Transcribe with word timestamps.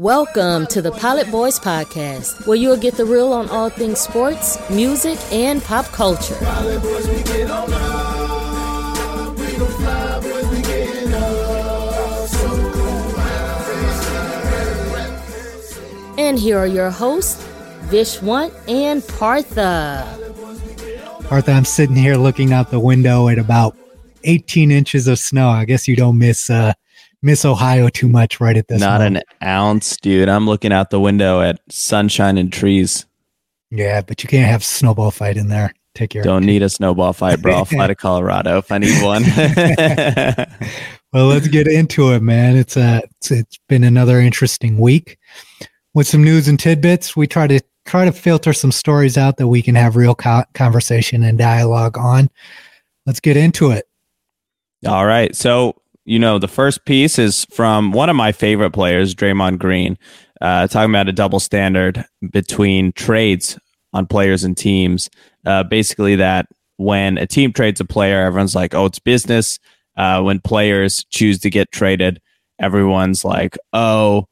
Welcome 0.00 0.66
to 0.68 0.80
the 0.80 0.92
Pilot 0.92 1.30
Boys 1.30 1.58
Podcast, 1.60 2.46
where 2.46 2.56
you'll 2.56 2.78
get 2.78 2.94
the 2.94 3.04
real 3.04 3.34
on 3.34 3.50
all 3.50 3.68
things 3.68 3.98
sports, 3.98 4.56
music, 4.70 5.18
and 5.30 5.62
pop 5.62 5.84
culture. 5.84 6.38
And 16.16 16.38
here 16.38 16.56
are 16.56 16.66
your 16.66 16.88
hosts, 16.88 17.46
Vishwant 17.90 18.54
and 18.66 19.06
Partha. 19.06 20.06
Partha, 21.24 21.52
I'm 21.52 21.66
sitting 21.66 21.94
here 21.94 22.16
looking 22.16 22.54
out 22.54 22.70
the 22.70 22.80
window 22.80 23.28
at 23.28 23.38
about 23.38 23.76
18 24.24 24.70
inches 24.70 25.06
of 25.06 25.18
snow. 25.18 25.50
I 25.50 25.66
guess 25.66 25.86
you 25.86 25.94
don't 25.94 26.16
miss 26.16 26.48
uh, 26.48 26.72
miss 27.22 27.44
Ohio 27.44 27.88
too 27.88 28.08
much 28.08 28.40
right 28.40 28.56
at 28.56 28.68
this. 28.68 28.80
Not 28.80 29.00
moment. 29.00 29.24
an 29.40 29.48
ounce, 29.48 29.96
dude. 29.96 30.28
I'm 30.28 30.46
looking 30.46 30.72
out 30.72 30.90
the 30.90 31.00
window 31.00 31.40
at 31.40 31.60
sunshine 31.68 32.38
and 32.38 32.52
trees. 32.52 33.06
Yeah, 33.70 34.00
but 34.00 34.22
you 34.22 34.28
can't 34.28 34.48
have 34.48 34.64
snowball 34.64 35.10
fight 35.10 35.36
in 35.36 35.48
there. 35.48 35.72
Take 35.94 36.10
care. 36.10 36.22
Don't 36.22 36.44
need 36.44 36.62
a 36.62 36.68
snowball 36.68 37.12
fight, 37.12 37.42
bro. 37.42 37.54
I'll 37.54 37.64
fly 37.64 37.86
to 37.86 37.94
Colorado 37.96 38.58
if 38.58 38.70
I 38.70 38.78
need 38.78 39.02
one. 39.02 39.22
well, 41.12 41.26
let's 41.26 41.48
get 41.48 41.66
into 41.66 42.12
it, 42.12 42.22
man. 42.22 42.56
It's 42.56 42.76
a 42.76 43.02
it's, 43.04 43.30
it's 43.30 43.58
been 43.68 43.84
another 43.84 44.20
interesting 44.20 44.78
week 44.78 45.18
with 45.94 46.06
some 46.06 46.22
news 46.22 46.48
and 46.48 46.58
tidbits. 46.58 47.16
We 47.16 47.26
try 47.26 47.46
to 47.48 47.60
try 47.86 48.04
to 48.04 48.12
filter 48.12 48.52
some 48.52 48.72
stories 48.72 49.18
out 49.18 49.36
that 49.38 49.48
we 49.48 49.62
can 49.62 49.74
have 49.74 49.96
real 49.96 50.14
co- 50.14 50.44
conversation 50.54 51.24
and 51.24 51.36
dialogue 51.36 51.98
on. 51.98 52.30
Let's 53.06 53.20
get 53.20 53.36
into 53.36 53.70
it. 53.70 53.86
All 54.86 55.06
right. 55.06 55.34
So, 55.34 55.79
you 56.10 56.18
know, 56.18 56.40
the 56.40 56.48
first 56.48 56.84
piece 56.86 57.20
is 57.20 57.44
from 57.52 57.92
one 57.92 58.10
of 58.10 58.16
my 58.16 58.32
favorite 58.32 58.72
players, 58.72 59.14
Draymond 59.14 59.60
Green, 59.60 59.96
uh, 60.40 60.66
talking 60.66 60.90
about 60.90 61.08
a 61.08 61.12
double 61.12 61.38
standard 61.38 62.04
between 62.32 62.90
trades 62.90 63.56
on 63.92 64.08
players 64.08 64.42
and 64.42 64.56
teams. 64.56 65.08
Uh, 65.46 65.62
basically, 65.62 66.16
that 66.16 66.46
when 66.78 67.16
a 67.16 67.28
team 67.28 67.52
trades 67.52 67.80
a 67.80 67.84
player, 67.84 68.22
everyone's 68.22 68.56
like, 68.56 68.74
oh, 68.74 68.86
it's 68.86 68.98
business. 68.98 69.60
Uh, 69.96 70.20
when 70.20 70.40
players 70.40 71.04
choose 71.10 71.38
to 71.38 71.48
get 71.48 71.70
traded, 71.70 72.20
everyone's 72.58 73.24
like, 73.24 73.56
oh, 73.72 74.26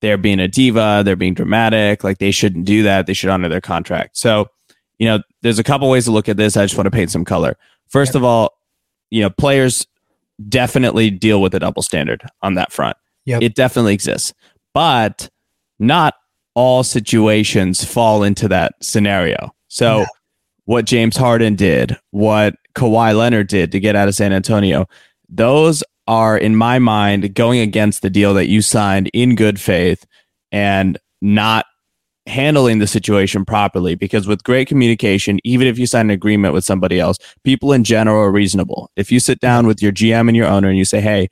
they're 0.00 0.18
being 0.18 0.38
a 0.38 0.46
diva, 0.46 1.02
they're 1.04 1.16
being 1.16 1.34
dramatic, 1.34 2.04
like 2.04 2.18
they 2.18 2.30
shouldn't 2.30 2.64
do 2.64 2.84
that. 2.84 3.08
They 3.08 3.12
should 3.12 3.30
honor 3.30 3.48
their 3.48 3.60
contract. 3.60 4.16
So, 4.16 4.46
you 5.00 5.06
know, 5.08 5.18
there's 5.42 5.58
a 5.58 5.64
couple 5.64 5.90
ways 5.90 6.04
to 6.04 6.12
look 6.12 6.28
at 6.28 6.36
this. 6.36 6.56
I 6.56 6.64
just 6.64 6.76
want 6.76 6.86
to 6.86 6.92
paint 6.92 7.10
some 7.10 7.24
color. 7.24 7.56
First 7.88 8.14
of 8.14 8.22
all, 8.22 8.52
you 9.10 9.20
know, 9.20 9.30
players 9.30 9.84
definitely 10.48 11.10
deal 11.10 11.40
with 11.42 11.54
a 11.54 11.58
double 11.60 11.82
standard 11.82 12.22
on 12.42 12.54
that 12.54 12.72
front. 12.72 12.96
Yep. 13.26 13.42
It 13.42 13.54
definitely 13.54 13.94
exists. 13.94 14.32
But 14.74 15.28
not 15.78 16.14
all 16.54 16.82
situations 16.84 17.84
fall 17.84 18.22
into 18.22 18.48
that 18.48 18.72
scenario. 18.82 19.52
So, 19.68 20.00
No. 20.00 20.06
what 20.64 20.84
James 20.86 21.16
Harden 21.16 21.54
did, 21.54 21.96
what 22.10 22.54
Kawhi 22.74 23.16
Leonard 23.16 23.48
did 23.48 23.72
to 23.72 23.80
get 23.80 23.96
out 23.96 24.08
of 24.08 24.14
San 24.14 24.32
Antonio, 24.32 24.86
those 25.28 25.82
are, 26.06 26.38
in 26.38 26.56
my 26.56 26.78
mind, 26.78 27.34
going 27.34 27.60
against 27.60 28.02
the 28.02 28.10
deal 28.10 28.32
that 28.34 28.46
you 28.48 28.62
signed 28.62 29.10
in 29.12 29.34
good 29.34 29.60
faith 29.60 30.06
and 30.50 30.98
not 31.20 31.66
handling 32.28 32.78
the 32.78 32.86
situation 32.86 33.44
properly. 33.44 33.94
Because 33.94 34.26
with 34.26 34.44
great 34.44 34.68
communication, 34.68 35.40
even 35.44 35.66
if 35.66 35.78
you 35.78 35.86
sign 35.86 36.06
an 36.06 36.10
agreement 36.10 36.54
with 36.54 36.64
somebody 36.64 37.00
else, 37.00 37.18
people 37.42 37.72
in 37.72 37.84
general 37.84 38.22
are 38.22 38.30
reasonable. 38.30 38.90
If 38.96 39.10
you 39.10 39.18
sit 39.18 39.40
down 39.40 39.66
with 39.66 39.82
your 39.82 39.92
GM 39.92 40.28
and 40.28 40.36
your 40.36 40.46
owner 40.46 40.68
and 40.68 40.78
you 40.78 40.84
say, 40.84 41.00
hey, 41.00 41.28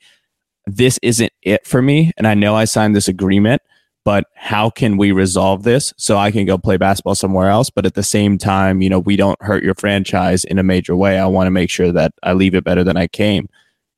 this 0.65 0.99
isn't 1.01 1.31
it 1.43 1.65
for 1.65 1.81
me, 1.81 2.11
and 2.17 2.27
I 2.27 2.33
know 2.33 2.55
I 2.55 2.65
signed 2.65 2.95
this 2.95 3.07
agreement, 3.07 3.61
but 4.03 4.25
how 4.35 4.69
can 4.69 4.97
we 4.97 5.11
resolve 5.11 5.63
this 5.63 5.93
so 5.97 6.17
I 6.17 6.31
can 6.31 6.45
go 6.45 6.57
play 6.57 6.77
basketball 6.77 7.15
somewhere 7.15 7.49
else? 7.49 7.69
But 7.69 7.85
at 7.85 7.93
the 7.93 8.03
same 8.03 8.37
time, 8.37 8.81
you 8.81 8.89
know, 8.89 8.99
we 8.99 9.15
don't 9.15 9.41
hurt 9.41 9.63
your 9.63 9.75
franchise 9.75 10.43
in 10.43 10.59
a 10.59 10.63
major 10.63 10.95
way. 10.95 11.19
I 11.19 11.25
want 11.25 11.47
to 11.47 11.51
make 11.51 11.69
sure 11.69 11.91
that 11.91 12.13
I 12.23 12.33
leave 12.33 12.55
it 12.55 12.63
better 12.63 12.83
than 12.83 12.97
I 12.97 13.07
came. 13.07 13.49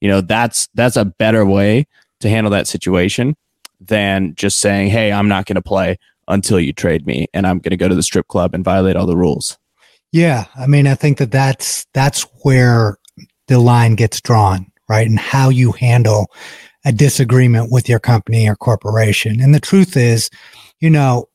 You 0.01 0.09
know, 0.09 0.21
that's 0.21 0.67
that's 0.73 0.95
a 0.95 1.05
better 1.05 1.45
way 1.45 1.87
to 2.21 2.29
handle 2.29 2.51
that 2.51 2.67
situation 2.67 3.35
than 3.79 4.33
just 4.35 4.59
saying, 4.59 4.89
"Hey, 4.89 5.11
I'm 5.11 5.27
not 5.27 5.45
going 5.45 5.55
to 5.55 5.61
play 5.61 5.97
until 6.29 6.59
you 6.59 6.71
trade 6.71 7.05
me, 7.05 7.27
and 7.33 7.45
I'm 7.45 7.59
going 7.59 7.71
to 7.71 7.77
go 7.77 7.87
to 7.87 7.95
the 7.95 8.03
strip 8.03 8.27
club 8.27 8.53
and 8.53 8.63
violate 8.63 8.95
all 8.95 9.05
the 9.05 9.17
rules." 9.17 9.57
Yeah, 10.11 10.45
I 10.55 10.67
mean, 10.67 10.87
I 10.87 10.95
think 10.95 11.17
that 11.17 11.31
that's 11.31 11.85
that's 11.93 12.23
where 12.43 12.97
the 13.47 13.59
line 13.59 13.95
gets 13.95 14.21
drawn, 14.21 14.71
right? 14.87 15.07
And 15.07 15.19
how 15.19 15.49
you 15.49 15.71
handle 15.73 16.31
a 16.85 16.91
disagreement 16.91 17.71
with 17.71 17.89
your 17.89 17.99
company 17.99 18.47
or 18.47 18.55
corporation. 18.55 19.41
And 19.41 19.53
the 19.53 19.59
truth 19.59 19.97
is, 19.97 20.29
you 20.79 20.89
know, 20.89 21.27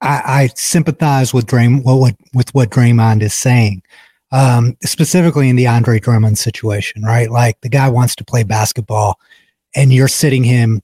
I, 0.00 0.22
I 0.24 0.50
sympathize 0.54 1.34
with 1.34 1.46
Draym 1.46 1.82
what, 1.82 2.14
with 2.32 2.54
what 2.54 2.70
Draymond 2.70 3.22
is 3.22 3.34
saying, 3.34 3.82
um, 4.30 4.76
specifically 4.82 5.48
in 5.48 5.56
the 5.56 5.66
Andre 5.66 5.98
Drummond 5.98 6.38
situation, 6.38 7.02
right? 7.02 7.30
Like 7.30 7.60
the 7.62 7.68
guy 7.68 7.88
wants 7.88 8.14
to 8.16 8.24
play 8.24 8.42
basketball, 8.44 9.18
and 9.74 9.92
you're 9.92 10.08
sitting 10.08 10.44
him 10.44 10.80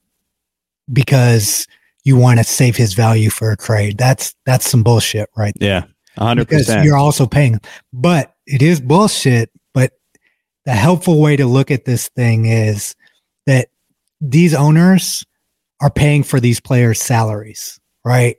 because 0.92 1.66
you 2.04 2.16
want 2.16 2.38
to 2.38 2.44
save 2.44 2.76
his 2.76 2.94
value 2.94 3.30
for 3.30 3.52
a 3.52 3.56
trade. 3.56 3.98
That's 3.98 4.34
that's 4.46 4.68
some 4.68 4.82
bullshit, 4.82 5.28
right? 5.36 5.54
there 5.54 5.60
Yeah, 5.60 5.84
hundred 6.16 6.48
percent. 6.48 6.84
you're 6.84 6.96
also 6.96 7.26
paying. 7.26 7.60
But 7.92 8.34
it 8.46 8.62
is 8.62 8.80
bullshit. 8.80 9.50
But 9.74 9.92
the 10.64 10.72
helpful 10.72 11.20
way 11.20 11.36
to 11.36 11.46
look 11.46 11.70
at 11.70 11.84
this 11.84 12.08
thing 12.08 12.46
is 12.46 12.94
that 13.46 13.68
these 14.20 14.54
owners 14.54 15.24
are 15.80 15.90
paying 15.90 16.22
for 16.22 16.40
these 16.40 16.60
players' 16.60 17.00
salaries, 17.00 17.80
right? 18.04 18.36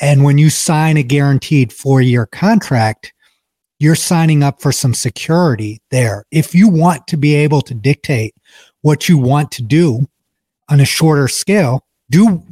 And 0.00 0.24
when 0.24 0.38
you 0.38 0.50
sign 0.50 0.96
a 0.96 1.02
guaranteed 1.02 1.72
four 1.72 2.00
year 2.00 2.26
contract, 2.26 3.12
you're 3.78 3.94
signing 3.94 4.42
up 4.42 4.60
for 4.60 4.72
some 4.72 4.94
security 4.94 5.80
there. 5.90 6.24
If 6.30 6.54
you 6.54 6.68
want 6.68 7.06
to 7.08 7.16
be 7.16 7.34
able 7.34 7.60
to 7.62 7.74
dictate 7.74 8.34
what 8.82 9.08
you 9.08 9.18
want 9.18 9.50
to 9.52 9.62
do 9.62 10.06
on 10.68 10.80
a 10.80 10.84
shorter 10.84 11.28
scale, 11.28 11.84
do 12.10 12.42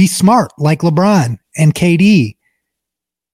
be 0.00 0.06
smart 0.06 0.50
like 0.56 0.80
LeBron 0.80 1.38
and 1.58 1.74
KD 1.74 2.34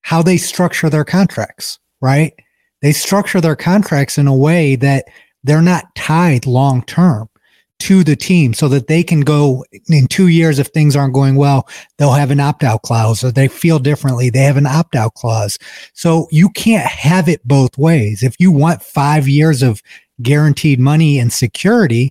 how 0.01 0.21
they 0.21 0.37
structure 0.37 0.91
their 0.91 1.05
contracts, 1.05 1.79
right? 2.01 2.35
They 2.83 2.91
structure 2.91 3.41
their 3.41 3.55
contracts 3.55 4.19
in 4.19 4.27
a 4.27 4.35
way 4.35 4.75
that 4.75 5.05
they're 5.45 5.63
not 5.63 5.95
tied 5.95 6.45
long 6.45 6.83
term 6.83 7.29
to 7.79 8.03
the 8.03 8.17
team 8.17 8.53
so 8.53 8.67
that 8.67 8.89
they 8.89 9.05
can 9.05 9.21
go 9.21 9.65
in 9.89 10.09
two 10.09 10.27
years 10.27 10.59
if 10.59 10.67
things 10.69 10.97
aren't 10.97 11.15
going 11.15 11.37
well 11.37 11.69
they'll 11.99 12.15
have 12.15 12.31
an 12.31 12.41
opt-out 12.41 12.81
clause 12.81 13.23
or 13.23 13.31
they 13.31 13.49
feel 13.49 13.79
differently 13.79 14.31
they 14.31 14.45
have 14.45 14.57
an 14.57 14.67
opt-out 14.67 15.13
clause 15.13 15.59
so 15.93 16.27
you 16.31 16.49
can't 16.49 16.87
have 16.87 17.29
it 17.29 17.47
both 17.47 17.77
ways 17.77 18.23
if 18.23 18.35
you 18.39 18.51
want 18.51 18.83
five 18.83 19.29
years 19.29 19.63
of 19.63 19.83
guaranteed 20.23 20.81
money 20.81 21.19
and 21.19 21.35
security 21.35 22.11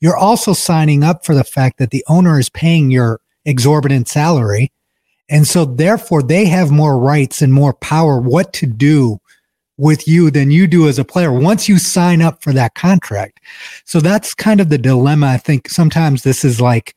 you're 0.00 0.18
also 0.18 0.52
signing 0.52 1.02
up 1.02 1.24
for 1.24 1.34
the 1.34 1.44
fact 1.44 1.78
that 1.78 1.92
the 1.92 2.04
owner 2.06 2.38
is 2.38 2.50
paying 2.50 2.90
your 2.90 3.22
exorbitant 3.50 4.08
salary 4.08 4.70
and 5.28 5.46
so 5.46 5.64
therefore 5.64 6.22
they 6.22 6.46
have 6.46 6.70
more 6.70 6.98
rights 6.98 7.40
and 7.42 7.52
more 7.52 7.72
power 7.74 8.20
what 8.20 8.52
to 8.54 8.66
do 8.66 9.20
with 9.80 10.06
you 10.06 10.30
than 10.30 10.50
you 10.50 10.66
do 10.66 10.88
as 10.88 10.98
a 10.98 11.04
player 11.04 11.32
once 11.32 11.68
you 11.68 11.78
sign 11.78 12.20
up 12.20 12.42
for 12.42 12.52
that 12.52 12.74
contract. 12.74 13.40
So 13.86 13.98
that's 13.98 14.34
kind 14.34 14.60
of 14.60 14.68
the 14.68 14.76
dilemma. 14.76 15.28
I 15.28 15.38
think 15.38 15.70
sometimes 15.70 16.22
this 16.22 16.44
is 16.44 16.60
like 16.60 16.94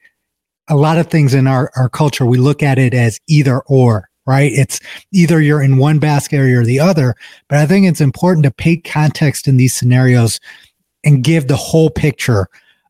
a 0.67 0.75
lot 0.75 0.97
of 0.97 1.07
things 1.07 1.33
in 1.33 1.47
our, 1.47 1.71
our 1.77 1.87
culture. 1.87 2.25
We 2.25 2.37
look 2.37 2.61
at 2.61 2.77
it 2.77 2.93
as 2.93 3.21
either 3.27 3.59
or, 3.67 4.09
right? 4.25 4.51
It's 4.51 4.81
either 5.13 5.39
you're 5.39 5.61
in 5.61 5.77
one 5.77 5.99
basket 5.99 6.37
area 6.37 6.59
or 6.59 6.65
the 6.65 6.81
other. 6.81 7.15
But 7.47 7.59
I 7.59 7.65
think 7.65 7.87
it's 7.87 8.01
important 8.01 8.43
to 8.43 8.51
pay 8.51 8.77
context 8.77 9.47
in 9.47 9.55
these 9.55 9.73
scenarios 9.73 10.41
and 11.05 11.23
give 11.23 11.47
the 11.47 11.55
whole 11.55 11.89
picture 11.89 12.47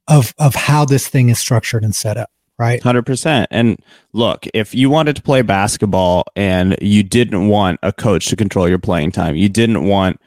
of 0.08 0.34
of 0.38 0.54
how 0.56 0.86
this 0.86 1.08
thing 1.08 1.30
is 1.30 1.40
structured 1.40 1.84
and 1.84 1.96
set 1.96 2.18
up, 2.18 2.30
right? 2.60 2.82
Hundred 2.82 3.06
percent. 3.06 3.48
And 3.52 3.78
look, 4.14 4.46
if 4.54 4.74
you 4.76 4.90
wanted 4.90 5.16
to 5.16 5.22
play 5.22 5.42
basketball 5.42 6.24
and 6.36 6.76
you 6.82 7.04
didn't 7.04 7.48
want 7.48 7.80
a 7.84 7.92
coach 7.92 8.28
to 8.28 8.36
control 8.36 8.68
your 8.70 8.80
playing 8.80 9.12
time, 9.12 9.36
you 9.36 9.50
didn't 9.50 9.86
want, 9.86 10.20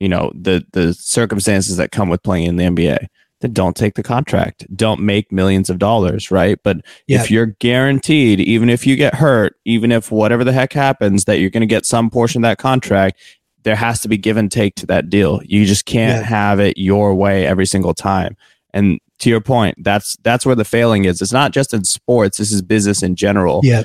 you 0.00 0.08
know, 0.08 0.32
the 0.34 0.64
the 0.72 0.94
circumstances 0.94 1.76
that 1.76 1.92
come 1.92 2.08
with 2.08 2.22
playing 2.22 2.46
in 2.46 2.56
the 2.56 2.64
NBA, 2.64 3.06
then 3.40 3.52
don't 3.52 3.76
take 3.76 3.94
the 3.94 4.02
contract. 4.02 4.66
Don't 4.76 5.00
make 5.00 5.32
millions 5.32 5.70
of 5.70 5.78
dollars, 5.78 6.30
right? 6.30 6.58
But 6.62 6.78
Yeah. 7.06 7.20
if 7.22 7.30
you're 7.30 7.46
guaranteed, 7.46 8.40
even 8.40 8.68
if 8.68 8.86
you 8.86 8.96
get 8.96 9.14
hurt, 9.14 9.56
even 9.64 9.92
if 9.92 10.10
whatever 10.10 10.44
the 10.44 10.52
heck 10.52 10.72
happens, 10.72 11.24
that 11.24 11.38
you're 11.38 11.50
going 11.50 11.62
to 11.62 11.66
get 11.66 11.86
some 11.86 12.10
portion 12.10 12.44
of 12.44 12.48
that 12.48 12.58
contract, 12.58 13.18
there 13.62 13.76
has 13.76 14.00
to 14.00 14.08
be 14.08 14.16
give 14.16 14.36
and 14.38 14.50
take 14.50 14.74
to 14.76 14.86
that 14.86 15.08
deal. 15.10 15.40
You 15.44 15.64
just 15.66 15.84
can't 15.86 16.22
Yeah. 16.22 16.28
have 16.28 16.60
it 16.60 16.78
your 16.78 17.14
way 17.14 17.46
every 17.46 17.66
single 17.66 17.94
time. 17.94 18.36
And 18.72 19.00
to 19.20 19.28
your 19.30 19.40
point, 19.40 19.76
that's 19.82 20.16
that's 20.22 20.46
where 20.46 20.54
the 20.54 20.64
failing 20.64 21.04
is. 21.04 21.20
It's 21.22 21.32
not 21.32 21.52
just 21.52 21.74
in 21.74 21.84
sports. 21.84 22.38
This 22.38 22.52
is 22.52 22.62
business 22.62 23.02
in 23.02 23.16
general. 23.16 23.60
Yeah. 23.62 23.82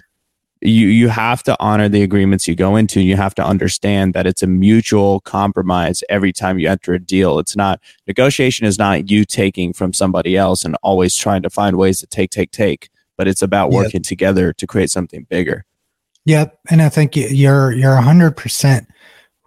You 0.61 0.87
you 0.87 1.09
have 1.09 1.43
to 1.43 1.55
honor 1.59 1.89
the 1.89 2.01
agreements 2.01 2.47
you 2.47 2.55
go 2.55 2.75
into. 2.75 3.01
You 3.01 3.17
have 3.17 3.35
to 3.35 3.45
understand 3.45 4.13
that 4.13 4.25
it's 4.25 4.41
a 4.41 4.47
mutual 4.47 5.19
compromise 5.19 6.03
every 6.09 6.31
time 6.31 6.57
you 6.59 6.69
enter 6.69 6.93
a 6.93 6.99
deal. 6.99 7.37
It's 7.39 7.55
not 7.55 7.79
negotiation 8.07 8.65
is 8.65 8.79
not 8.79 9.09
you 9.11 9.25
taking 9.25 9.73
from 9.73 9.91
somebody 9.93 10.37
else 10.37 10.63
and 10.63 10.75
always 10.81 11.15
trying 11.15 11.41
to 11.43 11.49
find 11.49 11.75
ways 11.77 11.99
to 11.99 12.07
take 12.07 12.29
take 12.31 12.51
take. 12.51 12.89
but 13.17 13.27
it's 13.27 13.41
about 13.41 13.71
Yep. 13.71 13.83
working 13.83 14.01
together 14.01 14.51
to 14.53 14.67
create 14.67 14.89
something 14.89 15.25
bigger. 15.29 15.65
Yep, 16.25 16.57
and 16.71 16.81
I 16.81 16.89
think 16.89 17.15
you're 17.15 17.71
you're 17.71 17.95
hundred 17.97 18.35
percent 18.35 18.87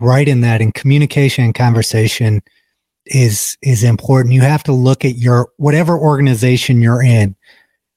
right 0.00 0.29
in 0.29 0.43
that. 0.43 0.61
in 0.61 0.73
communication 0.73 1.44
and 1.44 1.55
conversation 1.55 2.41
is 3.08 3.56
is 3.62 3.82
important. 3.82 4.34
You 4.34 4.43
have 4.43 4.62
to 4.64 4.72
look 4.72 5.05
at 5.05 5.16
your 5.16 5.50
whatever 5.56 5.99
organization 5.99 6.81
you're 6.81 7.02
in, 7.02 7.37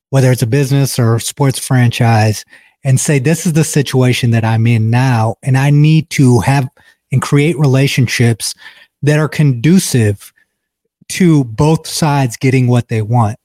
whether 0.10 0.32
it's 0.32 0.42
a 0.42 0.48
business 0.48 0.98
or 0.98 1.16
a 1.16 1.22
sports 1.22 1.60
franchise, 1.60 2.46
and 2.84 3.00
say 3.00 3.20
this 3.20 3.46
is 3.46 3.54
the 3.54 3.64
situation 3.64 4.32
that 4.32 4.46
I'm 4.46 4.68
in 4.68 4.90
now, 4.90 5.36
and 5.44 5.58
I 5.58 5.70
need 5.70 6.10
to 6.12 6.40
have 6.40 6.70
and 7.12 7.22
create 7.22 7.58
relationships 7.60 8.56
that 9.02 9.20
are 9.20 9.28
conducive 9.28 10.34
to 11.10 11.44
both 11.44 11.88
sides 11.88 12.38
getting 12.38 12.68
what 12.68 12.88
they 12.88 13.02
want. 13.02 13.38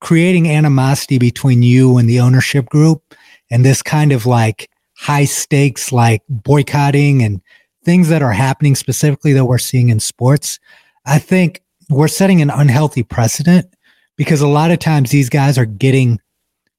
Creating 0.00 0.50
animosity 0.50 1.18
between 1.18 1.62
you 1.62 1.96
and 1.96 2.08
the 2.08 2.20
ownership 2.20 2.66
group 2.66 3.14
and 3.50 3.64
this 3.64 3.82
kind 3.82 4.12
of 4.12 4.26
like 4.26 4.68
high 4.96 5.24
stakes 5.24 5.92
like 5.92 6.22
boycotting 6.28 7.22
and 7.22 7.40
things 7.84 8.08
that 8.08 8.22
are 8.22 8.32
happening 8.32 8.74
specifically 8.74 9.32
that 9.32 9.44
we're 9.44 9.58
seeing 9.58 9.90
in 9.90 10.00
sports 10.00 10.58
i 11.06 11.18
think 11.18 11.62
we're 11.90 12.08
setting 12.08 12.40
an 12.40 12.50
unhealthy 12.50 13.02
precedent 13.02 13.66
because 14.16 14.40
a 14.40 14.48
lot 14.48 14.70
of 14.70 14.78
times 14.78 15.10
these 15.10 15.28
guys 15.28 15.58
are 15.58 15.66
getting 15.66 16.20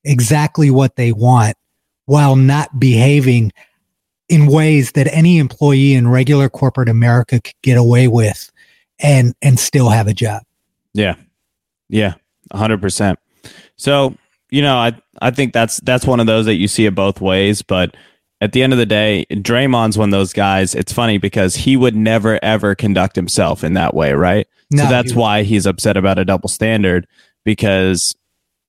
exactly 0.04 0.70
what 0.72 0.96
they 0.96 1.12
want 1.12 1.56
while 2.06 2.36
not 2.36 2.80
behaving 2.80 3.52
in 4.30 4.48
ways 4.48 4.94
that 4.94 5.08
any 5.14 5.38
employee 5.38 5.94
in 5.94 6.08
regular 6.08 6.50
corporate 6.50 6.90
america 6.90 7.40
could 7.42 7.56
get 7.62 7.78
away 7.78 8.08
with 8.08 8.52
and 9.00 9.36
and 9.42 9.60
still 9.60 9.90
have 9.90 10.08
a 10.08 10.14
job 10.14 10.42
Yeah. 10.94 11.16
Yeah. 11.90 12.14
hundred 12.54 12.82
percent. 12.82 13.20
So, 13.76 14.16
you 14.50 14.62
know, 14.62 14.78
I, 14.78 14.94
I 15.22 15.32
think 15.32 15.52
that's, 15.54 15.82
that's 15.82 16.06
one 16.06 16.20
of 16.20 16.28
those 16.28 16.46
that 16.46 16.56
you 16.56 16.68
see 16.68 16.86
it 16.86 16.96
both 16.96 17.20
ways, 17.20 17.62
but 17.62 17.96
at 18.46 18.54
the 18.54 18.64
end 18.64 18.72
of 18.72 18.80
the 18.80 18.86
day, 18.86 19.26
Draymond's 19.32 19.98
one 19.98 20.10
of 20.10 20.18
those 20.18 20.32
guys. 20.32 20.74
It's 20.74 20.94
funny 20.94 21.18
because 21.18 21.56
he 21.56 21.76
would 21.76 21.96
never 21.96 22.40
ever 22.44 22.76
conduct 22.76 23.16
himself 23.16 23.64
in 23.64 23.74
that 23.74 23.94
way. 23.94 24.14
Right. 24.14 24.48
No, 24.72 24.84
so 24.84 24.90
that's 24.90 25.12
he- 25.12 25.18
why 25.18 25.44
he's 25.44 25.66
upset 25.66 25.98
about 25.98 26.18
a 26.18 26.26
double 26.26 26.48
standard 26.48 27.08
because, 27.44 28.16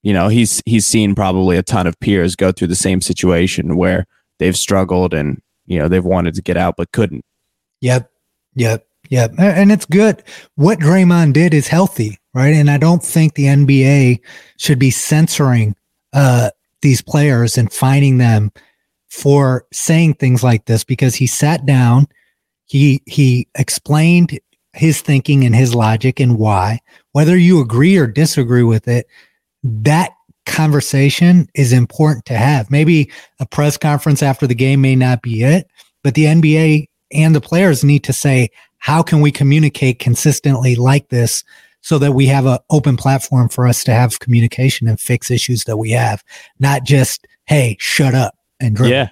you 0.03 0.13
know, 0.13 0.29
he's, 0.29 0.63
he's 0.67 0.87
seen 0.87 1.15
probably 1.15 1.57
a 1.57 1.63
ton 1.63 1.87
of 1.87 1.99
peers 2.01 2.35
go 2.35 2.53
through 2.53 2.69
the 2.69 2.75
same 2.75 3.01
situation 3.01 3.77
where 3.77 4.07
they've 4.39 4.57
struggled 4.57 5.15
and, 5.15 5.41
you 5.67 5.79
know, 5.79 5.89
they've 5.89 6.05
wanted 6.05 6.35
to 6.35 6.43
get 6.43 6.57
out, 6.57 6.75
but 6.77 6.93
couldn't. 6.93 7.25
Yep. 7.81 8.11
Yep. 8.55 8.87
Yep. 9.11 9.35
And 9.39 9.71
it's 9.71 9.87
good. 9.87 10.23
What 10.57 10.81
Draymond 10.81 11.33
did 11.33 11.55
is 11.55 11.69
healthy, 11.69 12.19
right? 12.35 12.55
And 12.55 12.71
I 12.71 12.79
don't 12.79 13.03
think 13.03 13.35
the 13.35 13.45
NBA 13.45 14.21
should 14.59 14.79
be 14.79 14.91
censoring 14.91 15.77
uh, 16.13 16.51
these 16.83 17.03
players 17.03 17.57
and 17.57 17.73
finding 17.73 18.19
them 18.19 18.53
for 19.17 19.65
saying 19.73 20.13
things 20.13 20.45
like 20.45 20.67
this 20.67 20.85
because 20.85 21.15
he 21.15 21.27
sat 21.27 21.65
down, 21.65 22.07
he 22.67 23.03
he 23.07 23.49
explained 23.55 24.39
his 24.75 25.01
thinking 25.01 25.43
and 25.47 25.55
his 25.55 25.75
logic 25.75 26.21
and 26.21 26.39
why. 26.39 26.81
Whether 27.13 27.39
you 27.39 27.63
agree 27.63 27.97
or 27.97 28.07
disagree 28.07 28.63
with 28.63 28.87
it, 28.89 29.07
that 29.63 30.11
conversation 30.45 31.49
is 31.55 31.73
important 31.73 32.27
to 32.27 32.37
have. 32.37 32.71
Maybe 32.71 33.11
a 33.41 33.47
press 33.47 33.79
conference 33.79 34.23
after 34.23 34.47
the 34.47 34.55
game 34.55 34.83
may 34.83 34.95
not 34.95 35.23
be 35.23 35.43
it, 35.43 35.67
but 36.05 36.13
the 36.13 36.27
NBA 36.27 36.89
and 37.11 37.35
the 37.35 37.41
players 37.41 37.83
need 37.83 38.05
to 38.05 38.13
say, 38.13 38.51
how 38.79 39.03
can 39.03 39.23
we 39.23 39.33
communicate 39.33 39.99
consistently 39.99 40.75
like 40.77 41.09
this 41.09 41.43
so 41.81 41.99
that 42.01 42.13
we 42.13 42.27
have 42.27 42.45
an 42.45 42.59
open 42.69 42.99
platform 42.99 43.49
for 43.49 43.67
us 43.67 43.83
to 43.85 43.95
have 43.95 44.19
communication 44.19 44.87
and 44.87 45.01
fix 45.01 45.31
issues 45.31 45.65
that 45.65 45.79
we 45.79 45.93
have, 45.93 46.23
not 46.59 46.85
just, 46.85 47.27
hey, 47.47 47.79
shut 47.81 48.15
up 48.15 48.36
and. 48.61 48.79
Yeah. 48.81 49.09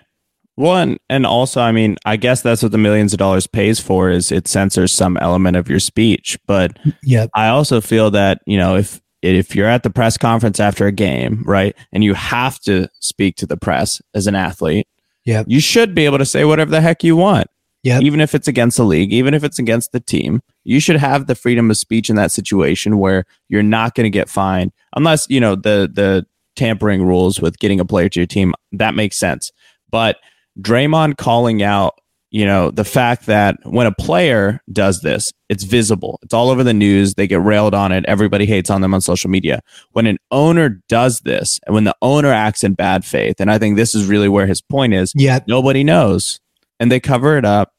One 0.57 0.99
and 1.11 1.27
also, 1.27 1.61
I 1.61 1.73
mean, 1.73 1.97
I 2.05 2.17
guess 2.17 2.41
that's 2.43 2.63
what 2.63 2.71
the 2.71 2.79
millions 2.79 3.13
of 3.13 3.19
dollars 3.19 3.47
pays 3.49 3.81
for 3.81 4.09
is 4.09 4.31
it 4.31 4.47
censors 4.47 4.93
some 4.93 5.17
element 5.17 5.57
of 5.57 5.69
your 5.69 5.81
speech. 5.81 6.39
But 6.47 6.79
Yep. 7.03 7.31
I 7.35 7.49
also 7.49 7.81
feel 7.81 8.13
that 8.13 8.41
you 8.47 8.57
know 8.57 8.77
if 8.77 9.01
if 9.21 9.57
you're 9.57 9.67
at 9.67 9.83
the 9.83 9.91
press 9.91 10.17
conference 10.17 10.61
after 10.61 10.87
a 10.87 10.93
game, 10.93 11.43
right, 11.45 11.75
and 11.93 12.05
you 12.05 12.15
have 12.15 12.61
to 12.61 12.89
speak 13.01 13.35
to 13.37 13.47
the 13.47 13.57
press 13.57 14.01
as 14.15 14.29
an 14.29 14.37
athlete, 14.37 14.87
Yep. 15.25 15.47
you 15.49 15.59
should 15.59 15.93
be 15.95 16.05
able 16.05 16.19
to 16.19 16.27
say 16.27 16.45
whatever 16.45 16.71
the 16.71 16.81
heck 16.83 17.03
you 17.03 17.17
want, 17.17 17.49
Yep. 17.83 18.03
even 18.03 18.21
if 18.21 18.33
it's 18.33 18.47
against 18.47 18.77
the 18.77 18.85
league, 18.85 19.13
even 19.13 19.35
if 19.35 19.43
it's 19.43 19.59
against 19.59 19.91
the 19.91 19.99
team. 20.01 20.41
You 20.63 20.79
should 20.79 20.97
have 20.97 21.27
the 21.27 21.35
freedom 21.35 21.69
of 21.71 21.77
speech 21.79 22.09
in 22.09 22.15
that 22.17 22.31
situation 22.31 22.99
where 22.99 23.25
you're 23.49 23.63
not 23.65 23.95
going 23.97 24.05
to 24.05 24.11
get 24.11 24.29
fined 24.29 24.71
unless 24.95 25.27
you 25.29 25.41
know 25.41 25.57
the 25.57 25.91
the 25.93 26.27
tampering 26.57 27.03
rules 27.03 27.41
with 27.41 27.59
getting 27.59 27.81
a 27.81 27.85
player 27.85 28.09
to 28.09 28.21
your 28.21 28.27
team. 28.27 28.55
That 28.73 28.95
makes 28.95 29.17
sense, 29.17 29.51
but 29.91 30.17
Draymond 30.61 31.17
calling 31.17 31.63
out, 31.63 31.95
you 32.31 32.45
know, 32.45 32.71
the 32.71 32.85
fact 32.85 33.27
that 33.27 33.57
when 33.65 33.87
a 33.87 33.93
player 33.93 34.61
does 34.73 35.03
this, 35.03 35.33
it's 35.49 35.65
visible. 35.65 36.19
It's 36.23 36.35
all 36.35 36.51
over 36.51 36.65
the 36.65 36.75
news. 36.75 37.15
They 37.15 37.27
get 37.27 37.41
railed 37.41 37.75
on 37.75 37.93
it. 37.93 38.05
Everybody 38.07 38.47
hates 38.47 38.71
on 38.71 38.81
them 38.81 38.93
on 38.95 39.01
social 39.01 39.31
media. 39.31 39.61
When 39.93 40.07
an 40.07 40.19
owner 40.31 40.81
does 40.89 41.21
this, 41.21 41.61
and 41.67 41.75
when 41.75 41.85
the 41.85 41.95
owner 42.03 42.33
acts 42.33 42.65
in 42.65 42.75
bad 42.75 43.05
faith, 43.05 43.37
and 43.41 43.51
I 43.51 43.59
think 43.59 43.77
this 43.77 43.95
is 43.95 44.07
really 44.07 44.29
where 44.29 44.47
his 44.47 44.61
point 44.61 44.95
is. 44.95 45.13
Yeah. 45.15 45.41
nobody 45.47 45.85
knows, 45.85 46.41
and 46.81 46.91
they 46.91 46.99
cover 46.99 47.39
it 47.39 47.45
up, 47.45 47.73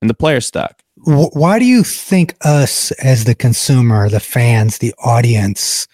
and 0.00 0.08
the 0.08 0.14
player's 0.14 0.46
stuck. 0.46 0.82
Why 1.04 1.58
do 1.58 1.66
you 1.66 1.84
think 1.84 2.34
us 2.40 2.90
as 2.92 3.24
the 3.24 3.34
consumer, 3.34 4.08
the 4.08 4.20
fans, 4.20 4.78
the 4.78 4.94
audience 4.98 5.86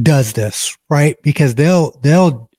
does 0.00 0.32
this, 0.32 0.76
right? 0.88 1.16
Because 1.22 1.54
they'll 1.54 1.92
they'll 2.02 2.50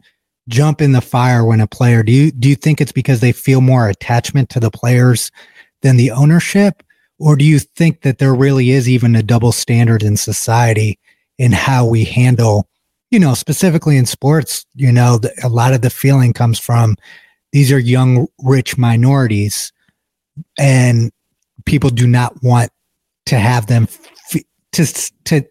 jump 0.50 0.82
in 0.82 0.92
the 0.92 1.02
fire 1.02 1.46
when 1.46 1.62
a 1.62 1.68
player 1.68 2.04
do 2.04 2.12
you 2.12 2.32
do 2.32 2.50
you 2.50 2.56
think 2.56 2.82
it's 2.82 2.92
because 2.92 3.22
they 3.22 3.32
feel 3.32 3.62
more 3.62 3.88
attachment 3.88 4.50
to 4.50 4.60
the 4.60 4.72
players 4.72 5.32
than 5.82 5.96
the 5.96 6.12
ownership 6.12 6.84
or 7.18 7.36
do 7.36 7.46
you 7.46 7.60
think 7.60 8.02
that 8.02 8.18
there 8.18 8.36
really 8.36 8.72
is 8.72 8.90
even 8.90 9.16
a 9.16 9.24
double 9.24 9.54
standard 9.54 10.04
in 10.04 10.18
society 10.18 11.00
in 11.38 11.54
how 11.54 11.86
we 11.86 12.04
handle 12.04 12.68
you 13.10 13.20
know 13.20 13.34
specifically 13.34 13.96
in 13.96 14.06
sports 14.06 14.66
you 14.76 14.92
know 14.92 15.18
the, 15.18 15.34
a 15.44 15.48
lot 15.48 15.74
of 15.74 15.82
the 15.82 15.90
feeling 15.90 16.34
comes 16.34 16.60
from 16.60 16.98
these 17.54 17.72
are 17.72 17.80
young 17.80 18.28
rich 18.40 18.78
minorities 18.78 19.72
and 20.60 21.10
people 21.66 21.90
do 21.90 22.06
not 22.06 22.44
want 22.44 22.70
to 23.26 23.38
have 23.38 23.68
them 23.68 23.88
f- 24.34 24.44
to 24.74 24.86
to 25.24 25.42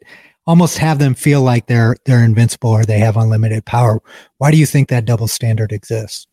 almost 0.47 0.79
have 0.79 0.99
them 0.99 1.15
feel 1.15 1.43
like 1.43 1.67
they're 1.67 1.97
they're 2.05 2.25
invincible 2.25 2.71
or 2.71 2.85
they 2.85 2.99
have 2.99 3.17
unlimited 3.17 3.65
power. 3.65 4.01
Why 4.39 4.51
do 4.51 4.57
you 4.57 4.67
think 4.67 4.89
that 4.89 5.05
double 5.05 5.29
standard 5.29 5.73
exists? 5.73 6.27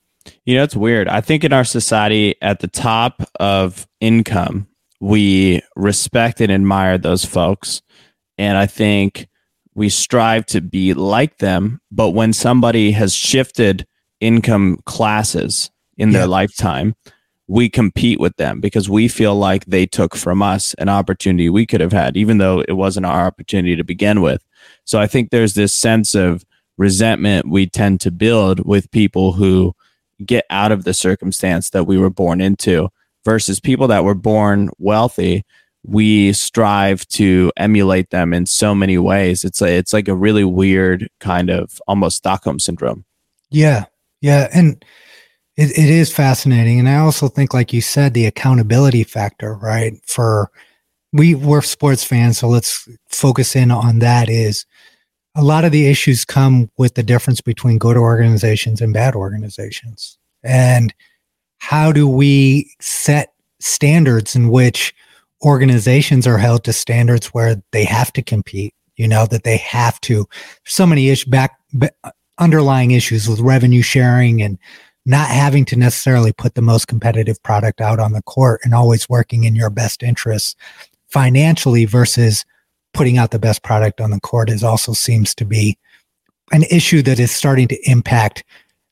You 0.46 0.58
know, 0.58 0.64
it's 0.64 0.76
weird. 0.76 1.08
I 1.08 1.22
think 1.22 1.44
in 1.44 1.54
our 1.54 1.64
society, 1.64 2.36
at 2.42 2.60
the 2.60 2.68
top 2.68 3.24
of 3.40 3.88
income, 4.00 4.68
we 5.00 5.62
respect 5.76 6.42
and 6.42 6.52
admire 6.52 6.98
those 6.98 7.26
folks. 7.26 7.82
And 8.38 8.58
I 8.58 8.66
think 8.66 9.28
we 9.74 9.90
strive 9.90 10.46
to 10.48 10.62
be 10.62 10.94
like 10.94 11.38
them. 11.38 11.80
But 11.92 12.10
when 12.10 12.34
somebody 12.34 12.92
has 12.92 13.14
shifted 13.14 13.88
income 14.20 14.80
classes 14.86 15.72
in 15.98 16.12
their 16.12 16.28
lifetime, 16.28 16.96
we 17.50 17.68
compete 17.68 18.20
with 18.20 18.36
them 18.38 18.62
because 18.62 18.88
we 18.88 19.08
feel 19.08 19.36
like 19.36 19.66
they 19.66 19.88
took 19.88 20.16
from 20.16 20.40
us 20.44 20.76
an 20.76 20.88
opportunity 20.88 21.50
we 21.50 21.66
could 21.66 21.82
have 21.82 21.92
had, 21.92 22.16
even 22.16 22.38
though 22.38 22.64
it 22.68 22.74
wasn't 22.74 23.08
our 23.08 23.26
opportunity 23.26 23.76
to 23.76 23.84
begin 23.84 24.22
with. 24.22 24.46
So 24.86 25.00
I 25.00 25.08
think 25.08 25.32
there's 25.32 25.56
this 25.56 25.76
sense 25.76 26.14
of 26.14 26.46
resentment 26.78 27.50
we 27.50 27.66
tend 27.66 28.02
to 28.02 28.12
build 28.12 28.66
with 28.68 28.92
people 28.92 29.32
who 29.32 29.74
get 30.24 30.46
out 30.52 30.72
of 30.72 30.84
the 30.84 30.94
circumstance 30.94 31.72
that 31.72 31.86
we 31.86 31.98
were 31.98 32.12
born 32.12 32.40
into 32.40 32.90
versus 33.26 33.60
people 33.60 33.88
that 33.88 34.04
were 34.04 34.14
born 34.14 34.70
wealthy. 34.78 35.44
We 35.84 36.34
strive 36.34 37.08
to 37.08 37.52
emulate 37.58 38.12
them 38.12 38.32
in 38.32 38.46
so 38.46 38.76
many 38.76 39.00
ways. 39.00 39.44
It's 39.44 39.60
like 39.60 39.72
it's 39.72 39.94
like 39.94 40.08
a 40.08 40.16
really 40.16 40.44
weird 40.44 41.10
kind 41.20 41.50
of 41.50 41.82
almost 41.88 42.18
stockholm 42.18 42.60
syndrome. 42.60 43.06
Yeah, 43.50 43.86
yeah, 44.22 44.50
and 44.54 44.86
it, 45.60 45.78
it 45.78 45.90
is 45.90 46.10
fascinating. 46.10 46.80
And 46.80 46.88
I 46.88 47.00
also 47.00 47.28
think, 47.28 47.54
like 47.54 47.74
you 47.74 47.82
said, 47.82 48.14
the 48.14 48.26
accountability 48.26 49.04
factor, 49.04 49.56
right? 49.56 49.94
For 50.06 50.50
we 51.12 51.36
we're 51.36 51.62
sports 51.62 52.02
fans, 52.02 52.38
so 52.38 52.48
let's 52.48 52.88
focus 53.10 53.58
in 53.58 53.70
on 53.70 54.00
that. 54.00 54.30
Is 54.30 54.66
a 55.36 55.44
lot 55.44 55.66
of 55.66 55.74
the 55.74 55.88
issues 55.88 56.24
come 56.24 56.72
with 56.78 56.94
the 56.94 57.04
difference 57.04 57.42
between 57.42 57.78
good 57.78 57.98
organizations 57.98 58.80
and 58.80 58.94
bad 58.94 59.16
organizations, 59.16 60.18
and 60.44 60.94
how 61.58 61.92
do 61.92 62.08
we 62.08 62.74
set 62.80 63.34
standards 63.60 64.38
in 64.38 64.50
which 64.50 64.96
organizations 65.44 66.26
are 66.26 66.38
held 66.38 66.64
to 66.64 66.72
standards 66.72 67.28
where 67.28 67.62
they 67.74 67.84
have 67.84 68.14
to 68.14 68.22
compete 68.22 68.74
you 68.96 69.08
know 69.08 69.26
that 69.26 69.44
they 69.44 69.58
have 69.58 70.00
to 70.02 70.26
so 70.66 70.86
many 70.86 71.10
ish 71.10 71.26
back, 71.26 71.58
underlying 72.38 72.92
issues 72.92 73.28
with 73.28 73.40
revenue 73.42 73.82
sharing 73.82 74.42
and 74.42 74.58
not 75.10 75.28
having 75.28 75.66
to 75.66 75.76
necessarily 75.76 76.32
put 76.32 76.54
the 76.54 76.62
most 76.62 76.88
competitive 76.88 77.42
product 77.42 77.82
out 77.82 78.00
on 78.00 78.12
the 78.14 78.22
court 78.22 78.62
and 78.64 78.76
always 78.76 79.10
working 79.10 79.44
in 79.44 79.56
your 79.56 79.72
best 79.72 80.04
interests 80.04 80.56
financially 81.08 81.84
versus 81.86 82.46
putting 82.94 83.18
out 83.18 83.32
the 83.32 83.40
best 83.40 83.64
product 83.64 84.00
on 84.00 84.12
the 84.12 84.20
court 84.20 84.52
is 84.52 84.64
also 84.64 84.94
seems 84.94 85.34
to 85.34 85.46
be 85.46 85.76
an 86.52 86.62
issue 86.70 87.02
that 87.02 87.20
is 87.20 87.32
starting 87.32 87.68
to 87.68 87.90
impact 87.90 88.44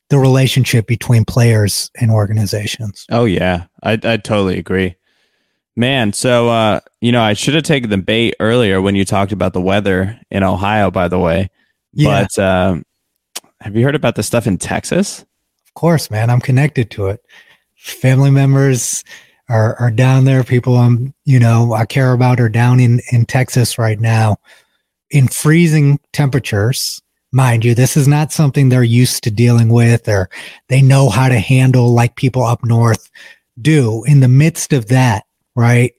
the 0.09 0.17
relationship 0.17 0.87
between 0.87 1.23
players 1.23 1.91
and 1.99 2.09
organizations. 2.09 3.05
Oh 3.11 3.25
yeah, 3.25 3.65
I 3.83 3.93
I 3.93 4.17
totally 4.17 4.57
agree. 4.57 4.95
Man, 5.75 6.13
so 6.13 6.49
uh, 6.49 6.79
you 6.99 7.11
know, 7.11 7.21
I 7.21 7.33
should 7.33 7.53
have 7.53 7.63
taken 7.63 7.91
the 7.91 7.97
bait 7.99 8.33
earlier 8.39 8.81
when 8.81 8.95
you 8.95 9.05
talked 9.05 9.31
about 9.31 9.53
the 9.53 9.61
weather 9.61 10.19
in 10.31 10.41
Ohio. 10.41 10.89
By 10.89 11.09
the 11.09 11.19
way, 11.19 11.51
yeah. 11.93 12.23
but 12.23 12.39
um, 12.43 12.85
have 13.61 13.75
you 13.75 13.83
heard 13.83 13.93
about 13.93 14.15
the 14.15 14.23
stuff 14.23 14.47
in 14.47 14.57
Texas? 14.57 15.23
Course, 15.77 16.09
man. 16.09 16.29
I'm 16.29 16.41
connected 16.41 16.89
to 16.91 17.07
it. 17.07 17.23
Family 17.75 18.31
members 18.31 19.03
are 19.47 19.75
are 19.75 19.91
down 19.91 20.25
there. 20.25 20.43
People 20.43 20.75
I'm 20.75 21.13
you 21.25 21.39
know 21.39 21.73
I 21.73 21.85
care 21.85 22.13
about 22.13 22.39
are 22.39 22.49
down 22.49 22.79
in 22.79 22.99
in 23.11 23.25
Texas 23.25 23.77
right 23.77 23.99
now 23.99 24.37
in 25.11 25.27
freezing 25.27 25.99
temperatures 26.11 27.01
mind 27.31 27.65
you, 27.65 27.75
this 27.75 27.97
is 27.97 28.07
not 28.07 28.31
something 28.31 28.69
they're 28.69 28.83
used 28.83 29.23
to 29.23 29.31
dealing 29.31 29.69
with 29.69 30.07
or 30.07 30.29
they 30.69 30.81
know 30.81 31.09
how 31.09 31.29
to 31.29 31.39
handle 31.39 31.93
like 31.93 32.15
people 32.15 32.43
up 32.43 32.63
north 32.63 33.09
do. 33.61 34.03
In 34.05 34.19
the 34.19 34.27
midst 34.27 34.73
of 34.73 34.87
that, 34.87 35.25
right? 35.55 35.93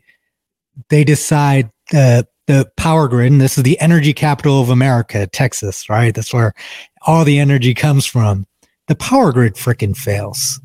They 0.89 1.05
decide 1.05 1.71
uh, 1.95 2.23
the 2.47 2.71
power 2.77 3.09
grid, 3.09 3.33
and 3.33 3.41
this 3.41 3.59
is 3.59 3.65
the 3.65 3.79
energy 3.81 4.13
capital 4.13 4.61
of 4.61 4.71
America, 4.71 5.27
Texas, 5.27 5.89
right? 5.89 6.15
That's 6.15 6.33
where 6.33 6.55
all 7.07 7.25
the 7.25 7.39
energy 7.39 7.75
comes 7.75 8.07
from. 8.07 8.47
The 8.89 8.97
power 8.97 9.33
grid 9.33 9.55
freaking 9.55 9.97
fails, 9.97 10.61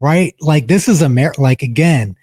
right? 0.00 0.34
Like 0.40 0.68
this 0.68 0.88
is 0.88 1.02
America. 1.02 1.40
Like 1.40 1.62
again, 1.62 2.16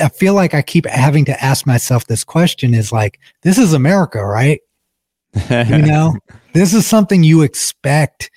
I 0.00 0.08
feel 0.08 0.34
like 0.34 0.54
I 0.54 0.62
keep 0.62 0.86
having 0.86 1.24
to 1.26 1.44
ask 1.44 1.66
myself 1.66 2.06
this 2.06 2.24
question: 2.24 2.74
Is 2.74 2.92
like 2.92 3.18
this 3.42 3.58
is 3.58 3.72
America, 3.72 4.24
right? 4.24 4.60
you 5.50 5.78
know, 5.78 6.14
this 6.52 6.74
is 6.74 6.86
something 6.86 7.22
you 7.22 7.42
expect 7.42 8.30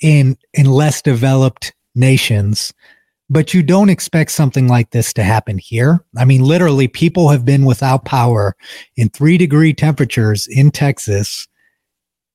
in 0.00 0.36
in 0.54 0.66
less 0.66 1.02
developed 1.02 1.74
nations, 1.94 2.72
but 3.28 3.52
you 3.52 3.62
don't 3.62 3.90
expect 3.90 4.30
something 4.30 4.68
like 4.68 4.90
this 4.90 5.12
to 5.14 5.22
happen 5.22 5.58
here. 5.58 6.04
I 6.16 6.24
mean, 6.24 6.42
literally, 6.42 6.88
people 6.88 7.28
have 7.28 7.44
been 7.44 7.64
without 7.64 8.04
power 8.04 8.56
in 8.96 9.08
three 9.08 9.36
degree 9.36 9.74
temperatures 9.74 10.46
in 10.46 10.70
Texas 10.70 11.48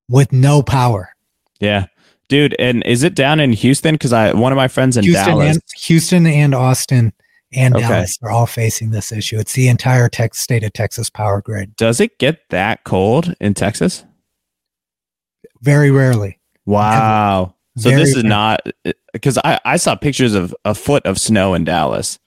with 0.10 0.32
no 0.32 0.62
power. 0.62 1.10
Yeah. 1.60 1.88
Dude, 2.34 2.56
and 2.58 2.82
is 2.84 3.04
it 3.04 3.14
down 3.14 3.40
in 3.40 3.54
Houston? 3.54 3.94
Because 3.94 4.12
I 4.12 4.34
one 4.34 4.52
of 4.52 4.56
my 4.56 4.68
friends 4.68 4.98
in 4.98 5.04
Houston 5.04 5.38
Dallas. 5.38 5.56
And, 5.58 5.64
Houston 5.84 6.26
and 6.26 6.56
Austin 6.56 7.14
and 7.54 7.76
okay. 7.76 7.88
Dallas 7.88 8.18
are 8.24 8.32
all 8.32 8.48
facing 8.48 8.90
this 8.90 9.12
issue. 9.12 9.38
It's 9.38 9.54
the 9.54 9.68
entire 9.68 10.10
tech 10.10 10.34
state 10.34 10.64
of 10.64 10.74
Texas 10.74 11.12
power 11.12 11.44
grid. 11.44 11.76
Does 11.76 12.00
it 12.00 12.18
get 12.18 12.40
that 12.50 12.86
cold 12.86 13.36
in 13.40 13.54
Texas? 13.54 14.04
Very 15.62 15.92
rarely. 15.92 16.40
Wow. 16.66 17.54
Never. 17.76 17.84
So 17.84 17.90
Very 17.92 18.02
this 18.02 18.10
is 18.10 18.16
rarely. 18.16 18.30
not 18.30 18.62
because 19.14 19.38
I, 19.44 19.60
I 19.64 19.78
saw 19.78 19.94
pictures 19.94 20.34
of 20.34 20.56
a 20.66 20.74
foot 20.74 21.06
of 21.06 21.20
snow 21.20 21.54
in 21.54 21.66
Dallas. 21.66 22.18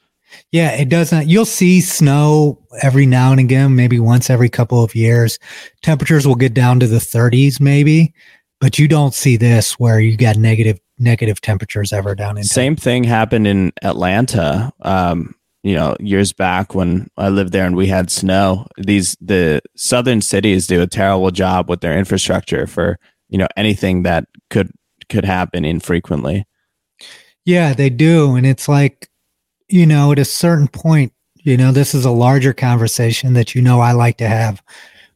Yeah, 0.52 0.70
it 0.70 0.88
doesn't. 0.88 1.26
You'll 1.26 1.44
see 1.46 1.80
snow 1.80 2.60
every 2.80 3.06
now 3.06 3.32
and 3.32 3.40
again, 3.40 3.75
maybe 3.75 3.98
once 3.98 4.30
every 4.30 4.48
couple 4.48 4.84
of 4.84 4.94
years. 4.94 5.40
Temperatures 5.82 6.28
will 6.28 6.36
get 6.36 6.54
down 6.54 6.78
to 6.78 6.86
the 6.86 6.98
30s, 6.98 7.60
maybe, 7.60 8.14
but 8.60 8.78
you 8.78 8.88
don't 8.88 9.14
see 9.14 9.36
this 9.36 9.78
where 9.78 10.00
you 10.00 10.16
got 10.16 10.36
negative 10.36 10.80
negative 10.98 11.40
temperatures 11.40 11.92
ever 11.92 12.14
down 12.14 12.38
in. 12.38 12.44
Same 12.44 12.76
thing 12.76 13.04
happened 13.04 13.46
in 13.46 13.72
Atlanta. 13.82 14.72
Um, 14.82 15.34
you 15.62 15.75
know, 15.75 15.96
years 15.98 16.32
back 16.32 16.75
when 16.75 17.08
I 17.16 17.28
lived 17.28 17.52
there 17.52 17.66
and 17.66 17.76
we 17.76 17.88
had 17.88 18.10
snow. 18.10 18.66
These 18.78 19.16
the 19.20 19.60
southern 19.76 20.20
cities 20.22 20.66
do 20.66 20.80
a 20.80 20.86
terrible 20.86 21.30
job 21.30 21.68
with 21.68 21.80
their 21.80 21.98
infrastructure 21.98 22.66
for 22.66 22.98
you 23.28 23.38
know 23.38 23.48
anything 23.56 24.02
that 24.02 24.26
could 24.50 24.70
could 25.08 25.25
happen 25.25 25.64
infrequently 25.64 26.46
yeah 27.44 27.72
they 27.72 27.90
do 27.90 28.34
and 28.34 28.46
it's 28.46 28.68
like 28.68 29.08
you 29.68 29.86
know 29.86 30.12
at 30.12 30.18
a 30.18 30.25
certain 30.25 30.68
point 30.68 31.12
you 31.34 31.56
know 31.56 31.72
this 31.72 31.94
is 31.94 32.04
a 32.04 32.10
larger 32.10 32.52
conversation 32.52 33.32
that 33.34 33.54
you 33.54 33.62
know 33.62 33.80
i 33.80 33.92
like 33.92 34.18
to 34.18 34.28
have 34.28 34.62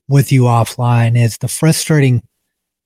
with 0.09 0.32
you 0.32 0.42
offline 0.42 1.16
is 1.16 1.38
the 1.38 1.49
frustrating 1.49 2.23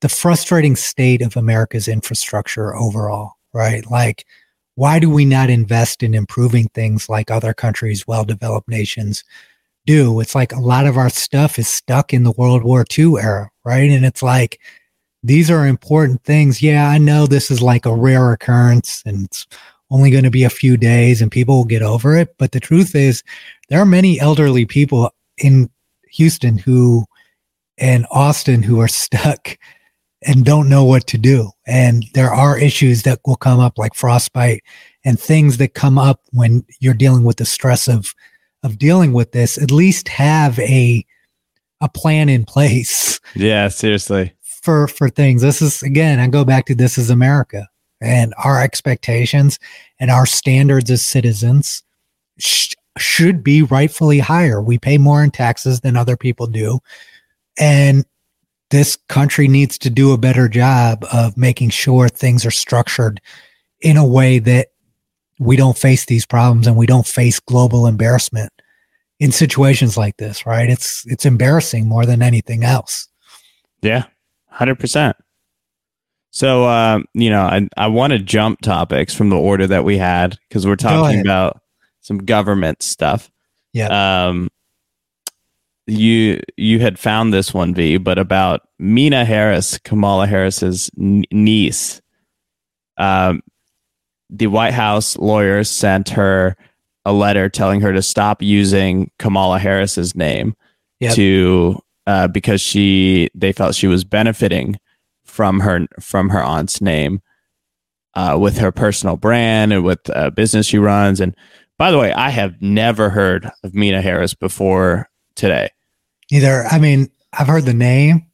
the 0.05 0.09
frustrating 0.09 0.77
state 0.77 1.23
of 1.23 1.37
america's 1.37 1.89
infrastructure 1.89 2.77
overall 2.77 3.33
right 3.55 3.91
like 3.91 4.27
why 4.75 4.99
do 4.99 5.09
we 5.09 5.25
not 5.25 5.49
invest 5.49 6.03
in 6.03 6.15
improving 6.15 6.69
things 6.75 7.09
like 7.09 7.31
other 7.31 7.55
countries 7.55 8.07
well 8.07 8.25
developed 8.25 8.69
nations 8.69 9.25
do 9.87 10.21
it's 10.21 10.35
like 10.35 10.53
a 10.53 10.61
lot 10.61 10.87
of 10.87 10.99
our 10.99 11.09
stuff 11.09 11.59
is 11.59 11.69
stuck 11.69 12.13
in 12.13 12.23
the 12.23 12.33
world 12.33 12.63
war 12.63 12.85
ii 12.99 13.17
era 13.19 13.51
right 13.65 13.91
and 13.91 14.05
it's 14.05 14.23
like 14.23 14.61
these 15.25 15.51
are 15.51 15.67
important 15.67 16.23
things. 16.23 16.63
Yeah, 16.63 16.89
I 16.89 16.99
know 16.99 17.27
this 17.27 17.51
is 17.51 17.63
like 17.63 17.87
a 17.87 17.95
rare 17.95 18.33
occurrence 18.33 19.03
and 19.07 19.25
it's 19.25 19.47
only 19.91 20.11
going 20.11 20.25
to 20.25 20.31
be 20.31 20.45
a 20.45 20.51
few 20.51 20.77
days 20.77 21.23
and 21.23 21.33
people 21.33 21.57
will 21.57 21.65
get 21.65 21.83
over 21.83 22.15
it. 22.15 22.37
But 22.39 22.53
the 22.53 22.61
truth 22.61 22.95
is, 22.95 23.23
there 23.71 23.81
are 23.81 23.87
many 23.87 24.21
elderly 24.21 24.67
people 24.67 25.11
in 25.39 25.71
Houston 26.11 26.59
who 26.59 27.07
and 27.79 28.07
Austin 28.11 28.63
who 28.63 28.81
are 28.81 28.89
stuck 29.05 29.59
and 30.27 30.45
don't 30.45 30.69
know 30.69 30.85
what 30.85 31.07
to 31.09 31.19
do. 31.19 31.51
And 31.67 32.05
there 32.15 32.33
are 32.33 32.59
issues 32.59 33.03
that 33.03 33.21
will 33.27 33.37
come 33.37 33.61
up 33.61 33.79
like 33.79 33.95
frostbite 33.95 34.63
and 35.05 35.19
things 35.19 35.59
that 35.59 35.75
come 35.75 35.99
up 35.99 36.21
when 36.33 36.65
you're 36.81 36.95
dealing 36.95 37.25
with 37.25 37.37
the 37.37 37.45
stress 37.45 37.89
of 37.89 38.15
of 38.63 38.79
dealing 38.79 39.13
with 39.13 39.33
this. 39.33 39.59
At 39.59 39.71
least 39.71 40.09
have 40.09 40.59
a 40.59 41.05
a 41.81 41.89
plan 41.89 42.29
in 42.29 42.45
place. 42.45 43.21
Yeah, 43.35 43.67
seriously 43.69 44.33
for 44.65 44.89
for 44.89 45.11
things. 45.11 45.43
This 45.43 45.61
is 45.61 45.83
again, 45.83 46.19
I 46.19 46.27
go 46.27 46.45
back 46.45 46.65
to 46.67 46.75
this 46.75 46.97
is 46.97 47.11
America 47.11 47.69
and 48.01 48.35
our 48.43 48.61
expectations 48.61 49.59
and 50.01 50.11
our 50.11 50.27
standards 50.27 50.91
as 50.91 51.07
citizens 51.07 51.83
sh- 52.39 52.75
should 52.99 53.45
be 53.45 53.63
rightfully 53.63 54.19
higher. 54.19 54.61
We 54.63 54.79
pay 54.79 54.97
more 54.99 55.23
in 55.23 55.31
taxes 55.31 55.81
than 55.81 55.97
other 55.97 56.17
people 56.17 56.47
do. 56.47 56.81
And 57.59 58.05
this 58.75 58.97
country 59.09 59.49
needs 59.49 59.79
to 59.79 59.91
do 59.91 60.13
a 60.13 60.19
better 60.19 60.49
job 60.49 61.05
of 61.13 61.37
making 61.37 61.71
sure 61.71 62.09
things 62.09 62.45
are 62.45 62.51
structured 62.51 63.21
in 63.81 63.97
a 63.97 64.07
way 64.07 64.39
that 64.39 64.69
we 65.39 65.57
don't 65.57 65.79
face 65.79 66.07
these 66.07 66.27
problems 66.27 66.67
and 66.67 66.77
we 66.77 66.87
don't 66.87 67.07
face 67.07 67.39
global 67.41 67.87
embarrassment 67.87 68.53
in 69.21 69.33
situations 69.33 69.97
like 69.97 70.17
this, 70.17 70.45
right? 70.47 70.69
It's 70.69 71.05
it's 71.07 71.25
embarrassing 71.25 71.89
more 71.89 72.05
than 72.07 72.23
anything 72.23 72.65
else. 72.65 73.09
Yeah. 73.83 74.05
Hundred 74.49 74.79
percent. 74.79 75.17
So, 76.31 76.65
uh, 76.65 77.01
you 77.15 77.31
know, 77.31 77.43
I 77.43 77.69
I 77.77 77.87
want 77.87 78.13
to 78.13 78.19
jump 78.19 78.61
topics 78.61 79.15
from 79.15 79.29
the 79.29 79.37
order 79.37 79.67
that 79.67 79.85
we 79.85 79.99
had 79.99 80.37
because 80.49 80.67
we're 80.67 80.77
talking 80.77 81.21
about 81.21 81.61
some 82.01 82.19
government 82.19 82.83
stuff. 82.83 83.31
Yeah. 83.73 84.27
Um, 84.27 84.49
you 85.87 86.41
you 86.57 86.81
had 86.81 86.99
found 86.99 87.33
this 87.33 87.53
one, 87.53 87.75
V, 87.75 87.99
but 87.99 88.19
about 88.19 88.63
Meena 88.81 89.25
Harris, 89.25 89.79
Kamala 89.79 90.27
Harris's 90.27 90.91
n- 90.99 91.25
niece. 91.31 92.01
Um, 92.97 93.43
the 94.31 94.47
White 94.47 94.75
House 94.75 95.17
lawyers 95.19 95.69
sent 95.69 96.09
her 96.11 96.57
a 97.05 97.13
letter 97.13 97.49
telling 97.49 97.81
her 97.83 97.93
to 97.93 98.03
stop 98.03 98.41
using 98.43 99.11
Kamala 99.19 99.59
Harris's 99.59 100.15
name 100.15 100.55
yep. 101.01 101.15
to 101.15 101.79
uh, 102.07 102.29
because 102.29 102.61
she 102.61 103.29
they 103.35 103.53
felt 103.53 103.75
she 103.75 103.87
was 103.87 104.05
benefiting 104.05 104.79
from 105.25 105.61
her 105.61 105.87
from 106.01 106.31
her 106.31 106.43
aunt's 106.43 106.81
name 106.81 107.21
uh, 108.15 108.39
with 108.41 108.59
her 108.59 108.73
personal 108.73 109.17
brand 109.17 109.73
and 109.73 109.85
with 109.85 110.09
uh, 110.11 110.31
business 110.31 110.67
she 110.67 110.79
runs. 110.79 111.21
And 111.21 111.35
by 111.79 111.91
the 111.91 111.99
way, 111.99 112.13
I 112.13 112.31
have 112.31 112.61
never 112.63 113.11
heard 113.11 113.51
of 113.63 113.73
Meena 113.73 114.01
Harris 114.01 114.35
before 114.35 115.09
today. 115.35 115.71
Either. 116.35 116.65
I 116.65 116.81
mean, 116.81 117.11
I've 117.33 117.47
heard 117.47 117.65
the 117.65 117.73
name, 117.73 118.27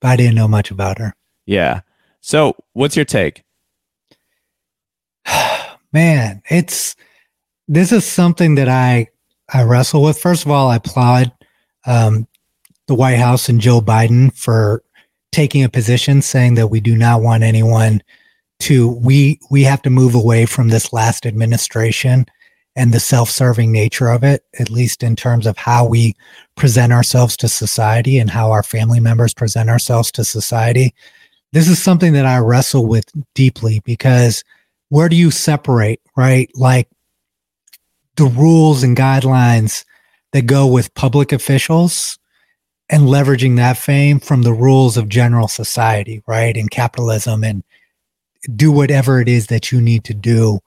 but 0.00 0.08
I 0.08 0.16
didn't 0.16 0.34
know 0.34 0.48
much 0.48 0.70
about 0.70 0.98
her. 0.98 1.14
Yeah. 1.44 1.82
So, 2.22 2.56
what's 2.72 2.96
your 2.96 3.04
take? 3.04 3.44
Man, 5.92 6.40
it's 6.48 6.96
this 7.68 7.92
is 7.92 8.06
something 8.06 8.54
that 8.54 8.70
I 8.70 9.08
I 9.52 9.62
wrestle 9.64 10.02
with. 10.02 10.18
First 10.18 10.46
of 10.46 10.50
all, 10.50 10.68
I 10.68 10.76
applaud 10.76 11.32
um, 11.86 12.26
the 12.86 12.94
White 12.94 13.18
House 13.18 13.50
and 13.50 13.60
Joe 13.60 13.82
Biden 13.82 14.34
for 14.34 14.82
taking 15.30 15.64
a 15.64 15.68
position 15.68 16.22
saying 16.22 16.54
that 16.54 16.68
we 16.68 16.80
do 16.80 16.96
not 16.96 17.20
want 17.20 17.42
anyone 17.42 18.02
to 18.60 18.88
we 18.88 19.38
we 19.50 19.64
have 19.64 19.82
to 19.82 19.90
move 19.90 20.14
away 20.14 20.46
from 20.46 20.68
this 20.68 20.94
last 20.94 21.26
administration 21.26 22.24
and 22.76 22.92
the 22.92 23.00
self-serving 23.00 23.70
nature 23.70 24.08
of 24.08 24.24
it 24.24 24.44
at 24.58 24.70
least 24.70 25.02
in 25.02 25.16
terms 25.16 25.46
of 25.46 25.56
how 25.56 25.86
we 25.86 26.14
present 26.56 26.92
ourselves 26.92 27.36
to 27.36 27.48
society 27.48 28.18
and 28.18 28.30
how 28.30 28.50
our 28.50 28.62
family 28.62 29.00
members 29.00 29.34
present 29.34 29.70
ourselves 29.70 30.10
to 30.10 30.24
society 30.24 30.94
this 31.52 31.68
is 31.68 31.82
something 31.82 32.12
that 32.12 32.26
i 32.26 32.38
wrestle 32.38 32.86
with 32.86 33.06
deeply 33.34 33.80
because 33.84 34.44
where 34.88 35.08
do 35.08 35.16
you 35.16 35.30
separate 35.30 36.00
right 36.16 36.50
like 36.54 36.88
the 38.16 38.26
rules 38.26 38.82
and 38.82 38.96
guidelines 38.96 39.84
that 40.32 40.46
go 40.46 40.66
with 40.66 40.94
public 40.94 41.32
officials 41.32 42.18
and 42.90 43.04
leveraging 43.04 43.56
that 43.56 43.78
fame 43.78 44.20
from 44.20 44.42
the 44.42 44.52
rules 44.52 44.96
of 44.96 45.08
general 45.08 45.48
society, 45.48 46.22
right? 46.26 46.56
And 46.56 46.70
capitalism 46.70 47.42
and 47.42 47.62
do 48.54 48.70
whatever 48.70 49.20
it 49.20 49.28
is 49.28 49.46
that 49.46 49.72
you 49.72 49.80
need 49.80 50.04
to 50.04 50.14
do. 50.14 50.58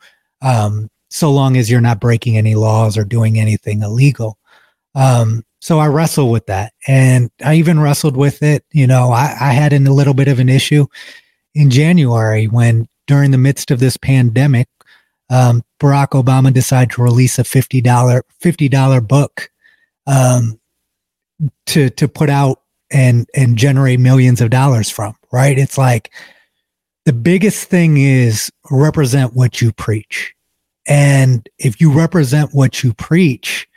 Um, 0.42 0.90
so 1.10 1.32
long 1.32 1.58
as 1.58 1.70
you're 1.70 1.82
not 1.82 2.00
breaking 2.00 2.38
any 2.38 2.56
laws 2.56 2.98
or 2.98 3.04
doing 3.04 3.40
anything 3.40 3.82
illegal. 3.82 4.38
Um, 4.96 5.44
so 5.60 5.80
I 5.80 5.88
wrestle 5.88 6.32
with 6.32 6.46
that. 6.48 6.74
And 6.88 7.30
I 7.44 7.56
even 7.56 7.80
wrestled 7.80 8.18
with 8.18 8.44
it. 8.44 8.64
You 8.72 8.88
know, 8.88 9.12
I, 9.12 9.36
I 9.40 9.52
had 9.52 9.74
a 9.74 9.80
little 9.80 10.14
bit 10.14 10.28
of 10.28 10.40
an 10.40 10.50
issue 10.50 10.88
in 11.54 11.70
January 11.70 12.46
when, 12.46 12.88
during 13.08 13.32
the 13.32 13.38
midst 13.38 13.72
of 13.72 13.80
this 13.80 13.98
pandemic, 13.98 14.68
um, 15.30 15.64
Barack 15.80 16.10
Obama 16.10 16.54
decided 16.54 16.92
to 16.92 17.02
release 17.02 17.40
a 17.40 17.44
$50, 17.44 17.82
$50 18.42 19.08
book 19.08 19.50
um, 20.06 20.60
to, 21.68 21.90
to 21.90 22.08
put 22.08 22.30
out 22.30 22.62
and, 22.92 23.28
and 23.36 23.58
generate 23.58 24.00
millions 24.00 24.42
of 24.42 24.50
dollars 24.50 24.90
from, 24.90 25.16
right? 25.32 25.58
It's 25.58 25.78
like 25.78 26.12
the 27.06 27.14
biggest 27.14 27.66
thing 27.70 27.98
is 27.98 28.52
represent 28.70 29.34
what 29.34 29.62
you 29.62 29.72
preach. 29.72 30.34
And 30.88 31.48
if 31.60 31.82
you 31.82 31.92
represent 31.92 32.54
what 32.54 32.84
you 32.84 32.94
preach, 32.94 33.68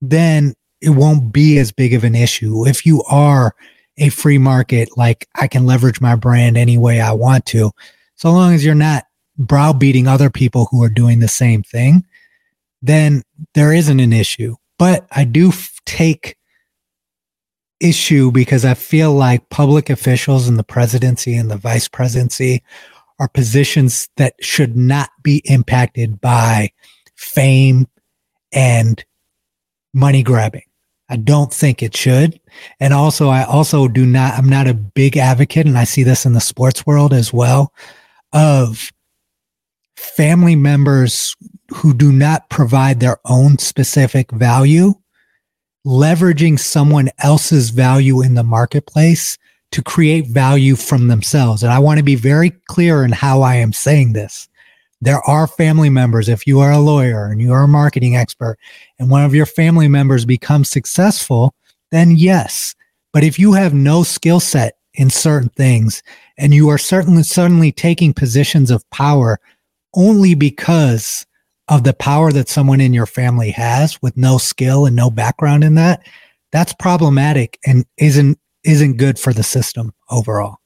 then 0.00 0.54
it 0.80 0.90
won't 0.90 1.32
be 1.32 1.58
as 1.58 1.72
big 1.72 1.94
of 1.94 2.04
an 2.04 2.14
issue. 2.14 2.66
If 2.66 2.86
you 2.86 3.02
are 3.04 3.54
a 3.96 4.08
free 4.08 4.38
market, 4.38 4.96
like 4.96 5.28
I 5.34 5.46
can 5.46 5.66
leverage 5.66 6.00
my 6.00 6.14
brand 6.14 6.56
any 6.56 6.78
way 6.78 7.00
I 7.00 7.12
want 7.12 7.46
to, 7.46 7.72
so 8.16 8.30
long 8.30 8.54
as 8.54 8.64
you're 8.64 8.74
not 8.74 9.04
browbeating 9.38 10.06
other 10.06 10.30
people 10.30 10.68
who 10.70 10.82
are 10.82 10.90
doing 10.90 11.20
the 11.20 11.28
same 11.28 11.62
thing, 11.62 12.04
then 12.82 13.22
there 13.54 13.72
isn't 13.72 14.00
an 14.00 14.12
issue. 14.12 14.56
But 14.78 15.06
I 15.10 15.24
do 15.24 15.48
f- 15.48 15.80
take 15.86 16.36
issue 17.80 18.30
because 18.30 18.64
I 18.64 18.74
feel 18.74 19.12
like 19.12 19.48
public 19.48 19.88
officials 19.88 20.48
in 20.48 20.56
the 20.56 20.62
presidency 20.62 21.34
and 21.34 21.50
the 21.50 21.56
vice 21.56 21.88
presidency 21.88 22.62
are 23.20 23.28
positions 23.28 24.08
that 24.16 24.34
should 24.40 24.76
not 24.76 25.10
be 25.22 25.42
impacted 25.44 26.20
by 26.20 26.72
fame 27.14 27.86
and 28.50 29.04
money 29.92 30.22
grabbing. 30.22 30.64
I 31.10 31.16
don't 31.16 31.52
think 31.52 31.82
it 31.82 31.94
should. 31.94 32.40
And 32.80 32.94
also, 32.94 33.28
I 33.28 33.44
also 33.44 33.88
do 33.88 34.06
not, 34.06 34.34
I'm 34.34 34.48
not 34.48 34.66
a 34.66 34.74
big 34.74 35.16
advocate, 35.16 35.66
and 35.66 35.76
I 35.76 35.84
see 35.84 36.02
this 36.02 36.24
in 36.24 36.32
the 36.32 36.40
sports 36.40 36.86
world 36.86 37.12
as 37.12 37.32
well, 37.32 37.74
of 38.32 38.90
family 39.96 40.56
members 40.56 41.36
who 41.74 41.92
do 41.92 42.10
not 42.10 42.48
provide 42.48 43.00
their 43.00 43.18
own 43.26 43.58
specific 43.58 44.30
value, 44.30 44.94
leveraging 45.86 46.58
someone 46.58 47.10
else's 47.18 47.70
value 47.70 48.22
in 48.22 48.34
the 48.34 48.44
marketplace 48.44 49.36
to 49.72 49.82
create 49.82 50.26
value 50.26 50.76
from 50.76 51.08
themselves. 51.08 51.62
And 51.62 51.72
I 51.72 51.78
want 51.78 51.98
to 51.98 52.04
be 52.04 52.16
very 52.16 52.50
clear 52.68 53.04
in 53.04 53.12
how 53.12 53.42
I 53.42 53.56
am 53.56 53.72
saying 53.72 54.12
this 54.12 54.48
there 55.00 55.20
are 55.22 55.46
family 55.46 55.88
members. 55.88 56.28
If 56.28 56.46
you 56.46 56.60
are 56.60 56.72
a 56.72 56.78
lawyer 56.78 57.26
and 57.26 57.40
you 57.40 57.52
are 57.52 57.62
a 57.62 57.68
marketing 57.68 58.16
expert 58.16 58.58
and 58.98 59.10
one 59.10 59.24
of 59.24 59.34
your 59.34 59.46
family 59.46 59.88
members 59.88 60.24
becomes 60.24 60.70
successful, 60.70 61.54
then 61.90 62.10
yes. 62.16 62.74
But 63.12 63.24
if 63.24 63.38
you 63.38 63.54
have 63.54 63.72
no 63.72 64.02
skill 64.02 64.40
set 64.40 64.76
in 64.94 65.08
certain 65.08 65.48
things 65.50 66.02
and 66.36 66.52
you 66.52 66.68
are 66.68 66.78
certainly 66.78 67.22
suddenly 67.22 67.72
taking 67.72 68.12
positions 68.12 68.70
of 68.70 68.88
power 68.90 69.38
only 69.94 70.34
because 70.34 71.26
of 71.68 71.84
the 71.84 71.94
power 71.94 72.32
that 72.32 72.48
someone 72.48 72.80
in 72.80 72.92
your 72.92 73.06
family 73.06 73.50
has 73.52 74.00
with 74.02 74.16
no 74.16 74.38
skill 74.38 74.86
and 74.86 74.96
no 74.96 75.10
background 75.10 75.64
in 75.64 75.76
that, 75.76 76.04
that's 76.52 76.72
problematic 76.74 77.58
and 77.64 77.86
isn't 77.96 78.38
isn't 78.64 78.96
good 78.96 79.18
for 79.18 79.32
the 79.32 79.42
system 79.42 79.92
overall. 80.10 80.56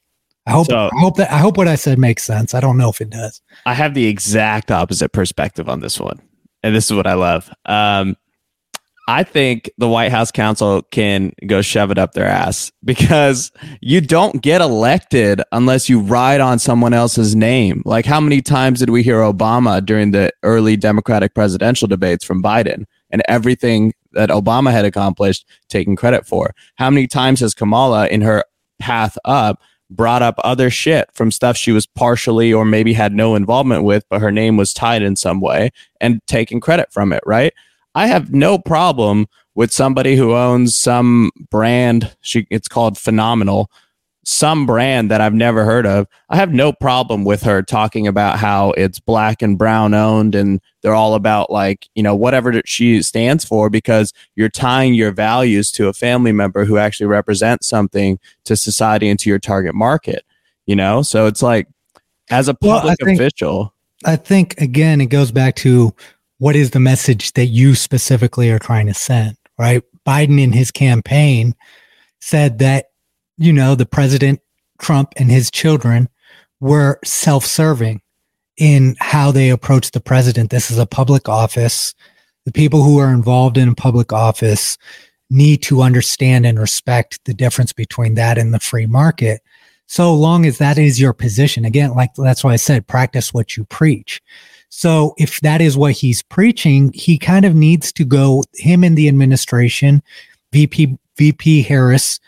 I 0.46 0.50
hope 0.50 0.66
so, 0.66 0.90
I 0.92 1.00
hope 1.00 1.16
that 1.16 1.32
I 1.32 1.38
hope 1.38 1.56
what 1.56 1.68
I 1.68 1.74
said 1.74 1.98
makes 1.98 2.22
sense. 2.22 2.54
I 2.54 2.60
don't 2.60 2.76
know 2.76 2.90
if 2.90 3.00
it 3.00 3.10
does. 3.10 3.40
I 3.64 3.74
have 3.74 3.94
the 3.94 4.06
exact 4.06 4.70
opposite 4.70 5.12
perspective 5.12 5.68
on 5.68 5.80
this 5.80 5.98
one. 5.98 6.20
And 6.62 6.74
this 6.74 6.90
is 6.90 6.96
what 6.96 7.06
I 7.06 7.14
love. 7.14 7.50
Um, 7.64 8.16
I 9.06 9.22
think 9.22 9.70
the 9.76 9.88
White 9.88 10.10
House 10.10 10.30
counsel 10.30 10.82
can 10.90 11.32
go 11.46 11.60
shove 11.60 11.90
it 11.90 11.98
up 11.98 12.12
their 12.12 12.26
ass 12.26 12.72
because 12.84 13.52
you 13.82 14.00
don't 14.00 14.40
get 14.40 14.62
elected 14.62 15.42
unless 15.52 15.90
you 15.90 16.00
ride 16.00 16.40
on 16.40 16.58
someone 16.58 16.94
else's 16.94 17.36
name. 17.36 17.82
Like, 17.84 18.06
how 18.06 18.18
many 18.18 18.40
times 18.40 18.80
did 18.80 18.88
we 18.88 19.02
hear 19.02 19.20
Obama 19.20 19.84
during 19.84 20.12
the 20.12 20.32
early 20.42 20.76
Democratic 20.76 21.34
presidential 21.34 21.86
debates 21.86 22.24
from 22.24 22.42
Biden 22.42 22.86
and 23.10 23.22
everything 23.28 23.92
that 24.14 24.30
Obama 24.30 24.72
had 24.72 24.84
accomplished 24.84 25.46
taking 25.68 25.96
credit 25.96 26.26
for? 26.26 26.54
How 26.76 26.90
many 26.90 27.06
times 27.06 27.40
has 27.40 27.54
Kamala 27.54 28.08
in 28.08 28.20
her 28.22 28.44
path 28.78 29.16
up 29.24 29.60
brought 29.90 30.22
up 30.22 30.34
other 30.42 30.70
shit 30.70 31.08
from 31.14 31.30
stuff 31.30 31.56
she 31.56 31.72
was 31.72 31.86
partially 31.86 32.52
or 32.52 32.64
maybe 32.64 32.92
had 32.92 33.12
no 33.12 33.34
involvement 33.34 33.84
with, 33.84 34.04
but 34.08 34.20
her 34.20 34.32
name 34.32 34.56
was 34.56 34.72
tied 34.72 35.02
in 35.02 35.16
some 35.16 35.40
way 35.40 35.70
and 36.00 36.20
taking 36.26 36.60
credit 36.60 36.92
from 36.92 37.12
it, 37.12 37.22
right? 37.26 37.52
I 37.94 38.06
have 38.06 38.32
no 38.32 38.58
problem 38.58 39.26
with 39.54 39.72
somebody 39.72 40.16
who 40.16 40.34
owns 40.34 40.76
some 40.76 41.30
brand. 41.50 42.16
She, 42.20 42.46
it's 42.50 42.66
called 42.66 42.98
Phenomenal 42.98 43.70
some 44.24 44.66
brand 44.66 45.10
that 45.10 45.20
I've 45.20 45.34
never 45.34 45.64
heard 45.64 45.86
of, 45.86 46.06
I 46.28 46.36
have 46.36 46.52
no 46.52 46.72
problem 46.72 47.24
with 47.24 47.42
her 47.42 47.62
talking 47.62 48.06
about 48.06 48.38
how 48.38 48.70
it's 48.72 48.98
black 48.98 49.42
and 49.42 49.58
brown 49.58 49.94
owned 49.94 50.34
and 50.34 50.60
they're 50.82 50.94
all 50.94 51.14
about 51.14 51.50
like, 51.50 51.88
you 51.94 52.02
know, 52.02 52.14
whatever 52.14 52.60
she 52.64 53.02
stands 53.02 53.44
for 53.44 53.70
because 53.70 54.12
you're 54.36 54.48
tying 54.48 54.94
your 54.94 55.12
values 55.12 55.70
to 55.72 55.88
a 55.88 55.92
family 55.92 56.32
member 56.32 56.64
who 56.64 56.78
actually 56.78 57.06
represents 57.06 57.66
something 57.66 58.18
to 58.44 58.56
society 58.56 59.08
and 59.08 59.18
to 59.20 59.28
your 59.28 59.38
target 59.38 59.74
market, 59.74 60.24
you 60.66 60.76
know? 60.76 61.02
So 61.02 61.26
it's 61.26 61.42
like 61.42 61.68
as 62.30 62.48
a 62.48 62.54
public 62.54 62.84
well, 62.84 62.90
I 62.90 63.04
think, 63.04 63.20
official. 63.20 63.74
I 64.04 64.16
think 64.16 64.60
again, 64.60 65.00
it 65.00 65.06
goes 65.06 65.32
back 65.32 65.54
to 65.56 65.94
what 66.38 66.56
is 66.56 66.70
the 66.70 66.80
message 66.80 67.32
that 67.34 67.46
you 67.46 67.74
specifically 67.74 68.50
are 68.50 68.58
trying 68.58 68.86
to 68.86 68.94
send, 68.94 69.36
right? 69.58 69.82
Biden 70.06 70.40
in 70.40 70.52
his 70.52 70.70
campaign 70.70 71.54
said 72.20 72.58
that 72.58 72.86
you 73.36 73.52
know, 73.52 73.74
the 73.74 73.86
president, 73.86 74.40
Trump, 74.80 75.12
and 75.16 75.30
his 75.30 75.50
children 75.50 76.08
were 76.60 76.98
self 77.04 77.44
serving 77.44 78.00
in 78.56 78.96
how 79.00 79.30
they 79.30 79.50
approached 79.50 79.92
the 79.92 80.00
president. 80.00 80.50
This 80.50 80.70
is 80.70 80.78
a 80.78 80.86
public 80.86 81.28
office. 81.28 81.94
The 82.44 82.52
people 82.52 82.82
who 82.82 82.98
are 82.98 83.12
involved 83.12 83.58
in 83.58 83.68
a 83.70 83.74
public 83.74 84.12
office 84.12 84.78
need 85.30 85.62
to 85.62 85.82
understand 85.82 86.46
and 86.46 86.58
respect 86.58 87.18
the 87.24 87.34
difference 87.34 87.72
between 87.72 88.14
that 88.14 88.38
and 88.38 88.54
the 88.54 88.60
free 88.60 88.86
market. 88.86 89.42
So 89.86 90.14
long 90.14 90.46
as 90.46 90.58
that 90.58 90.78
is 90.78 91.00
your 91.00 91.12
position, 91.12 91.64
again, 91.64 91.94
like 91.94 92.10
that's 92.14 92.44
why 92.44 92.52
I 92.52 92.56
said, 92.56 92.86
practice 92.86 93.34
what 93.34 93.56
you 93.56 93.64
preach. 93.64 94.22
So 94.68 95.14
if 95.18 95.40
that 95.40 95.60
is 95.60 95.76
what 95.76 95.92
he's 95.92 96.22
preaching, 96.22 96.90
he 96.94 97.18
kind 97.18 97.44
of 97.44 97.54
needs 97.54 97.92
to 97.92 98.04
go, 98.04 98.44
him 98.54 98.82
and 98.82 98.96
the 98.96 99.08
administration, 99.08 100.02
VP, 100.52 100.98
VP 101.16 101.62
Harris, 101.62 102.18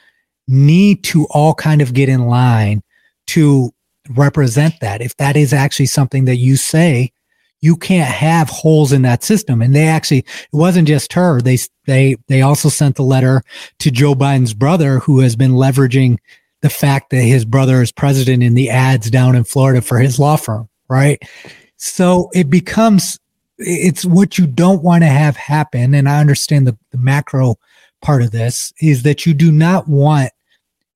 need 0.49 1.03
to 1.05 1.27
all 1.31 1.55
kind 1.55 1.83
of 1.83 1.95
get 1.95 2.09
in 2.09 2.27
line 2.27 2.83
to 3.29 3.73
represent 4.11 4.75
that. 4.81 5.01
If 5.01 5.17
that 5.17 5.37
is 5.37 5.53
actually 5.53 5.87
something 5.87 6.27
that 6.27 6.37
you 6.37 6.57
say, 6.57 7.13
you 7.61 7.77
can't 7.77 8.09
have 8.09 8.49
holes 8.49 8.93
in 8.93 9.03
that 9.03 9.25
system. 9.25 9.63
And 9.63 9.75
they 9.75 9.89
actually, 9.89 10.19
it 10.19 10.27
wasn't 10.53 10.87
just 10.87 11.13
her. 11.15 11.41
They, 11.41 11.59
they, 11.87 12.17
they 12.29 12.43
also 12.43 12.69
sent 12.69 12.97
the 12.97 13.03
letter 13.03 13.43
to 13.81 13.91
Joe 13.91 14.15
Biden's 14.15 14.55
brother, 14.55 15.01
who 15.01 15.21
has 15.21 15.35
been 15.35 15.53
leveraging 15.53 16.19
the 16.61 16.71
fact 16.71 17.11
that 17.11 17.23
his 17.23 17.45
brother 17.45 17.83
is 17.83 17.91
president 17.91 18.43
in 18.43 18.55
the 18.55 18.71
ads 18.71 19.11
down 19.11 19.35
in 19.35 19.45
Florida 19.45 19.81
for 19.81 19.99
his 19.99 20.19
law 20.19 20.37
firm. 20.37 20.69
Right. 20.89 21.21
So 21.77 22.31
it 22.33 22.49
becomes, 22.49 23.19
it's 23.59 24.05
what 24.05 24.39
you 24.39 24.47
don't 24.47 24.83
want 24.83 25.03
to 25.03 25.09
have 25.09 25.37
happen. 25.37 25.95
And 25.95 26.09
I 26.09 26.21
understand 26.21 26.67
the, 26.67 26.77
the 26.93 26.99
macro 26.99 27.57
part 28.03 28.23
of 28.23 28.31
this 28.31 28.73
is 28.81 29.03
that 29.03 29.27
you 29.27 29.35
do 29.35 29.51
not 29.51 29.89
want 29.89 30.31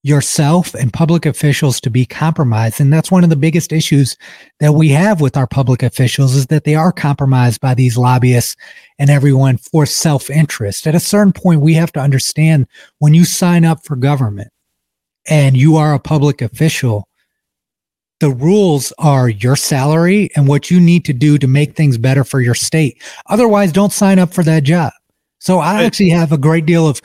yourself 0.02 0.74
and 0.74 0.92
public 0.92 1.26
officials 1.26 1.80
to 1.80 1.90
be 1.90 2.06
compromised. 2.06 2.80
And 2.80 2.92
that's 2.92 3.10
one 3.10 3.22
of 3.22 3.30
the 3.30 3.36
biggest 3.36 3.72
issues 3.72 4.16
that 4.58 4.72
we 4.72 4.88
have 4.90 5.20
with 5.20 5.36
our 5.36 5.46
public 5.46 5.82
officials 5.82 6.34
is 6.34 6.46
that 6.46 6.64
they 6.64 6.74
are 6.74 6.92
compromised 6.92 7.60
by 7.60 7.74
these 7.74 7.98
lobbyists 7.98 8.56
and 8.98 9.10
everyone 9.10 9.58
for 9.58 9.84
self-interest. 9.84 10.86
At 10.86 10.94
a 10.94 11.00
certain 11.00 11.34
point 11.34 11.60
we 11.60 11.74
have 11.74 11.92
to 11.92 12.00
understand 12.00 12.66
when 12.98 13.12
you 13.12 13.24
sign 13.24 13.64
up 13.64 13.84
for 13.84 13.94
government 13.94 14.48
and 15.28 15.56
you 15.56 15.76
are 15.76 15.92
a 15.92 16.00
public 16.00 16.40
official 16.40 17.06
the 18.20 18.30
rules 18.30 18.92
are 18.98 19.30
your 19.30 19.56
salary 19.56 20.28
and 20.36 20.46
what 20.46 20.70
you 20.70 20.78
need 20.78 21.06
to 21.06 21.12
do 21.14 21.38
to 21.38 21.46
make 21.46 21.74
things 21.74 21.96
better 21.96 22.22
for 22.22 22.40
your 22.40 22.54
state. 22.54 23.02
Otherwise 23.26 23.72
don't 23.72 23.92
sign 23.92 24.18
up 24.18 24.32
for 24.32 24.44
that 24.44 24.62
job. 24.62 24.92
So 25.38 25.58
i 25.58 25.82
actually 25.82 26.10
have 26.10 26.32
a 26.32 26.38
great 26.38 26.66
deal 26.66 26.86
of 26.86 27.00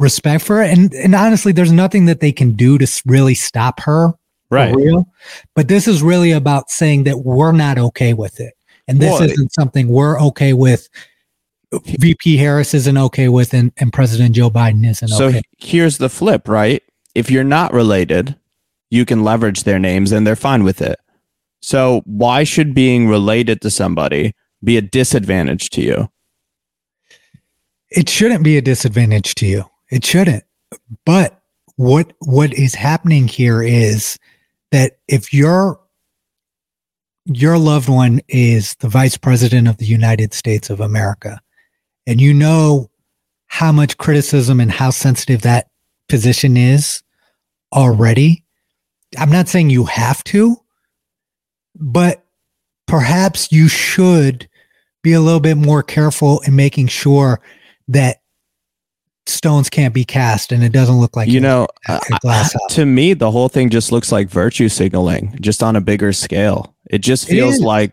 respect 0.00 0.44
for 0.44 0.56
her. 0.56 0.62
And 0.62 0.92
and 0.94 1.14
honestly, 1.14 1.52
there's 1.52 1.70
nothing 1.70 2.06
that 2.06 2.18
they 2.18 2.32
can 2.32 2.52
do 2.52 2.78
to 2.78 3.02
really 3.06 3.34
stop 3.34 3.78
her. 3.80 4.12
Right. 4.50 4.74
Real. 4.74 5.06
But 5.54 5.68
this 5.68 5.86
is 5.86 6.02
really 6.02 6.32
about 6.32 6.70
saying 6.70 7.04
that 7.04 7.20
we're 7.20 7.52
not 7.52 7.78
okay 7.78 8.14
with 8.14 8.40
it. 8.40 8.54
And 8.88 8.98
this 8.98 9.12
well, 9.12 9.22
isn't 9.22 9.52
something 9.52 9.86
we're 9.86 10.20
okay 10.20 10.52
with 10.52 10.88
VP 11.72 12.36
Harris 12.36 12.74
isn't 12.74 12.98
okay 12.98 13.28
with 13.28 13.54
and, 13.54 13.72
and 13.76 13.92
President 13.92 14.34
Joe 14.34 14.50
Biden 14.50 14.84
isn't 14.84 15.12
okay. 15.12 15.16
so 15.16 15.26
okay. 15.28 15.42
here's 15.58 15.98
the 15.98 16.08
flip, 16.08 16.48
right? 16.48 16.82
If 17.14 17.30
you're 17.30 17.44
not 17.44 17.72
related, 17.72 18.36
you 18.90 19.04
can 19.04 19.22
leverage 19.22 19.62
their 19.62 19.78
names 19.78 20.10
and 20.10 20.26
they're 20.26 20.36
fine 20.36 20.64
with 20.64 20.82
it. 20.82 20.98
So 21.62 22.02
why 22.06 22.42
should 22.44 22.74
being 22.74 23.06
related 23.06 23.60
to 23.60 23.70
somebody 23.70 24.34
be 24.64 24.76
a 24.76 24.82
disadvantage 24.82 25.70
to 25.70 25.82
you? 25.82 26.10
It 27.90 28.08
shouldn't 28.08 28.42
be 28.42 28.56
a 28.56 28.62
disadvantage 28.62 29.34
to 29.36 29.46
you. 29.46 29.69
It 29.90 30.04
shouldn't. 30.04 30.44
But 31.04 31.40
what 31.76 32.12
what 32.20 32.52
is 32.54 32.74
happening 32.74 33.26
here 33.26 33.62
is 33.62 34.18
that 34.70 34.98
if 35.08 35.32
your 35.32 35.80
your 37.24 37.58
loved 37.58 37.88
one 37.88 38.20
is 38.28 38.74
the 38.76 38.88
vice 38.88 39.16
president 39.16 39.68
of 39.68 39.78
the 39.78 39.86
United 39.86 40.34
States 40.34 40.70
of 40.70 40.80
America 40.80 41.40
and 42.06 42.20
you 42.20 42.32
know 42.32 42.90
how 43.46 43.72
much 43.72 43.98
criticism 43.98 44.60
and 44.60 44.70
how 44.70 44.90
sensitive 44.90 45.42
that 45.42 45.70
position 46.08 46.56
is 46.56 47.02
already 47.72 48.44
I'm 49.18 49.30
not 49.30 49.48
saying 49.48 49.70
you 49.70 49.84
have 49.84 50.22
to 50.24 50.56
but 51.74 52.24
perhaps 52.86 53.52
you 53.52 53.68
should 53.68 54.48
be 55.02 55.12
a 55.12 55.20
little 55.20 55.40
bit 55.40 55.56
more 55.56 55.82
careful 55.82 56.40
in 56.40 56.56
making 56.56 56.88
sure 56.88 57.40
that 57.88 58.20
stones 59.30 59.70
can't 59.70 59.94
be 59.94 60.04
cast 60.04 60.52
and 60.52 60.62
it 60.62 60.72
doesn't 60.72 61.00
look 61.00 61.16
like 61.16 61.28
you 61.28 61.40
know 61.40 61.66
a, 61.88 61.94
a 61.94 62.18
glass 62.20 62.54
uh, 62.54 62.58
to 62.68 62.84
me 62.84 63.14
the 63.14 63.30
whole 63.30 63.48
thing 63.48 63.70
just 63.70 63.92
looks 63.92 64.12
like 64.12 64.28
virtue 64.28 64.68
signaling 64.68 65.36
just 65.40 65.62
on 65.62 65.76
a 65.76 65.80
bigger 65.80 66.12
scale 66.12 66.74
it 66.90 66.98
just 66.98 67.28
feels 67.28 67.56
is. 67.56 67.60
like 67.60 67.92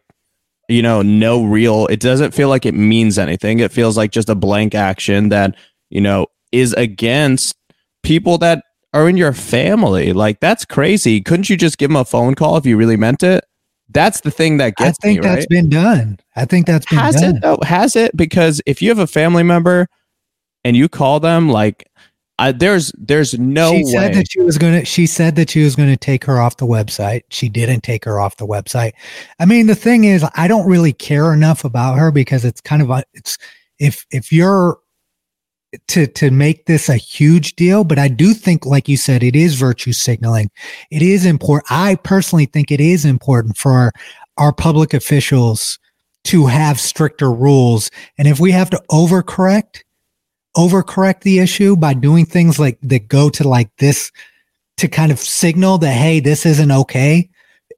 you 0.67 0.81
know 0.81 1.01
no 1.01 1.43
real 1.43 1.87
it 1.87 1.99
doesn't 1.99 2.33
feel 2.33 2.49
like 2.49 2.65
it 2.65 2.73
means 2.73 3.17
anything 3.17 3.59
it 3.59 3.71
feels 3.71 3.95
like 3.95 4.11
just 4.11 4.29
a 4.29 4.35
blank 4.35 4.75
action 4.75 5.29
that 5.29 5.55
you 5.89 6.01
know 6.01 6.27
is 6.51 6.73
against 6.73 7.55
people 8.03 8.37
that 8.37 8.63
are 8.93 9.07
in 9.07 9.17
your 9.17 9.33
family 9.33 10.13
like 10.13 10.39
that's 10.39 10.65
crazy 10.65 11.21
couldn't 11.21 11.49
you 11.49 11.57
just 11.57 11.77
give 11.77 11.89
them 11.89 11.97
a 11.97 12.05
phone 12.05 12.35
call 12.35 12.57
if 12.57 12.65
you 12.65 12.75
really 12.77 12.97
meant 12.97 13.23
it 13.23 13.43
that's 13.89 14.21
the 14.21 14.31
thing 14.31 14.57
that 14.57 14.75
gets 14.75 15.01
me. 15.03 15.11
I 15.11 15.13
think 15.13 15.23
me 15.23 15.29
that's 15.29 15.39
right 15.39 15.49
been 15.49 15.69
done. 15.69 16.19
I 16.35 16.45
think 16.45 16.67
that's 16.67 16.85
been 16.87 16.99
has 16.99 17.15
done. 17.15 17.37
it 17.37 17.41
though 17.41 17.57
has 17.63 17.95
it 17.95 18.15
because 18.17 18.61
if 18.65 18.81
you 18.81 18.89
have 18.89 18.99
a 18.99 19.07
family 19.07 19.43
member 19.43 19.87
and 20.67 20.75
you 20.75 20.89
call 20.89 21.21
them 21.21 21.47
like 21.47 21.89
I, 22.39 22.51
there's 22.51 22.91
there's 22.97 23.39
no 23.39 23.71
she 23.71 23.85
way 23.85 23.91
said 23.91 24.13
that 24.13 24.31
she 24.31 24.41
was 24.41 24.57
gonna. 24.57 24.85
She 24.85 25.07
said 25.07 25.35
that 25.37 25.49
she 25.49 25.63
was 25.63 25.75
gonna 25.75 25.97
take 25.97 26.23
her 26.25 26.39
off 26.39 26.57
the 26.57 26.67
website. 26.67 27.23
She 27.29 27.49
didn't 27.49 27.81
take 27.81 28.05
her 28.05 28.19
off 28.19 28.37
the 28.37 28.45
website. 28.45 28.91
I 29.39 29.45
mean, 29.45 29.65
the 29.65 29.75
thing 29.75 30.03
is, 30.03 30.23
I 30.35 30.47
don't 30.47 30.67
really 30.67 30.93
care 30.93 31.33
enough 31.33 31.63
about 31.63 31.97
her 31.97 32.11
because 32.11 32.45
it's 32.45 32.61
kind 32.61 32.81
of 32.81 32.91
a. 32.91 33.03
It's 33.13 33.37
if 33.79 34.05
if 34.11 34.31
you're 34.31 34.77
to 35.87 36.05
to 36.05 36.29
make 36.29 36.67
this 36.67 36.89
a 36.89 36.97
huge 36.97 37.55
deal, 37.55 37.83
but 37.83 37.97
I 37.97 38.07
do 38.07 38.35
think, 38.35 38.67
like 38.67 38.87
you 38.87 38.97
said, 38.97 39.23
it 39.23 39.35
is 39.35 39.55
virtue 39.55 39.93
signaling. 39.93 40.51
It 40.91 41.01
is 41.01 41.25
important. 41.25 41.71
I 41.71 41.95
personally 41.95 42.45
think 42.45 42.71
it 42.71 42.81
is 42.81 43.03
important 43.03 43.57
for 43.57 43.71
our, 43.71 43.91
our 44.37 44.53
public 44.53 44.93
officials 44.93 45.79
to 46.25 46.45
have 46.45 46.79
stricter 46.79 47.31
rules, 47.31 47.89
and 48.19 48.27
if 48.27 48.39
we 48.39 48.51
have 48.51 48.69
to 48.69 48.83
overcorrect 48.91 49.81
overcorrect 50.57 51.21
the 51.21 51.39
issue 51.39 51.75
by 51.75 51.93
doing 51.93 52.25
things 52.25 52.59
like 52.59 52.79
that 52.81 53.07
go 53.07 53.29
to 53.29 53.47
like 53.47 53.69
this 53.77 54.11
to 54.77 54.87
kind 54.87 55.11
of 55.11 55.19
signal 55.19 55.77
that 55.77 55.93
hey 55.93 56.19
this 56.19 56.45
isn't 56.45 56.71
okay. 56.71 57.29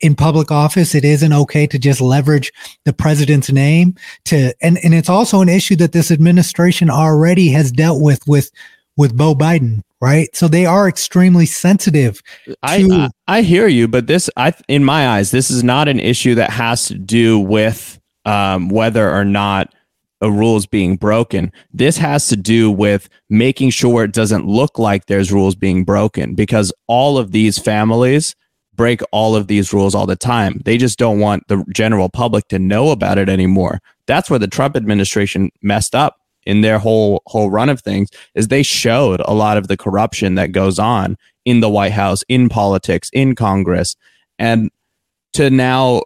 In 0.02 0.16
public 0.16 0.50
office 0.50 0.96
it 0.96 1.04
isn't 1.04 1.34
okay 1.34 1.68
to 1.68 1.78
just 1.78 2.00
leverage 2.00 2.54
the 2.86 2.94
president's 2.94 3.52
name 3.52 3.96
to 4.26 4.54
and 4.62 4.80
and 4.84 4.94
it's 4.94 5.10
also 5.10 5.42
an 5.42 5.50
issue 5.50 5.76
that 5.76 5.92
this 5.92 6.10
administration 6.10 6.90
already 6.90 7.50
has 7.50 7.70
dealt 7.70 8.02
with 8.02 8.26
with 8.26 8.50
with 8.96 9.18
Beau 9.18 9.36
Biden 9.36 9.82
right? 10.02 10.34
So 10.34 10.48
they 10.48 10.66
are 10.66 10.88
extremely 10.88 11.46
sensitive 11.46 12.22
I, 12.64 12.88
I 12.90 13.10
I 13.40 13.42
hear 13.42 13.68
you, 13.68 13.90
but 13.90 14.08
this 14.08 14.30
I 14.38 14.54
in 14.70 14.86
my 14.86 15.10
eyes 15.10 15.32
this 15.32 15.52
is 15.52 15.66
not 15.66 15.90
an 15.90 16.00
issue 16.00 16.36
that 16.36 16.50
has 16.52 16.86
to 16.88 16.96
do 16.96 17.38
with 17.38 18.00
um, 18.24 18.70
whether 18.70 19.10
or 19.10 19.26
not 19.26 19.74
a 20.22 20.30
rule 20.30 20.58
is 20.58 20.66
being 20.66 20.96
broken. 20.96 21.52
This 21.74 21.98
has 21.98 22.28
to 22.28 22.36
do 22.36 22.70
with 22.72 23.10
making 23.30 23.70
sure 23.72 24.04
it 24.04 24.14
doesn't 24.14 24.46
look 24.46 24.78
like 24.78 25.06
there's 25.06 25.32
rules 25.32 25.56
being 25.56 25.84
broken 25.84 26.36
because 26.36 26.74
all 26.88 27.18
of 27.18 27.32
these 27.32 27.58
families 27.58 28.36
break 28.76 29.02
all 29.12 29.36
of 29.36 29.48
these 29.48 29.74
rules 29.74 29.94
all 29.94 30.06
the 30.06 30.16
time. 30.16 30.62
They 30.64 30.78
just 30.78 30.98
don't 30.98 31.20
want 31.20 31.48
the 31.48 31.66
general 31.74 32.10
public 32.10 32.48
to 32.48 32.60
know 32.60 32.92
about 32.92 33.18
it 33.18 33.28
anymore. 33.28 33.82
That's 34.08 34.30
where 34.30 34.40
the 34.40 34.48
Trump 34.48 34.76
administration 34.78 35.52
messed 35.62 35.94
up 35.94 36.20
in 36.46 36.62
their 36.62 36.80
whole 36.80 37.22
whole 37.28 37.50
run 37.50 37.70
of 37.70 37.82
things 37.82 38.10
is 38.36 38.48
they 38.48 38.64
showed 38.64 39.22
a 39.26 39.34
lot 39.34 39.58
of 39.58 39.68
the 39.68 39.78
corruption 39.78 40.36
that 40.36 40.52
goes 40.52 40.80
on 40.80 41.18
in 41.46 41.60
the 41.60 41.70
White 41.70 41.92
House, 41.92 42.24
in 42.30 42.50
politics, 42.50 43.10
in 43.14 43.36
Congress, 43.36 43.96
and 44.38 44.72
to 45.34 45.50
now 45.50 46.02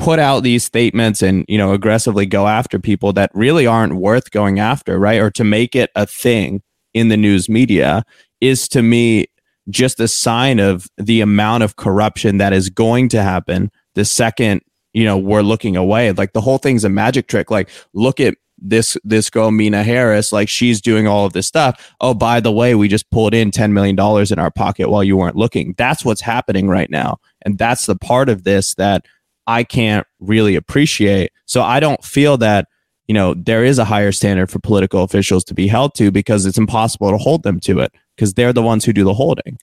put 0.00 0.18
out 0.18 0.42
these 0.42 0.64
statements 0.64 1.20
and 1.20 1.44
you 1.46 1.58
know 1.58 1.72
aggressively 1.72 2.24
go 2.26 2.48
after 2.48 2.78
people 2.78 3.12
that 3.12 3.30
really 3.34 3.66
aren't 3.66 3.94
worth 3.96 4.30
going 4.30 4.58
after, 4.58 4.98
right? 4.98 5.20
Or 5.20 5.30
to 5.32 5.44
make 5.44 5.76
it 5.76 5.90
a 5.94 6.06
thing 6.06 6.62
in 6.94 7.08
the 7.08 7.16
news 7.16 7.48
media 7.48 8.04
is 8.40 8.66
to 8.68 8.82
me 8.82 9.26
just 9.68 10.00
a 10.00 10.08
sign 10.08 10.58
of 10.58 10.88
the 10.96 11.20
amount 11.20 11.62
of 11.62 11.76
corruption 11.76 12.38
that 12.38 12.52
is 12.52 12.70
going 12.70 13.08
to 13.10 13.22
happen 13.22 13.70
the 13.94 14.04
second 14.04 14.62
you 14.94 15.04
know 15.04 15.18
we're 15.18 15.42
looking 15.42 15.76
away. 15.76 16.10
Like 16.12 16.32
the 16.32 16.40
whole 16.40 16.58
thing's 16.58 16.84
a 16.84 16.88
magic 16.88 17.28
trick. 17.28 17.50
Like 17.50 17.68
look 17.92 18.18
at 18.20 18.34
this 18.56 18.96
this 19.04 19.28
girl 19.28 19.50
Meena 19.50 19.84
Harris. 19.84 20.32
Like 20.32 20.48
she's 20.48 20.80
doing 20.80 21.06
all 21.06 21.26
of 21.26 21.34
this 21.34 21.46
stuff. 21.46 21.94
Oh 22.00 22.14
by 22.14 22.40
the 22.40 22.52
way 22.52 22.74
we 22.74 22.88
just 22.88 23.08
pulled 23.10 23.34
in 23.34 23.50
10 23.50 23.74
million 23.74 23.96
dollars 23.96 24.32
in 24.32 24.38
our 24.38 24.50
pocket 24.50 24.88
while 24.88 25.04
you 25.04 25.16
weren't 25.16 25.36
looking. 25.36 25.74
That's 25.76 26.04
what's 26.06 26.22
happening 26.22 26.68
right 26.68 26.90
now. 26.90 27.18
And 27.42 27.58
that's 27.58 27.86
the 27.86 27.96
part 27.96 28.28
of 28.30 28.44
this 28.44 28.74
that 28.76 29.04
I 29.50 29.64
can't 29.64 30.06
really 30.20 30.54
appreciate 30.56 31.32
so 31.46 31.62
I 31.62 31.80
don't 31.80 32.04
feel 32.04 32.36
that 32.38 32.68
you 33.08 33.14
know 33.14 33.34
there 33.34 33.64
is 33.64 33.78
a 33.78 33.84
higher 33.84 34.12
standard 34.12 34.50
for 34.50 34.58
political 34.60 35.02
officials 35.02 35.44
to 35.44 35.54
be 35.54 35.66
held 35.66 35.94
to 35.96 36.10
because 36.10 36.46
it's 36.46 36.58
impossible 36.58 37.10
to 37.10 37.18
hold 37.18 37.42
them 37.42 37.58
to 37.60 37.80
it 37.80 37.92
because 38.16 38.34
they're 38.34 38.52
the 38.52 38.62
ones 38.62 38.84
who 38.84 38.92
do 38.92 39.04
the 39.04 39.14
holding 39.14 39.58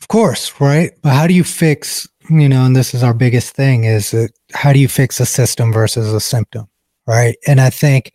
Of 0.00 0.08
course, 0.08 0.60
right? 0.60 0.92
But 1.02 1.12
how 1.12 1.26
do 1.26 1.34
you 1.34 1.44
fix, 1.44 2.08
you 2.28 2.48
know, 2.48 2.64
and 2.64 2.74
this 2.74 2.94
is 2.94 3.02
our 3.02 3.14
biggest 3.14 3.54
thing 3.54 3.84
is 3.84 4.10
that 4.10 4.32
how 4.52 4.72
do 4.72 4.78
you 4.78 4.88
fix 4.88 5.20
a 5.20 5.26
system 5.26 5.72
versus 5.72 6.12
a 6.12 6.20
symptom, 6.20 6.68
right? 7.06 7.36
And 7.46 7.60
I 7.60 7.70
think 7.70 8.12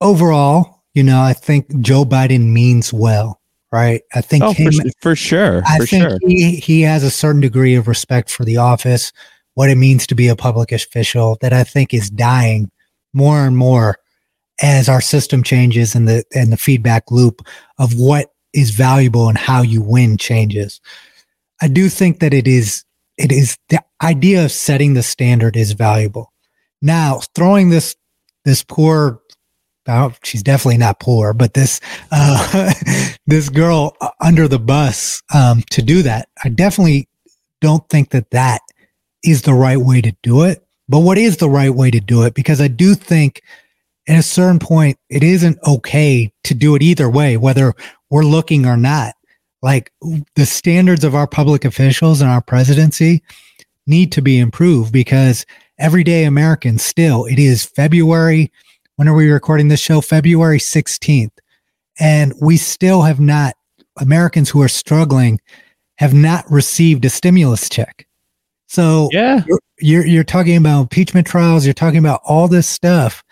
overall, 0.00 0.82
you 0.94 1.02
know, 1.02 1.20
I 1.20 1.32
think 1.32 1.80
Joe 1.80 2.04
Biden 2.04 2.52
means 2.52 2.92
well, 2.92 3.37
right? 3.72 4.02
I 4.14 4.20
think 4.20 4.44
oh 4.44 4.52
him, 4.52 4.72
for, 4.72 4.90
for 5.00 5.16
sure 5.16 5.62
I 5.66 5.78
for 5.78 5.86
think 5.86 6.08
sure 6.08 6.18
he 6.26 6.56
he 6.56 6.82
has 6.82 7.02
a 7.02 7.10
certain 7.10 7.40
degree 7.40 7.74
of 7.74 7.88
respect 7.88 8.30
for 8.30 8.44
the 8.44 8.56
office, 8.56 9.12
what 9.54 9.70
it 9.70 9.76
means 9.76 10.06
to 10.06 10.14
be 10.14 10.28
a 10.28 10.36
public 10.36 10.72
official 10.72 11.38
that 11.40 11.52
I 11.52 11.64
think 11.64 11.92
is 11.92 12.10
dying 12.10 12.70
more 13.12 13.44
and 13.46 13.56
more 13.56 13.98
as 14.60 14.88
our 14.88 15.00
system 15.00 15.42
changes 15.42 15.94
and 15.94 16.08
the 16.08 16.24
and 16.34 16.52
the 16.52 16.56
feedback 16.56 17.10
loop 17.10 17.46
of 17.78 17.94
what 17.94 18.32
is 18.52 18.70
valuable 18.70 19.28
and 19.28 19.38
how 19.38 19.62
you 19.62 19.82
win 19.82 20.16
changes. 20.16 20.80
I 21.60 21.68
do 21.68 21.88
think 21.88 22.20
that 22.20 22.34
it 22.34 22.48
is 22.48 22.84
it 23.16 23.32
is 23.32 23.58
the 23.68 23.82
idea 24.02 24.44
of 24.44 24.52
setting 24.52 24.94
the 24.94 25.02
standard 25.02 25.56
is 25.56 25.72
valuable. 25.72 26.32
Now, 26.80 27.20
throwing 27.34 27.70
this 27.70 27.96
this 28.44 28.62
poor 28.62 29.20
she's 30.22 30.42
definitely 30.42 30.78
not 30.78 31.00
poor, 31.00 31.32
but 31.32 31.54
this 31.54 31.80
uh, 32.10 32.72
this 33.26 33.48
girl 33.48 33.96
uh, 34.00 34.10
under 34.20 34.48
the 34.48 34.58
bus 34.58 35.22
um, 35.34 35.62
to 35.70 35.82
do 35.82 36.02
that, 36.02 36.28
I 36.44 36.48
definitely 36.48 37.08
don't 37.60 37.88
think 37.88 38.10
that 38.10 38.30
that 38.30 38.60
is 39.24 39.42
the 39.42 39.54
right 39.54 39.78
way 39.78 40.00
to 40.00 40.14
do 40.22 40.42
it. 40.44 40.64
But 40.88 41.00
what 41.00 41.18
is 41.18 41.36
the 41.36 41.50
right 41.50 41.74
way 41.74 41.90
to 41.90 42.00
do 42.00 42.22
it? 42.22 42.34
Because 42.34 42.60
I 42.60 42.68
do 42.68 42.94
think 42.94 43.42
at 44.08 44.18
a 44.18 44.22
certain 44.22 44.58
point, 44.58 44.98
it 45.10 45.22
isn't 45.22 45.58
okay 45.66 46.32
to 46.44 46.54
do 46.54 46.74
it 46.74 46.82
either 46.82 47.10
way, 47.10 47.36
whether 47.36 47.74
we're 48.10 48.24
looking 48.24 48.64
or 48.64 48.76
not. 48.76 49.14
Like 49.60 49.92
the 50.34 50.46
standards 50.46 51.04
of 51.04 51.14
our 51.14 51.26
public 51.26 51.64
officials 51.64 52.20
and 52.20 52.30
our 52.30 52.40
presidency 52.40 53.22
need 53.86 54.12
to 54.12 54.22
be 54.22 54.38
improved 54.38 54.92
because 54.92 55.44
everyday 55.78 56.24
Americans 56.24 56.82
still, 56.82 57.24
it 57.26 57.38
is 57.38 57.64
February. 57.64 58.50
When 58.98 59.06
are 59.06 59.14
we 59.14 59.30
recording 59.30 59.68
this 59.68 59.78
show? 59.78 60.00
February 60.00 60.58
16th. 60.58 61.30
And 62.00 62.34
we 62.40 62.56
still 62.56 63.02
have 63.02 63.20
not, 63.20 63.54
Americans 64.00 64.50
who 64.50 64.60
are 64.60 64.68
struggling 64.68 65.40
have 65.98 66.14
not 66.14 66.44
received 66.50 67.04
a 67.04 67.08
stimulus 67.08 67.68
check. 67.68 68.08
So 68.66 69.08
yeah 69.12 69.44
you're, 69.46 69.60
you're 69.78 70.06
you're 70.06 70.24
talking 70.24 70.56
about 70.56 70.80
impeachment 70.80 71.28
trials 71.28 71.64
you're 71.64 71.74
talking 71.74 72.00
about 72.00 72.20
all 72.24 72.48
this 72.48 72.68
stuff 72.68 73.22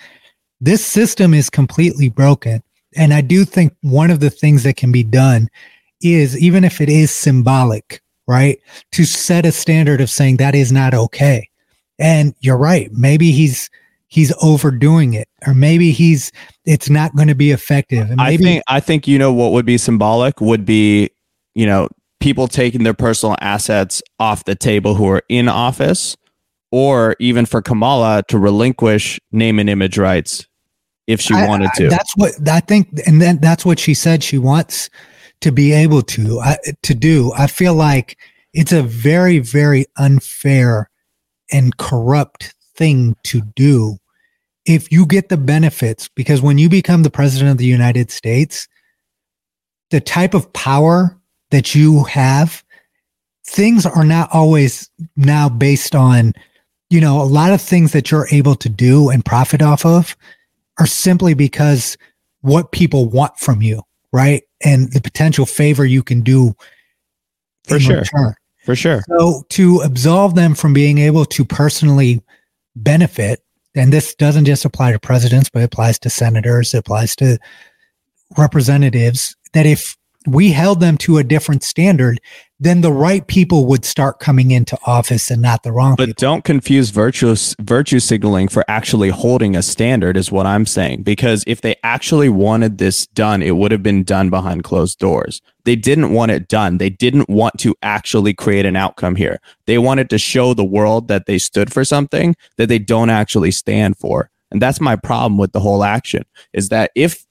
this 0.60 0.86
system 0.86 1.34
is 1.34 1.50
completely 1.50 2.08
broken 2.08 2.62
and 2.96 3.12
i 3.12 3.20
do 3.20 3.44
think 3.44 3.74
one 3.82 4.10
of 4.10 4.20
the 4.20 4.30
things 4.30 4.62
that 4.62 4.76
can 4.76 4.90
be 4.90 5.02
done 5.02 5.48
is 6.00 6.38
even 6.38 6.64
if 6.64 6.80
it 6.80 6.88
is 6.88 7.10
symbolic 7.10 8.00
right 8.26 8.58
to 8.92 9.04
set 9.04 9.44
a 9.44 9.52
standard 9.52 10.00
of 10.00 10.08
saying 10.08 10.38
that 10.38 10.54
is 10.54 10.72
not 10.72 10.94
okay 10.94 11.46
and 11.98 12.34
you're 12.40 12.56
right 12.56 12.90
maybe 12.92 13.30
he's 13.30 13.68
he's 14.16 14.32
overdoing 14.42 15.12
it 15.12 15.28
or 15.46 15.52
maybe 15.52 15.92
he's 15.92 16.32
it's 16.64 16.88
not 16.88 17.14
going 17.14 17.28
to 17.28 17.34
be 17.34 17.50
effective. 17.50 18.10
And 18.10 18.18
I 18.18 18.38
think 18.38 18.62
I 18.66 18.80
think 18.80 19.06
you 19.06 19.18
know 19.18 19.30
what 19.30 19.52
would 19.52 19.66
be 19.66 19.76
symbolic 19.76 20.40
would 20.40 20.64
be 20.64 21.10
you 21.54 21.66
know 21.66 21.88
people 22.18 22.48
taking 22.48 22.82
their 22.82 22.94
personal 22.94 23.36
assets 23.42 24.02
off 24.18 24.44
the 24.46 24.54
table 24.54 24.94
who 24.94 25.06
are 25.06 25.22
in 25.28 25.48
office, 25.50 26.16
or 26.72 27.14
even 27.20 27.44
for 27.44 27.60
Kamala 27.60 28.22
to 28.28 28.38
relinquish 28.38 29.20
name 29.32 29.58
and 29.58 29.68
image 29.68 29.98
rights 29.98 30.46
if 31.06 31.20
she 31.20 31.34
I- 31.34 31.46
wanted 31.46 31.68
I- 31.74 31.78
to. 31.82 31.88
that's 31.90 32.16
what 32.16 32.32
i 32.48 32.58
think 32.60 32.88
and 33.06 33.20
then 33.20 33.38
that's 33.40 33.66
what 33.66 33.78
she 33.78 33.92
said 33.92 34.24
she 34.24 34.38
wants 34.38 34.88
to 35.42 35.52
be 35.52 35.72
able 35.72 36.00
to 36.00 36.40
I, 36.40 36.56
to 36.84 36.94
do. 36.94 37.30
I 37.36 37.46
feel 37.48 37.74
like 37.74 38.16
it's 38.54 38.72
a 38.72 38.82
very 38.82 39.40
very 39.40 39.84
unfair 39.98 40.88
and 41.52 41.76
corrupt 41.76 42.54
thing 42.76 43.14
to 43.24 43.42
do 43.54 43.98
if 44.66 44.90
you 44.90 45.06
get 45.06 45.28
the 45.28 45.36
benefits 45.36 46.08
because 46.08 46.42
when 46.42 46.58
you 46.58 46.68
become 46.68 47.02
the 47.02 47.10
president 47.10 47.50
of 47.50 47.58
the 47.58 47.66
united 47.66 48.10
states 48.10 48.68
the 49.90 50.00
type 50.00 50.34
of 50.34 50.52
power 50.52 51.16
that 51.50 51.74
you 51.74 52.04
have 52.04 52.64
things 53.46 53.86
are 53.86 54.04
not 54.04 54.28
always 54.32 54.90
now 55.16 55.48
based 55.48 55.94
on 55.94 56.32
you 56.90 57.00
know 57.00 57.20
a 57.20 57.24
lot 57.24 57.52
of 57.52 57.60
things 57.60 57.92
that 57.92 58.10
you're 58.10 58.28
able 58.30 58.54
to 58.54 58.68
do 58.68 59.08
and 59.10 59.24
profit 59.24 59.62
off 59.62 59.86
of 59.86 60.16
are 60.78 60.86
simply 60.86 61.34
because 61.34 61.96
what 62.40 62.72
people 62.72 63.08
want 63.08 63.36
from 63.38 63.62
you 63.62 63.82
right 64.12 64.42
and 64.64 64.92
the 64.92 65.00
potential 65.00 65.46
favor 65.46 65.84
you 65.84 66.02
can 66.02 66.20
do 66.22 66.54
For 67.68 67.76
in 67.76 67.80
sure. 67.82 67.98
return. 67.98 68.34
for 68.64 68.74
sure. 68.76 69.02
So 69.08 69.44
to 69.50 69.80
absolve 69.80 70.34
them 70.34 70.54
from 70.54 70.72
being 70.72 70.98
able 70.98 71.24
to 71.26 71.44
personally 71.44 72.22
benefit, 72.74 73.42
and 73.76 73.92
this 73.92 74.14
doesn't 74.14 74.46
just 74.46 74.64
apply 74.64 74.92
to 74.92 74.98
presidents, 74.98 75.48
but 75.48 75.60
it 75.60 75.66
applies 75.66 75.98
to 76.00 76.10
senators, 76.10 76.74
it 76.74 76.78
applies 76.78 77.14
to 77.16 77.38
representatives, 78.36 79.36
that 79.52 79.66
if 79.66 79.96
we 80.26 80.50
held 80.50 80.80
them 80.80 80.96
to 80.98 81.18
a 81.18 81.24
different 81.24 81.62
standard, 81.62 82.20
then 82.58 82.80
the 82.80 82.92
right 82.92 83.26
people 83.26 83.66
would 83.66 83.84
start 83.84 84.18
coming 84.18 84.50
into 84.50 84.78
office 84.86 85.30
and 85.30 85.42
not 85.42 85.62
the 85.62 85.72
wrong 85.72 85.94
But 85.96 86.06
people. 86.06 86.20
don't 86.20 86.44
confuse 86.44 86.90
virtue 86.90 87.34
virtue 87.60 88.00
signaling 88.00 88.48
for 88.48 88.64
actually 88.68 89.10
holding 89.10 89.54
a 89.54 89.62
standard 89.62 90.16
is 90.16 90.32
what 90.32 90.46
I'm 90.46 90.64
saying 90.64 91.02
because 91.02 91.44
if 91.46 91.60
they 91.60 91.76
actually 91.82 92.28
wanted 92.28 92.78
this 92.78 93.06
done 93.08 93.42
it 93.42 93.56
would 93.56 93.72
have 93.72 93.82
been 93.82 94.04
done 94.04 94.30
behind 94.30 94.64
closed 94.64 94.98
doors. 94.98 95.42
They 95.64 95.76
didn't 95.76 96.12
want 96.12 96.30
it 96.30 96.48
done. 96.48 96.78
They 96.78 96.90
didn't 96.90 97.28
want 97.28 97.58
to 97.58 97.74
actually 97.82 98.32
create 98.32 98.64
an 98.64 98.76
outcome 98.76 99.16
here. 99.16 99.40
They 99.66 99.78
wanted 99.78 100.08
to 100.10 100.18
show 100.18 100.54
the 100.54 100.64
world 100.64 101.08
that 101.08 101.26
they 101.26 101.38
stood 101.38 101.72
for 101.72 101.84
something 101.84 102.36
that 102.56 102.68
they 102.68 102.78
don't 102.78 103.10
actually 103.10 103.50
stand 103.50 103.98
for. 103.98 104.30
And 104.50 104.62
that's 104.62 104.80
my 104.80 104.96
problem 104.96 105.38
with 105.38 105.52
the 105.52 105.60
whole 105.60 105.82
action 105.82 106.22
is 106.52 106.68
that 106.68 106.92
if 106.94 107.25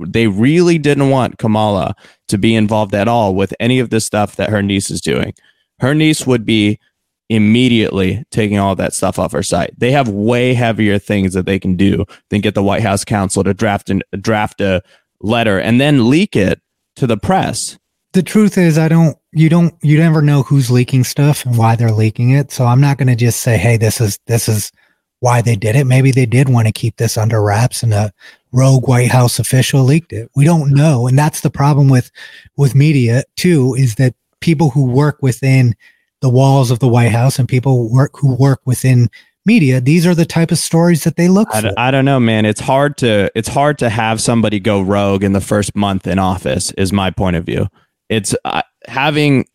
they 0.00 0.26
really 0.26 0.78
didn't 0.78 1.10
want 1.10 1.38
Kamala 1.38 1.94
to 2.28 2.38
be 2.38 2.54
involved 2.54 2.94
at 2.94 3.08
all 3.08 3.34
with 3.34 3.54
any 3.58 3.78
of 3.78 3.90
the 3.90 4.00
stuff 4.00 4.36
that 4.36 4.50
her 4.50 4.62
niece 4.62 4.90
is 4.90 5.00
doing. 5.00 5.34
Her 5.80 5.94
niece 5.94 6.26
would 6.26 6.44
be 6.44 6.78
immediately 7.28 8.24
taking 8.30 8.58
all 8.58 8.74
that 8.76 8.94
stuff 8.94 9.18
off 9.18 9.32
her 9.32 9.42
site. 9.42 9.78
They 9.78 9.92
have 9.92 10.08
way 10.08 10.54
heavier 10.54 10.98
things 10.98 11.34
that 11.34 11.46
they 11.46 11.58
can 11.58 11.76
do 11.76 12.04
than 12.30 12.40
get 12.40 12.54
the 12.54 12.62
White 12.62 12.82
House 12.82 13.04
counsel 13.04 13.44
to 13.44 13.52
draft 13.52 13.90
an, 13.90 14.02
draft 14.20 14.60
a 14.60 14.82
letter 15.20 15.58
and 15.58 15.80
then 15.80 16.08
leak 16.08 16.36
it 16.36 16.60
to 16.96 17.06
the 17.06 17.16
press. 17.16 17.78
the 18.12 18.22
truth 18.22 18.56
is 18.56 18.78
i 18.78 18.88
don't 18.88 19.16
you 19.32 19.48
don't 19.48 19.74
you 19.82 19.98
never 19.98 20.22
know 20.22 20.42
who's 20.42 20.70
leaking 20.70 21.04
stuff 21.04 21.44
and 21.44 21.58
why 21.58 21.76
they're 21.76 21.92
leaking 21.92 22.30
it 22.30 22.50
so 22.50 22.64
i'm 22.66 22.80
not 22.80 22.98
going 22.98 23.08
to 23.08 23.16
just 23.16 23.40
say 23.40 23.56
hey 23.56 23.76
this 23.76 24.00
is 24.00 24.18
this 24.26 24.48
is 24.48 24.72
why 25.20 25.42
they 25.42 25.56
did 25.56 25.76
it 25.76 25.84
maybe 25.84 26.10
they 26.10 26.26
did 26.26 26.48
want 26.48 26.66
to 26.66 26.72
keep 26.72 26.96
this 26.96 27.16
under 27.16 27.42
wraps 27.42 27.82
and 27.82 27.92
a 27.92 28.12
rogue 28.52 28.88
white 28.88 29.10
house 29.10 29.38
official 29.38 29.82
leaked 29.82 30.12
it 30.12 30.30
we 30.34 30.44
don't 30.44 30.72
know 30.72 31.06
and 31.06 31.18
that's 31.18 31.40
the 31.40 31.50
problem 31.50 31.88
with 31.88 32.10
with 32.56 32.74
media 32.74 33.22
too 33.36 33.74
is 33.74 33.96
that 33.96 34.14
people 34.40 34.70
who 34.70 34.84
work 34.84 35.18
within 35.20 35.74
the 36.20 36.30
walls 36.30 36.70
of 36.70 36.78
the 36.78 36.88
white 36.88 37.12
house 37.12 37.38
and 37.38 37.48
people 37.48 37.92
work 37.92 38.12
who 38.14 38.34
work 38.34 38.60
within 38.64 39.08
media 39.44 39.80
these 39.80 40.06
are 40.06 40.14
the 40.14 40.26
type 40.26 40.50
of 40.50 40.58
stories 40.58 41.04
that 41.04 41.16
they 41.16 41.28
look 41.28 41.48
I, 41.52 41.60
for 41.62 41.72
I 41.76 41.90
don't 41.90 42.04
know, 42.04 42.20
man. 42.20 42.44
It's 42.44 42.60
hard 42.60 42.98
to 42.98 43.30
it's 43.34 43.48
hard 43.48 43.78
to 43.78 43.88
have 43.88 44.20
somebody 44.20 44.60
go 44.60 44.82
rogue 44.82 45.24
in 45.24 45.32
the 45.32 45.40
first 45.40 45.74
month 45.74 46.06
in 46.06 46.18
office. 46.18 46.70
Is 46.72 46.92
my 46.92 47.10
point 47.10 47.36
of 47.36 47.44
view. 47.44 47.66
It's 48.10 48.34
uh, 48.44 48.62
having 48.86 49.46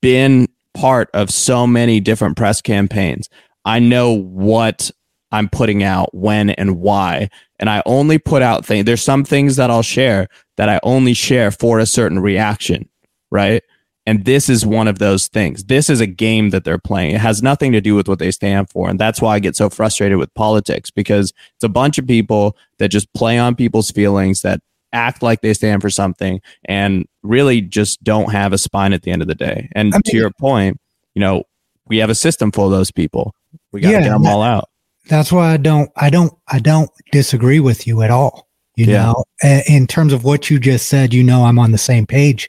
been 0.00 0.46
part 0.74 1.10
of 1.12 1.30
so 1.30 1.66
many 1.66 2.00
different 2.00 2.36
press 2.36 2.62
campaigns. 2.62 3.28
I 3.64 3.78
know 3.78 4.12
what 4.12 4.90
I'm 5.32 5.48
putting 5.48 5.82
out 5.82 6.14
when 6.14 6.50
and 6.50 6.80
why, 6.80 7.30
and 7.58 7.70
I 7.70 7.82
only 7.86 8.18
put 8.18 8.42
out 8.42 8.64
things. 8.64 8.84
There's 8.84 9.02
some 9.02 9.24
things 9.24 9.56
that 9.56 9.70
I'll 9.70 9.82
share 9.82 10.28
that 10.56 10.68
I 10.68 10.80
only 10.82 11.14
share 11.14 11.50
for 11.50 11.78
a 11.78 11.86
certain 11.86 12.18
reaction, 12.18 12.88
right? 13.30 13.62
And 14.06 14.24
this 14.24 14.48
is 14.48 14.66
one 14.66 14.88
of 14.88 14.98
those 14.98 15.28
things. 15.28 15.64
This 15.64 15.88
is 15.88 16.00
a 16.00 16.06
game 16.06 16.50
that 16.50 16.64
they're 16.64 16.78
playing. 16.78 17.14
It 17.14 17.20
has 17.20 17.42
nothing 17.42 17.70
to 17.72 17.80
do 17.80 17.94
with 17.94 18.08
what 18.08 18.18
they 18.18 18.30
stand 18.30 18.70
for. 18.70 18.88
And 18.88 18.98
that's 18.98 19.20
why 19.20 19.34
I 19.34 19.38
get 19.38 19.56
so 19.56 19.68
frustrated 19.70 20.18
with 20.18 20.34
politics 20.34 20.90
because 20.90 21.32
it's 21.54 21.64
a 21.64 21.68
bunch 21.68 21.98
of 21.98 22.06
people 22.06 22.56
that 22.78 22.88
just 22.88 23.12
play 23.12 23.38
on 23.38 23.54
people's 23.54 23.90
feelings, 23.90 24.42
that 24.42 24.60
act 24.92 25.22
like 25.22 25.42
they 25.42 25.54
stand 25.54 25.82
for 25.82 25.90
something, 25.90 26.40
and 26.64 27.06
really 27.22 27.60
just 27.60 28.02
don't 28.02 28.32
have 28.32 28.52
a 28.52 28.58
spine 28.58 28.92
at 28.92 29.02
the 29.02 29.10
end 29.10 29.22
of 29.22 29.28
the 29.28 29.34
day. 29.34 29.68
And 29.72 29.94
I 29.94 30.00
to 30.06 30.16
your 30.16 30.30
point, 30.30 30.80
you 31.14 31.20
know, 31.20 31.44
we 31.86 31.98
have 31.98 32.10
a 32.10 32.14
system 32.14 32.50
full 32.50 32.66
of 32.66 32.72
those 32.72 32.90
people. 32.90 33.34
We 33.72 33.80
got 33.80 33.88
to 33.88 33.92
Yeah, 33.94 34.00
get 34.02 34.08
them 34.10 34.22
that- 34.22 34.32
all 34.32 34.42
out. 34.42 34.68
that's 35.08 35.32
why 35.32 35.52
I 35.52 35.56
don't 35.56 35.90
I 35.96 36.10
don't 36.10 36.32
I 36.48 36.58
don't 36.58 36.90
disagree 37.12 37.60
with 37.60 37.86
you 37.86 38.02
at 38.02 38.10
all. 38.10 38.48
You 38.76 38.86
Yeah. 38.86 39.02
know, 39.06 39.24
A- 39.42 39.64
in 39.70 39.86
terms 39.86 40.12
of 40.12 40.24
what 40.24 40.50
you 40.50 40.58
just 40.58 40.88
said, 40.88 41.12
you 41.12 41.22
know 41.24 41.44
I'm 41.44 41.58
on 41.58 41.72
the 41.72 41.78
same 41.78 42.06
page 42.06 42.48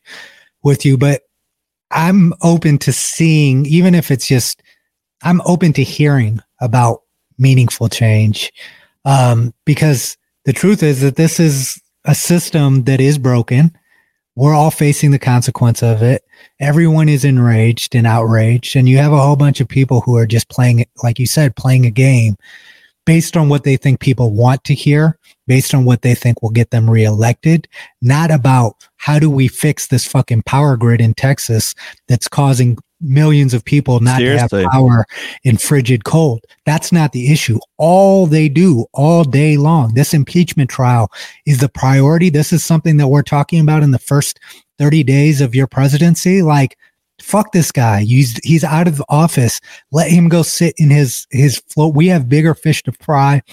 with 0.63 0.85
you, 0.85 0.97
but 0.97 1.21
I'm 1.89 2.33
open 2.41 2.77
to 2.79 2.93
seeing 2.93 3.65
even 3.65 3.95
if 3.95 4.11
it's 4.11 4.27
just 4.27 4.61
I'm 5.23 5.41
open 5.45 5.73
to 5.73 5.83
hearing 5.83 6.39
about 6.59 7.01
meaningful 7.37 7.89
change. 7.89 8.51
Um 9.05 9.53
because 9.65 10.17
the 10.45 10.53
truth 10.53 10.83
is 10.83 11.01
that 11.01 11.15
this 11.15 11.39
is 11.39 11.79
a 12.05 12.15
system 12.15 12.83
that 12.85 12.99
is 13.01 13.17
broken. 13.17 13.71
We're 14.35 14.53
all 14.55 14.71
facing 14.71 15.11
the 15.11 15.19
consequence 15.19 15.83
of 15.83 16.01
it. 16.01 16.23
Everyone 16.59 17.09
is 17.09 17.25
enraged 17.25 17.95
and 17.95 18.07
outraged. 18.07 18.75
And 18.75 18.87
you 18.87 18.97
have 18.97 19.13
a 19.13 19.19
whole 19.19 19.35
bunch 19.35 19.59
of 19.61 19.67
people 19.67 20.01
who 20.01 20.17
are 20.17 20.27
just 20.27 20.49
playing 20.49 20.79
it, 20.79 20.89
like 21.03 21.19
you 21.19 21.25
said, 21.25 21.55
playing 21.55 21.85
a 21.85 21.91
game 21.91 22.37
based 23.05 23.35
on 23.35 23.49
what 23.49 23.63
they 23.63 23.77
think 23.77 23.99
people 23.99 24.31
want 24.31 24.63
to 24.63 24.73
hear, 24.73 25.17
based 25.47 25.73
on 25.73 25.85
what 25.85 26.01
they 26.01 26.13
think 26.13 26.41
will 26.41 26.51
get 26.51 26.69
them 26.69 26.89
reelected, 26.89 27.67
not 28.01 28.31
about 28.31 28.75
how 28.97 29.17
do 29.17 29.29
we 29.29 29.47
fix 29.47 29.87
this 29.87 30.05
fucking 30.05 30.43
power 30.43 30.77
grid 30.77 31.01
in 31.01 31.13
Texas 31.13 31.73
that's 32.07 32.27
causing 32.27 32.77
millions 33.01 33.53
of 33.53 33.65
people 33.65 33.99
not 33.99 34.19
Seriously. 34.19 34.59
to 34.59 34.63
have 34.63 34.71
power 34.71 35.05
in 35.43 35.57
frigid 35.57 36.03
cold. 36.03 36.45
That's 36.65 36.91
not 36.91 37.11
the 37.11 37.31
issue. 37.31 37.59
All 37.77 38.27
they 38.27 38.47
do 38.47 38.85
all 38.93 39.23
day 39.23 39.57
long, 39.57 39.93
this 39.93 40.13
impeachment 40.13 40.69
trial 40.69 41.11
is 41.45 41.59
the 41.59 41.69
priority. 41.69 42.29
This 42.29 42.53
is 42.53 42.63
something 42.63 42.97
that 42.97 43.07
we're 43.07 43.23
talking 43.23 43.59
about 43.59 43.83
in 43.83 43.91
the 43.91 43.99
first 43.99 44.39
30 44.81 45.03
days 45.03 45.41
of 45.41 45.53
your 45.53 45.67
presidency. 45.67 46.41
Like, 46.41 46.75
fuck 47.21 47.51
this 47.51 47.71
guy. 47.71 48.01
He's 48.01 48.39
he's 48.43 48.63
out 48.63 48.87
of 48.87 49.01
office. 49.09 49.61
Let 49.91 50.09
him 50.09 50.27
go 50.27 50.41
sit 50.41 50.73
in 50.77 50.89
his 50.89 51.27
his 51.29 51.61
float. 51.69 51.93
We 51.93 52.07
have 52.07 52.27
bigger 52.27 52.55
fish 52.55 52.81
to 52.83 52.91
fry, 52.93 53.43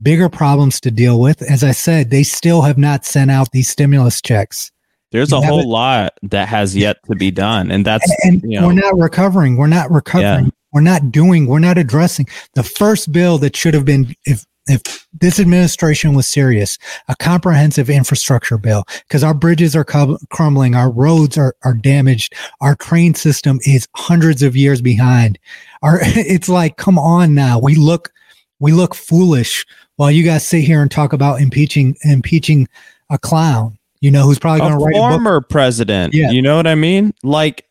bigger 0.00 0.30
problems 0.30 0.80
to 0.80 0.90
deal 0.90 1.20
with. 1.20 1.42
As 1.42 1.62
I 1.62 1.72
said, 1.72 2.08
they 2.08 2.22
still 2.22 2.62
have 2.62 2.78
not 2.78 3.04
sent 3.04 3.30
out 3.30 3.52
these 3.52 3.68
stimulus 3.68 4.22
checks. 4.22 4.72
There's 5.12 5.32
You 5.32 5.38
a 5.38 5.42
whole 5.42 5.68
lot 5.68 6.14
that 6.22 6.48
has 6.48 6.74
yet 6.74 6.96
to 7.10 7.14
be 7.14 7.30
done. 7.30 7.70
And 7.70 7.84
that's, 7.84 8.10
And 8.24 8.42
you 8.42 8.58
know, 8.58 8.68
we're 8.68 8.72
not 8.72 8.96
recovering. 8.96 9.56
We're 9.56 9.66
not 9.66 9.90
recovering. 9.90 10.50
We're 10.72 10.82
not 10.82 11.10
doing, 11.10 11.46
we're 11.46 11.58
not 11.58 11.78
addressing 11.78 12.28
the 12.54 12.62
first 12.62 13.10
bill 13.10 13.38
that 13.38 13.56
should 13.56 13.74
have 13.74 13.84
been 13.84 14.14
if 14.24 14.46
if 14.66 15.06
this 15.12 15.40
administration 15.40 16.14
was 16.14 16.28
serious, 16.28 16.78
a 17.08 17.16
comprehensive 17.16 17.90
infrastructure 17.90 18.58
bill, 18.58 18.84
because 19.08 19.24
our 19.24 19.34
bridges 19.34 19.74
are 19.74 19.84
crumbling, 19.84 20.74
our 20.74 20.90
roads 20.90 21.36
are, 21.38 21.54
are 21.64 21.74
damaged, 21.74 22.34
our 22.60 22.74
train 22.76 23.14
system 23.14 23.58
is 23.64 23.88
hundreds 23.96 24.42
of 24.42 24.56
years 24.56 24.80
behind. 24.80 25.38
Our 25.82 25.98
it's 26.02 26.48
like, 26.48 26.76
come 26.76 26.98
on 26.98 27.34
now. 27.34 27.58
We 27.58 27.74
look 27.74 28.12
we 28.58 28.72
look 28.72 28.94
foolish 28.94 29.64
while 29.96 30.10
you 30.10 30.22
guys 30.22 30.46
sit 30.46 30.62
here 30.62 30.82
and 30.82 30.90
talk 30.90 31.12
about 31.12 31.40
impeaching 31.40 31.96
impeaching 32.04 32.68
a 33.10 33.18
clown, 33.18 33.78
you 34.00 34.10
know, 34.10 34.22
who's 34.22 34.38
probably 34.38 34.60
going 34.60 34.78
to 34.78 34.84
write 34.84 34.94
a 34.94 34.98
former 34.98 35.40
president. 35.40 36.14
Yeah. 36.14 36.30
You 36.30 36.42
know 36.42 36.56
what 36.56 36.66
I 36.66 36.74
mean? 36.74 37.12
Like, 37.22 37.66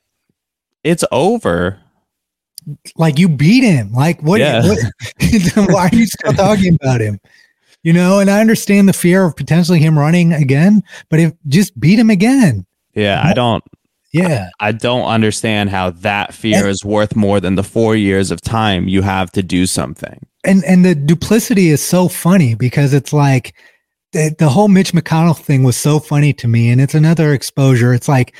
it's 0.83 1.03
over. 1.11 1.79
Like 2.95 3.19
you 3.19 3.29
beat 3.29 3.63
him. 3.63 3.91
Like 3.91 4.21
what? 4.21 4.39
Yeah. 4.39 4.61
what 4.67 4.79
why 5.71 5.89
are 5.91 5.95
you 5.95 6.05
still 6.05 6.33
talking 6.33 6.75
about 6.81 7.01
him? 7.01 7.19
You 7.83 7.93
know, 7.93 8.19
and 8.19 8.29
I 8.29 8.41
understand 8.41 8.89
the 8.89 8.93
fear 8.93 9.23
of 9.25 9.35
potentially 9.35 9.79
him 9.79 9.97
running 9.97 10.33
again, 10.33 10.83
but 11.09 11.19
if 11.19 11.33
just 11.47 11.79
beat 11.79 11.97
him 11.97 12.09
again, 12.09 12.65
Yeah, 12.93 13.21
I 13.23 13.33
don't. 13.33 13.63
Yeah. 14.11 14.49
I 14.59 14.71
don't 14.73 15.05
understand 15.05 15.69
how 15.69 15.91
that 15.91 16.33
fear 16.33 16.57
And- 16.59 16.67
is 16.67 16.83
worth 16.83 17.15
more 17.15 17.39
than 17.39 17.55
the 17.55 17.63
four 17.63 17.95
years 17.95 18.31
of 18.31 18.41
time 18.41 18.87
you 18.87 19.01
have 19.03 19.31
to 19.33 19.43
do 19.43 19.65
something. 19.65 20.25
and 20.43 20.63
and 20.65 20.83
the 20.83 20.95
duplicity 20.95 21.69
is 21.69 21.81
so 21.81 22.07
funny 22.09 22.55
because 22.55 22.93
it's 22.93 23.13
like 23.13 23.53
the, 24.11 24.33
the 24.39 24.49
whole 24.49 24.67
Mitch 24.67 24.91
McConnell 24.93 25.37
thing 25.37 25.63
was 25.63 25.77
so 25.77 25.99
funny 25.99 26.33
to 26.33 26.47
me, 26.47 26.69
and 26.71 26.81
it's 26.81 26.95
another 26.95 27.31
exposure. 27.33 27.93
It's 27.93 28.07
like 28.09 28.35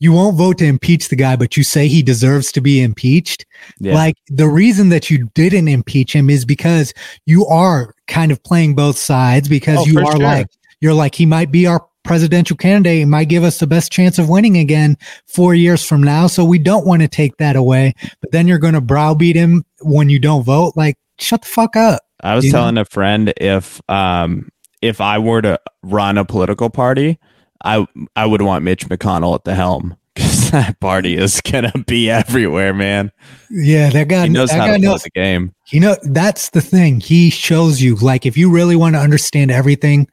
you 0.00 0.12
won't 0.12 0.36
vote 0.36 0.58
to 0.58 0.64
impeach 0.64 1.08
the 1.08 1.16
guy, 1.16 1.36
but 1.36 1.56
you 1.56 1.62
say 1.62 1.86
he 1.86 2.02
deserves 2.02 2.50
to 2.52 2.60
be 2.60 2.82
impeached. 2.82 3.44
Yeah. 3.78 3.94
Like 3.94 4.16
the 4.28 4.48
reason 4.48 4.88
that 4.88 5.10
you 5.10 5.28
didn't 5.34 5.68
impeach 5.68 6.14
him 6.14 6.28
is 6.30 6.44
because 6.44 6.92
you 7.26 7.46
are 7.46 7.94
kind 8.08 8.32
of 8.32 8.42
playing 8.42 8.74
both 8.74 8.96
sides 8.96 9.48
because 9.48 9.78
Oh, 9.80 9.84
you 9.86 9.98
are 10.00 10.12
sure. 10.12 10.20
like 10.20 10.46
you're 10.80 10.94
like 10.94 11.14
he 11.14 11.26
might 11.26 11.52
be 11.52 11.66
our 11.66 11.86
presidential 12.02 12.56
candidate 12.56 12.98
he 12.98 13.04
might 13.04 13.28
give 13.28 13.44
us 13.44 13.58
the 13.60 13.66
best 13.66 13.92
chance 13.92 14.18
of 14.18 14.26
winning 14.30 14.56
again 14.56 14.96
four 15.26 15.54
years 15.54 15.84
from 15.84 16.02
now 16.02 16.26
so 16.26 16.42
we 16.46 16.58
don't 16.58 16.86
want 16.86 17.02
to 17.02 17.06
take 17.06 17.36
that 17.36 17.56
away 17.56 17.92
but 18.22 18.32
then 18.32 18.48
you're 18.48 18.58
going 18.58 18.72
to 18.72 18.80
browbeat 18.80 19.36
him 19.36 19.62
when 19.82 20.08
you 20.08 20.18
don't 20.18 20.42
vote 20.42 20.72
like 20.76 20.96
shut 21.18 21.42
the 21.42 21.48
fuck 21.48 21.76
up 21.76 22.00
I 22.22 22.34
was 22.34 22.46
you 22.46 22.52
know? 22.52 22.58
telling 22.60 22.78
a 22.78 22.86
friend 22.86 23.34
if 23.36 23.82
um 23.90 24.48
if 24.80 25.00
I 25.02 25.18
were 25.18 25.42
to 25.42 25.60
run 25.82 26.16
a 26.16 26.24
political 26.24 26.70
party, 26.70 27.18
I 27.64 27.86
I 28.16 28.26
would 28.26 28.42
want 28.42 28.64
Mitch 28.64 28.86
McConnell 28.88 29.34
at 29.34 29.44
the 29.44 29.54
helm 29.54 29.96
because 30.14 30.50
that 30.50 30.80
party 30.80 31.16
is 31.16 31.40
gonna 31.40 31.72
be 31.86 32.10
everywhere, 32.10 32.72
man. 32.74 33.10
yeah 33.50 33.90
that 33.90 34.08
guy 34.08 34.24
He 34.24 34.28
knows 34.30 34.50
how 34.50 34.66
to 34.66 34.78
play 34.78 34.96
the 34.96 35.10
game. 35.14 35.54
you 35.70 35.80
know 35.80 35.96
that's 36.04 36.50
the 36.50 36.60
thing 36.60 37.00
he 37.00 37.30
shows 37.30 37.80
you 37.80 37.96
like 37.96 38.26
if 38.26 38.36
you 38.36 38.50
really 38.50 38.76
want 38.76 38.94
to 38.96 39.00
understand 39.00 39.50
everything 39.50 40.08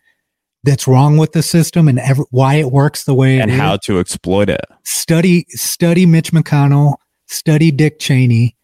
that's 0.64 0.88
wrong 0.88 1.18
with 1.18 1.32
the 1.32 1.42
system 1.44 1.88
and 1.88 2.00
why 2.32 2.56
it 2.56 2.72
works 2.72 3.06
the 3.06 3.14
way 3.14 3.40
and 3.40 3.50
is, 3.52 3.58
how 3.58 3.78
to 3.78 4.00
exploit 4.00 4.50
it. 4.50 4.62
study 4.84 5.46
study 5.50 6.06
Mitch 6.06 6.32
McConnell, 6.32 6.96
study 7.28 7.72
Dick 7.72 8.00
Cheney, 8.00 8.56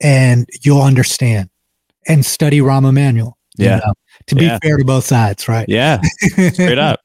and 0.00 0.48
you'll 0.62 0.82
understand. 0.82 1.48
And 2.08 2.24
study 2.24 2.60
Rahm 2.60 2.88
Emanuel. 2.88 3.36
you 3.58 3.66
Yeah. 3.66 3.76
know, 3.84 3.92
to 4.28 4.34
be 4.34 4.44
Yeah. 4.46 4.58
fair 4.62 4.78
to 4.78 4.84
both 4.84 5.04
sides, 5.04 5.46
right? 5.48 5.66
Yeah, 5.68 6.00
straight 6.52 6.78
up. 6.78 7.00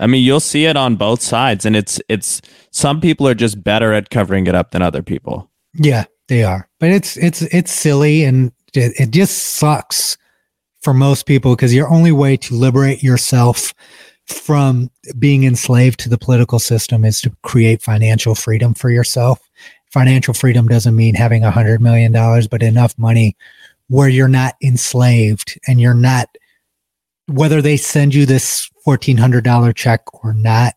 I 0.00 0.06
mean, 0.06 0.22
you'll 0.24 0.40
see 0.40 0.66
it 0.66 0.76
on 0.76 0.96
both 0.96 1.22
sides, 1.22 1.66
and 1.66 1.76
it's 1.76 2.00
it's 2.08 2.40
some 2.70 3.00
people 3.00 3.26
are 3.28 3.34
just 3.34 3.62
better 3.62 3.92
at 3.92 4.10
covering 4.10 4.46
it 4.46 4.54
up 4.54 4.70
than 4.70 4.82
other 4.82 5.02
people. 5.02 5.50
Yeah, 5.74 6.04
they 6.28 6.44
are. 6.44 6.68
But 6.80 6.90
it's 6.90 7.16
it's 7.16 7.42
it's 7.42 7.72
silly 7.72 8.24
and 8.24 8.52
it, 8.74 8.92
it 8.98 9.10
just 9.10 9.56
sucks 9.56 10.16
for 10.82 10.94
most 10.94 11.26
people 11.26 11.54
because 11.54 11.74
your 11.74 11.88
only 11.90 12.12
way 12.12 12.36
to 12.36 12.54
liberate 12.54 13.02
yourself 13.02 13.74
from 14.26 14.90
being 15.18 15.44
enslaved 15.44 16.00
to 16.00 16.08
the 16.08 16.18
political 16.18 16.58
system 16.58 17.04
is 17.04 17.20
to 17.20 17.34
create 17.42 17.82
financial 17.82 18.34
freedom 18.34 18.74
for 18.74 18.90
yourself. 18.90 19.40
Financial 19.92 20.34
freedom 20.34 20.66
doesn't 20.66 20.96
mean 20.96 21.14
having 21.14 21.44
a 21.44 21.50
hundred 21.50 21.80
million 21.80 22.12
dollars, 22.12 22.48
but 22.48 22.62
enough 22.62 22.98
money 22.98 23.36
where 23.88 24.08
you're 24.08 24.28
not 24.28 24.54
enslaved 24.62 25.58
and 25.68 25.80
you're 25.80 25.94
not 25.94 26.28
whether 27.26 27.62
they 27.62 27.76
send 27.76 28.14
you 28.14 28.26
this 28.26 28.68
fourteen 28.84 29.16
hundred 29.16 29.44
dollar 29.44 29.72
check 29.72 30.02
or 30.24 30.34
not, 30.34 30.74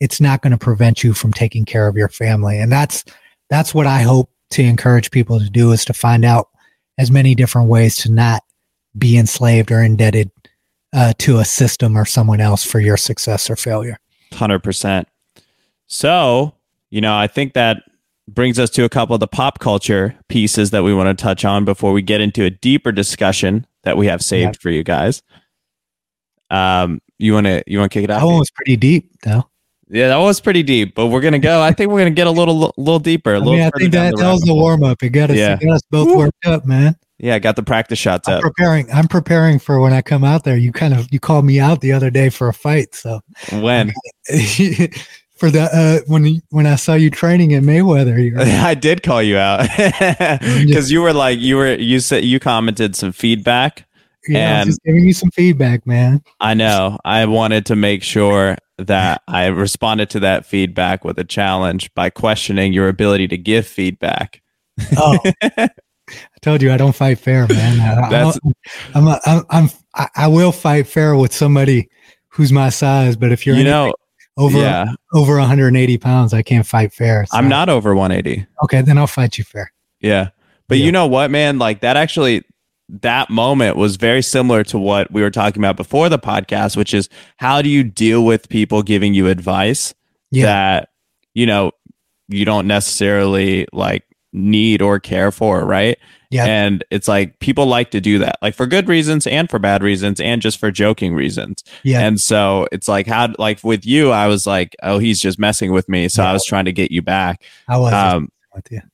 it's 0.00 0.20
not 0.20 0.42
going 0.42 0.52
to 0.52 0.58
prevent 0.58 1.02
you 1.02 1.12
from 1.12 1.32
taking 1.32 1.64
care 1.64 1.88
of 1.88 1.96
your 1.96 2.08
family. 2.08 2.58
And 2.58 2.70
that's 2.70 3.04
that's 3.50 3.74
what 3.74 3.86
I 3.86 4.02
hope 4.02 4.30
to 4.50 4.62
encourage 4.62 5.10
people 5.10 5.38
to 5.38 5.50
do 5.50 5.72
is 5.72 5.84
to 5.86 5.92
find 5.92 6.24
out 6.24 6.48
as 6.98 7.10
many 7.10 7.34
different 7.34 7.68
ways 7.68 7.96
to 7.96 8.10
not 8.12 8.42
be 8.96 9.16
enslaved 9.18 9.70
or 9.70 9.82
indebted 9.82 10.30
uh, 10.92 11.12
to 11.18 11.38
a 11.38 11.44
system 11.44 11.96
or 11.96 12.04
someone 12.04 12.40
else 12.40 12.64
for 12.64 12.80
your 12.80 12.96
success 12.96 13.50
or 13.50 13.56
failure. 13.56 13.98
Hundred 14.32 14.60
percent. 14.62 15.08
So, 15.86 16.54
you 16.90 17.00
know, 17.00 17.16
I 17.16 17.26
think 17.26 17.54
that 17.54 17.82
brings 18.28 18.58
us 18.58 18.68
to 18.70 18.84
a 18.84 18.88
couple 18.88 19.14
of 19.14 19.20
the 19.20 19.26
pop 19.26 19.58
culture 19.58 20.14
pieces 20.28 20.70
that 20.70 20.82
we 20.82 20.92
want 20.92 21.16
to 21.16 21.22
touch 21.22 21.44
on 21.44 21.64
before 21.64 21.92
we 21.92 22.02
get 22.02 22.20
into 22.20 22.44
a 22.44 22.50
deeper 22.50 22.92
discussion 22.92 23.66
that 23.84 23.96
we 23.96 24.06
have 24.06 24.22
saved 24.22 24.56
Yeah. 24.56 24.60
for 24.60 24.70
you 24.70 24.84
guys. 24.84 25.22
Um, 26.50 27.00
you 27.18 27.32
want 27.34 27.46
to 27.46 27.62
you 27.66 27.78
want 27.78 27.90
to 27.92 27.98
kick 27.98 28.04
it 28.04 28.10
out? 28.10 28.20
That 28.20 28.26
one 28.26 28.38
was 28.38 28.50
pretty 28.50 28.76
deep, 28.76 29.10
though. 29.24 29.48
yeah, 29.88 30.08
that 30.08 30.16
was 30.16 30.40
pretty 30.40 30.62
deep, 30.62 30.94
but 30.94 31.06
we're 31.08 31.20
gonna 31.20 31.38
go. 31.38 31.60
I 31.62 31.72
think 31.72 31.90
we're 31.90 32.00
gonna 32.00 32.10
get 32.10 32.26
a 32.26 32.30
little 32.30 32.72
little 32.76 32.98
deeper. 33.00 33.32
A 33.32 33.36
I 33.36 33.38
little 33.38 33.54
mean, 33.54 33.62
I 33.62 33.70
think 33.78 33.92
that, 33.92 34.14
the 34.16 34.24
was 34.24 34.40
the 34.42 34.54
warm 34.54 34.82
up. 34.84 35.02
It 35.02 35.10
got 35.10 35.30
us, 35.30 35.36
Yeah. 35.36 35.54
it 35.54 35.60
got 35.66 35.74
us 35.74 35.82
both 35.90 36.08
Woo. 36.08 36.16
worked 36.18 36.46
up, 36.46 36.64
man. 36.66 36.96
Yeah, 37.18 37.34
I 37.34 37.40
got 37.40 37.56
the 37.56 37.64
practice 37.64 37.98
shots 37.98 38.28
I'm 38.28 38.34
up. 38.36 38.42
preparing. 38.42 38.88
I'm 38.92 39.08
preparing 39.08 39.58
for 39.58 39.80
when 39.80 39.92
I 39.92 40.02
come 40.02 40.22
out 40.22 40.44
there. 40.44 40.56
You 40.56 40.70
kind 40.70 40.94
of 40.94 41.08
you 41.10 41.18
called 41.18 41.44
me 41.44 41.58
out 41.58 41.80
the 41.80 41.90
other 41.92 42.10
day 42.10 42.28
for 42.30 42.48
a 42.48 42.54
fight, 42.54 42.94
so 42.94 43.20
When 43.54 43.92
for 45.36 45.50
the 45.50 45.68
uh, 45.72 45.98
when 46.06 46.40
when 46.50 46.66
I 46.66 46.76
saw 46.76 46.94
you 46.94 47.10
training 47.10 47.54
at 47.54 47.62
Mayweather, 47.62 48.34
were, 48.34 48.40
I 48.42 48.74
did 48.74 49.02
call 49.02 49.22
you 49.22 49.36
out 49.36 49.68
because 50.40 50.90
you 50.92 51.02
were 51.02 51.12
like 51.12 51.38
you 51.40 51.56
were 51.56 51.74
you 51.74 51.98
said 52.00 52.24
you 52.24 52.38
commented 52.40 52.94
some 52.94 53.12
feedback. 53.12 53.84
Yeah, 54.28 54.38
I 54.38 54.52
was 54.52 54.60
And- 54.60 54.66
just 54.68 54.80
giving 54.84 55.04
you 55.04 55.12
some 55.12 55.30
feedback, 55.30 55.86
man. 55.86 56.22
I 56.40 56.54
know. 56.54 56.98
I 57.04 57.24
wanted 57.26 57.66
to 57.66 57.76
make 57.76 58.02
sure 58.02 58.56
that 58.78 59.22
I 59.26 59.46
responded 59.46 60.10
to 60.10 60.20
that 60.20 60.46
feedback 60.46 61.04
with 61.04 61.18
a 61.18 61.24
challenge 61.24 61.92
by 61.94 62.10
questioning 62.10 62.72
your 62.72 62.88
ability 62.88 63.26
to 63.28 63.36
give 63.38 63.66
feedback. 63.66 64.40
Oh, 64.96 65.18
I 65.42 65.68
told 66.40 66.62
you 66.62 66.70
I 66.72 66.76
don't 66.76 66.94
fight 66.94 67.18
fair, 67.18 67.46
man. 67.48 67.80
I, 67.80 68.08
That's- 68.08 68.38
I'm, 68.94 69.08
a, 69.08 69.20
I'm, 69.26 69.42
I'm, 69.50 69.70
I, 69.94 70.08
I 70.16 70.26
will 70.28 70.52
fight 70.52 70.86
fair 70.86 71.16
with 71.16 71.32
somebody 71.32 71.88
who's 72.28 72.52
my 72.52 72.68
size, 72.68 73.16
but 73.16 73.32
if 73.32 73.44
you're 73.46 73.56
you 73.56 73.64
know, 73.64 73.92
over 74.36 74.58
yeah, 74.58 74.86
over 75.12 75.36
180 75.38 75.98
pounds, 75.98 76.32
I 76.32 76.42
can't 76.42 76.64
fight 76.66 76.92
fair. 76.92 77.26
so- 77.26 77.36
I'm 77.36 77.48
not 77.48 77.68
over 77.68 77.94
180. 77.94 78.46
okay. 78.64 78.82
Then 78.82 78.96
I'll 78.98 79.06
fight 79.08 79.36
you 79.38 79.44
fair. 79.44 79.72
Yeah. 80.00 80.28
But 80.68 80.78
Yeah. 80.78 80.84
you 80.86 80.92
know 80.92 81.06
what, 81.08 81.30
man? 81.32 81.58
Like 81.58 81.80
that 81.80 81.96
actually, 81.96 82.44
that 82.88 83.28
moment 83.30 83.76
was 83.76 83.96
very 83.96 84.22
similar 84.22 84.64
to 84.64 84.78
what 84.78 85.10
we 85.12 85.22
were 85.22 85.30
talking 85.30 85.60
about 85.60 85.76
before 85.76 86.08
the 86.08 86.18
podcast, 86.18 86.76
which 86.76 86.94
is 86.94 87.08
how 87.36 87.60
do 87.60 87.68
you 87.68 87.84
deal 87.84 88.24
with 88.24 88.48
people 88.48 88.82
giving 88.82 89.12
you 89.14 89.26
advice 89.28 89.94
Yeah. 90.30 90.46
that, 90.46 90.88
you 91.34 91.44
know, 91.46 91.72
you 92.28 92.44
don't 92.44 92.66
necessarily 92.66 93.66
like 93.72 94.04
need 94.32 94.80
or 94.82 95.00
care 95.00 95.30
for, 95.30 95.64
right? 95.64 95.98
Yeah. 96.30 96.44
And 96.44 96.84
it's 96.90 97.08
like 97.08 97.38
people 97.40 97.64
like 97.66 97.90
to 97.92 98.00
do 98.00 98.18
that, 98.18 98.36
like 98.42 98.54
for 98.54 98.66
good 98.66 98.86
reasons 98.86 99.26
and 99.26 99.48
for 99.48 99.58
bad 99.58 99.82
reasons 99.82 100.20
and 100.20 100.42
just 100.42 100.58
for 100.58 100.70
joking 100.70 101.14
reasons. 101.14 101.64
Yeah. 101.84 102.00
And 102.00 102.20
so 102.20 102.68
it's 102.70 102.86
like, 102.88 103.06
how, 103.06 103.32
like 103.38 103.64
with 103.64 103.86
you, 103.86 104.10
I 104.10 104.26
was 104.26 104.46
like, 104.46 104.76
oh, 104.82 104.98
he's 104.98 105.20
just 105.20 105.38
messing 105.38 105.72
with 105.72 105.88
me. 105.88 106.08
So 106.08 106.22
I 106.22 106.32
was 106.34 106.44
trying 106.44 106.66
to 106.66 106.72
get 106.72 106.90
you 106.90 107.00
back. 107.00 107.42
I 107.66 107.78
was 107.78 107.92
Um, 107.94 108.30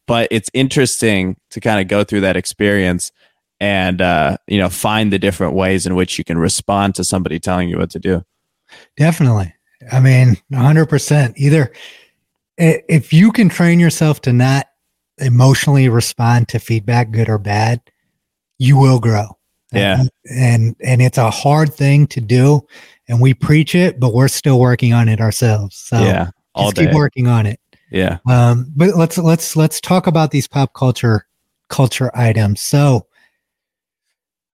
but 0.06 0.28
it's 0.30 0.50
interesting 0.52 1.36
to 1.50 1.60
kind 1.60 1.80
of 1.80 1.88
go 1.88 2.04
through 2.04 2.20
that 2.20 2.36
experience 2.36 3.10
and 3.60 4.00
uh, 4.00 4.36
you 4.46 4.58
know 4.58 4.68
find 4.68 5.12
the 5.12 5.18
different 5.18 5.54
ways 5.54 5.86
in 5.86 5.94
which 5.94 6.18
you 6.18 6.24
can 6.24 6.38
respond 6.38 6.94
to 6.96 7.04
somebody 7.04 7.38
telling 7.38 7.68
you 7.68 7.78
what 7.78 7.90
to 7.90 7.98
do. 7.98 8.24
Definitely. 8.96 9.54
I 9.92 10.00
mean, 10.00 10.36
100%. 10.52 11.34
Either 11.36 11.72
if 12.56 13.12
you 13.12 13.30
can 13.32 13.48
train 13.48 13.78
yourself 13.78 14.20
to 14.22 14.32
not 14.32 14.66
emotionally 15.18 15.88
respond 15.88 16.48
to 16.48 16.58
feedback, 16.58 17.10
good 17.10 17.28
or 17.28 17.38
bad, 17.38 17.80
you 18.58 18.76
will 18.76 18.98
grow. 18.98 19.36
Yeah. 19.72 20.00
And, 20.00 20.10
and 20.30 20.76
and 20.84 21.02
it's 21.02 21.18
a 21.18 21.30
hard 21.30 21.74
thing 21.74 22.06
to 22.08 22.20
do 22.20 22.66
and 23.08 23.20
we 23.20 23.34
preach 23.34 23.74
it, 23.74 23.98
but 23.98 24.14
we're 24.14 24.28
still 24.28 24.60
working 24.60 24.92
on 24.92 25.08
it 25.08 25.20
ourselves. 25.20 25.76
So 25.76 25.98
yeah, 25.98 26.30
all 26.54 26.66
just 26.66 26.76
day. 26.76 26.86
keep 26.86 26.94
working 26.94 27.26
on 27.26 27.46
it. 27.46 27.60
Yeah, 27.90 28.18
Um, 28.26 28.72
but 28.74 28.96
let's 28.96 29.18
let's 29.18 29.56
let's 29.56 29.80
talk 29.80 30.06
about 30.06 30.30
these 30.30 30.48
pop 30.48 30.72
culture 30.74 31.26
culture 31.68 32.10
items. 32.14 32.60
So 32.60 33.06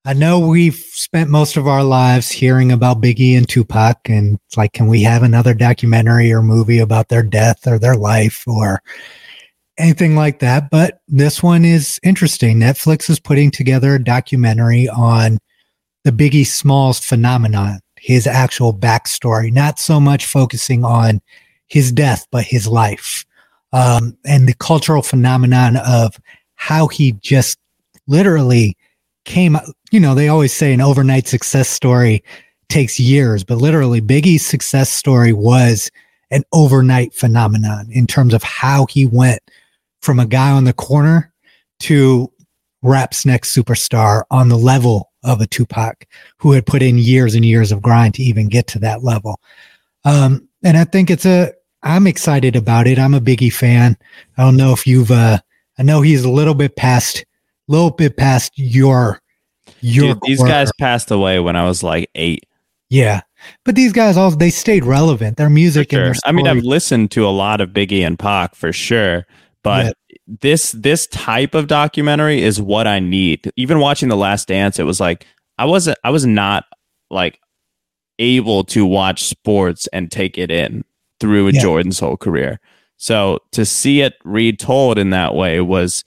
I 0.07 0.15
know 0.15 0.41
we've 0.41 0.77
spent 0.77 1.29
most 1.29 1.59
of 1.59 1.67
our 1.67 1.85
lives 1.85 2.31
hearing 2.31 2.73
about 2.73 3.03
Biggie 3.03 3.37
and 3.37 3.47
Tupac, 3.47 4.09
and 4.09 4.39
it's 4.47 4.57
like, 4.57 4.73
can 4.73 4.87
we 4.87 5.03
have 5.03 5.23
another 5.23 5.53
documentary 5.53 6.33
or 6.33 6.43
movie 6.43 6.79
about 6.79 7.09
their 7.09 7.23
death 7.23 7.67
or 7.67 7.79
their 7.79 7.97
life 7.97 8.43
or 8.49 8.83
anything 9.77 10.17
like 10.17 10.39
that? 10.39 10.71
But 10.71 11.03
this 11.07 11.43
one 11.43 11.67
is 11.67 12.01
interesting. 12.03 12.59
Netflix 12.59 13.11
is 13.11 13.21
putting 13.21 13.51
together 13.51 13.95
a 13.95 14.03
documentary 14.03 14.89
on 14.89 15.39
the 16.05 16.13
Biggie 16.13 16.47
Smalls 16.47 16.99
phenomenon, 16.99 17.81
his 17.99 18.27
actual 18.27 18.73
backstory, 18.73 19.53
not 19.53 19.79
so 19.79 20.01
much 20.01 20.25
focusing 20.25 20.83
on 20.83 21.21
his 21.67 21.93
death, 21.93 22.27
but 22.33 22.45
his 22.45 22.67
life 22.67 23.27
um, 23.75 24.17
and 24.25 24.49
the 24.49 24.55
cultural 24.55 25.03
phenomenon 25.03 25.77
of 25.77 26.19
how 26.55 26.89
he 26.89 27.13
just 27.13 27.59
literally 28.07 28.79
came. 29.31 29.57
You 29.93 30.01
know, 30.01 30.15
they 30.15 30.29
always 30.29 30.53
say 30.53 30.73
an 30.73 30.81
overnight 30.81 31.29
success 31.29 31.69
story 31.69 32.23
takes 32.69 32.99
years, 32.99 33.45
but 33.45 33.59
literally, 33.59 34.01
Biggie's 34.01 34.45
success 34.45 34.91
story 34.91 35.33
was 35.33 35.91
an 36.31 36.43
overnight 36.53 37.15
phenomenon 37.15 37.89
in 37.91 38.07
terms 38.07 38.35
of 38.35 38.43
how 38.43 38.87
he 38.87 39.07
went 39.07 39.41
from 40.03 40.19
a 40.19 40.27
guy 40.27 40.51
on 40.51 40.65
the 40.65 40.73
corner 40.73 41.33
to 41.81 42.31
rap's 42.83 43.25
next 43.25 43.55
superstar 43.57 44.25
on 44.31 44.49
the 44.49 44.59
level 44.59 45.13
of 45.23 45.41
a 45.41 45.47
Tupac 45.47 46.07
who 46.39 46.53
had 46.53 46.67
put 46.67 46.83
in 46.83 46.99
years 46.99 47.35
and 47.35 47.45
years 47.45 47.73
of 47.73 47.83
grind 47.83 48.15
to 48.15 48.23
even 48.23 48.49
get 48.49 48.67
to 48.69 48.79
that 48.79 49.03
level. 49.03 49.41
Um, 50.05 50.49
and 50.65 50.77
I 50.77 50.85
think 50.85 51.11
it's 51.11 51.27
a 51.27 51.53
I'm 51.83 52.07
excited 52.07 52.57
about 52.57 52.87
it. 52.87 52.99
I'm 52.99 53.15
a 53.15 53.21
Biggie 53.21 53.53
fan. 53.53 53.97
I 54.37 54.43
don't 54.43 54.57
know 54.57 54.73
if 54.73 54.87
you've. 54.87 55.11
uh 55.11 55.39
I 55.79 55.83
know 55.83 56.03
he's 56.03 56.25
a 56.25 56.31
little 56.31 56.53
bit 56.55 56.77
past, 56.77 57.25
little 57.71 57.91
bit 57.91 58.17
past 58.17 58.53
your 58.57 59.21
your. 59.81 60.15
Dude, 60.15 60.23
these 60.23 60.43
guys 60.43 60.71
passed 60.79 61.11
away 61.11 61.39
when 61.41 61.57
I 61.57 61.65
was 61.65 61.83
like 61.83 62.11
eight. 62.15 62.45
Yeah, 62.89 63.21
but 63.65 63.77
these 63.77 63.93
guys 63.93 64.17
all 64.17 64.31
they 64.33 64.51
stayed 64.51 64.85
relevant. 64.85 65.37
Their 65.37 65.51
music 65.51 65.93
and 65.93 65.99
Sure. 66.01 66.05
their. 66.13 66.15
I 66.25 66.33
mean, 66.33 66.47
I've 66.49 66.65
listened 66.65 67.11
to 67.13 67.25
a 67.27 67.31
lot 67.31 67.61
of 67.61 67.71
Biggie 67.71 68.05
and 68.07 68.19
Pac 68.19 68.55
for 68.55 68.73
sure, 68.73 69.27
but 69.63 69.97
this 70.27 70.73
this 70.73 71.07
type 71.07 71.55
of 71.55 71.67
documentary 71.69 72.43
is 72.43 72.61
what 72.61 72.87
I 72.87 72.99
need. 72.99 73.51
Even 73.57 73.79
watching 73.79 74.09
The 74.09 74.17
Last 74.17 74.49
Dance, 74.49 74.79
it 74.79 74.85
was 74.85 74.99
like 75.01 75.27
I 75.59 75.65
wasn't 75.67 75.99
I 76.05 76.11
was 76.11 76.27
not 76.27 76.65
like 77.11 77.39
able 78.19 78.65
to 78.65 78.85
watch 78.85 79.25
sports 79.25 79.87
and 79.93 80.11
take 80.11 80.37
it 80.37 80.51
in 80.51 80.85
through 81.21 81.49
Yeah. 81.51 81.61
Jordan's 81.63 82.01
whole 82.01 82.17
career. 82.17 82.61
So 82.97 83.39
to 83.53 83.65
see 83.65 84.01
it 84.03 84.15
retold 84.25 84.99
in 84.99 85.11
that 85.11 85.35
way 85.35 85.61
was 85.61 86.05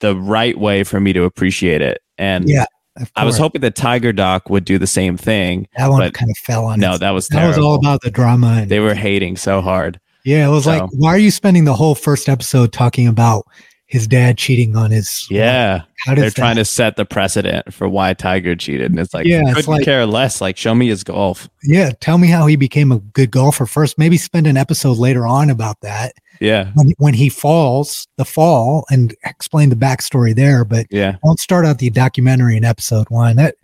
the 0.00 0.16
right 0.16 0.58
way 0.58 0.84
for 0.84 1.00
me 1.00 1.12
to 1.12 1.24
appreciate 1.24 1.80
it. 1.82 2.02
And 2.18 2.48
Yeah, 2.48 2.66
I 3.14 3.24
was 3.24 3.36
hoping 3.38 3.60
that 3.60 3.74
Tiger 3.74 4.12
Doc 4.12 4.48
would 4.50 4.64
do 4.64 4.78
the 4.78 4.86
same 4.86 5.16
thing. 5.16 5.68
that 5.76 5.88
one 5.88 6.00
but 6.00 6.14
kind 6.14 6.30
of 6.30 6.36
fell 6.38 6.66
on. 6.66 6.80
No, 6.80 6.92
its- 6.92 7.00
that 7.00 7.10
was 7.10 7.28
that 7.28 7.46
was 7.46 7.58
all 7.58 7.74
about 7.74 8.00
the 8.02 8.10
drama. 8.10 8.58
And, 8.62 8.70
they 8.70 8.80
were 8.80 8.94
hating 8.94 9.36
so 9.36 9.60
hard. 9.60 10.00
yeah, 10.24 10.46
it 10.46 10.50
was 10.50 10.66
like, 10.66 10.82
why 10.92 11.10
are 11.10 11.18
you 11.18 11.30
spending 11.30 11.64
the 11.64 11.74
whole 11.74 11.94
first 11.94 12.28
episode 12.28 12.72
talking 12.72 13.06
about 13.06 13.46
his 13.86 14.06
dad 14.06 14.36
cheating 14.36 14.76
on 14.76 14.90
his? 14.90 15.26
Yeah. 15.30 15.82
how 16.04 16.14
does 16.14 16.22
They're 16.22 16.30
that, 16.30 16.36
trying 16.36 16.56
to 16.56 16.64
set 16.64 16.96
the 16.96 17.04
precedent 17.04 17.72
for 17.72 17.88
why 17.88 18.14
Tiger 18.14 18.54
cheated. 18.56 18.90
And 18.90 18.98
it's 19.00 19.12
like, 19.14 19.26
Yeah, 19.26 19.42
couldn't 19.54 19.66
like- 19.68 19.84
care 19.84 20.06
less. 20.06 20.40
Like, 20.40 20.56
show 20.56 20.74
me 20.74 20.88
his 20.88 21.02
golf. 21.04 21.48
Yeah, 21.64 21.90
tell 22.00 22.18
me 22.18 22.28
how 22.28 22.46
he 22.46 22.56
became 22.56 22.90
a 22.92 22.98
good 22.98 23.30
golfer 23.30 23.66
first. 23.66 23.98
Maybe 23.98 24.16
spend 24.16 24.46
an 24.46 24.56
episode 24.56 24.98
later 24.98 25.26
on 25.26 25.50
about 25.50 25.80
that 25.82 26.12
Yeah. 26.40 26.70
when 26.74 26.92
when 26.98 27.14
he 27.14 27.28
falls, 27.28 28.06
the 28.18 28.24
fall, 28.24 28.84
and 28.90 29.14
explain 29.24 29.70
the 29.70 29.76
backstory 29.76 30.34
there. 30.34 30.64
But 30.64 30.86
Yeah. 30.90 31.16
don't 31.24 31.38
start 31.40 31.64
out 31.64 31.78
the 31.78 31.90
documentary 31.90 32.56
in 32.56 32.64
episode 32.64 33.08
one. 33.10 33.36
That, 33.36 33.54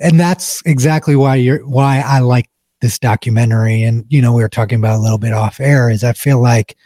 and 0.00 0.18
that's 0.18 0.62
exactly 0.66 1.16
why 1.16 1.36
you're 1.36 1.66
why 1.66 2.00
I 2.04 2.18
like 2.20 2.48
this 2.80 2.98
documentary. 2.98 3.82
And 3.82 4.04
you 4.08 4.20
know, 4.20 4.32
we 4.32 4.42
were 4.42 4.48
talking 4.48 4.78
about 4.78 4.98
a 4.98 5.02
little 5.02 5.18
bit 5.18 5.32
off 5.32 5.60
air. 5.60 5.88
Is 5.88 6.02
I 6.04 6.12
feel 6.14 6.40
like 6.40 6.76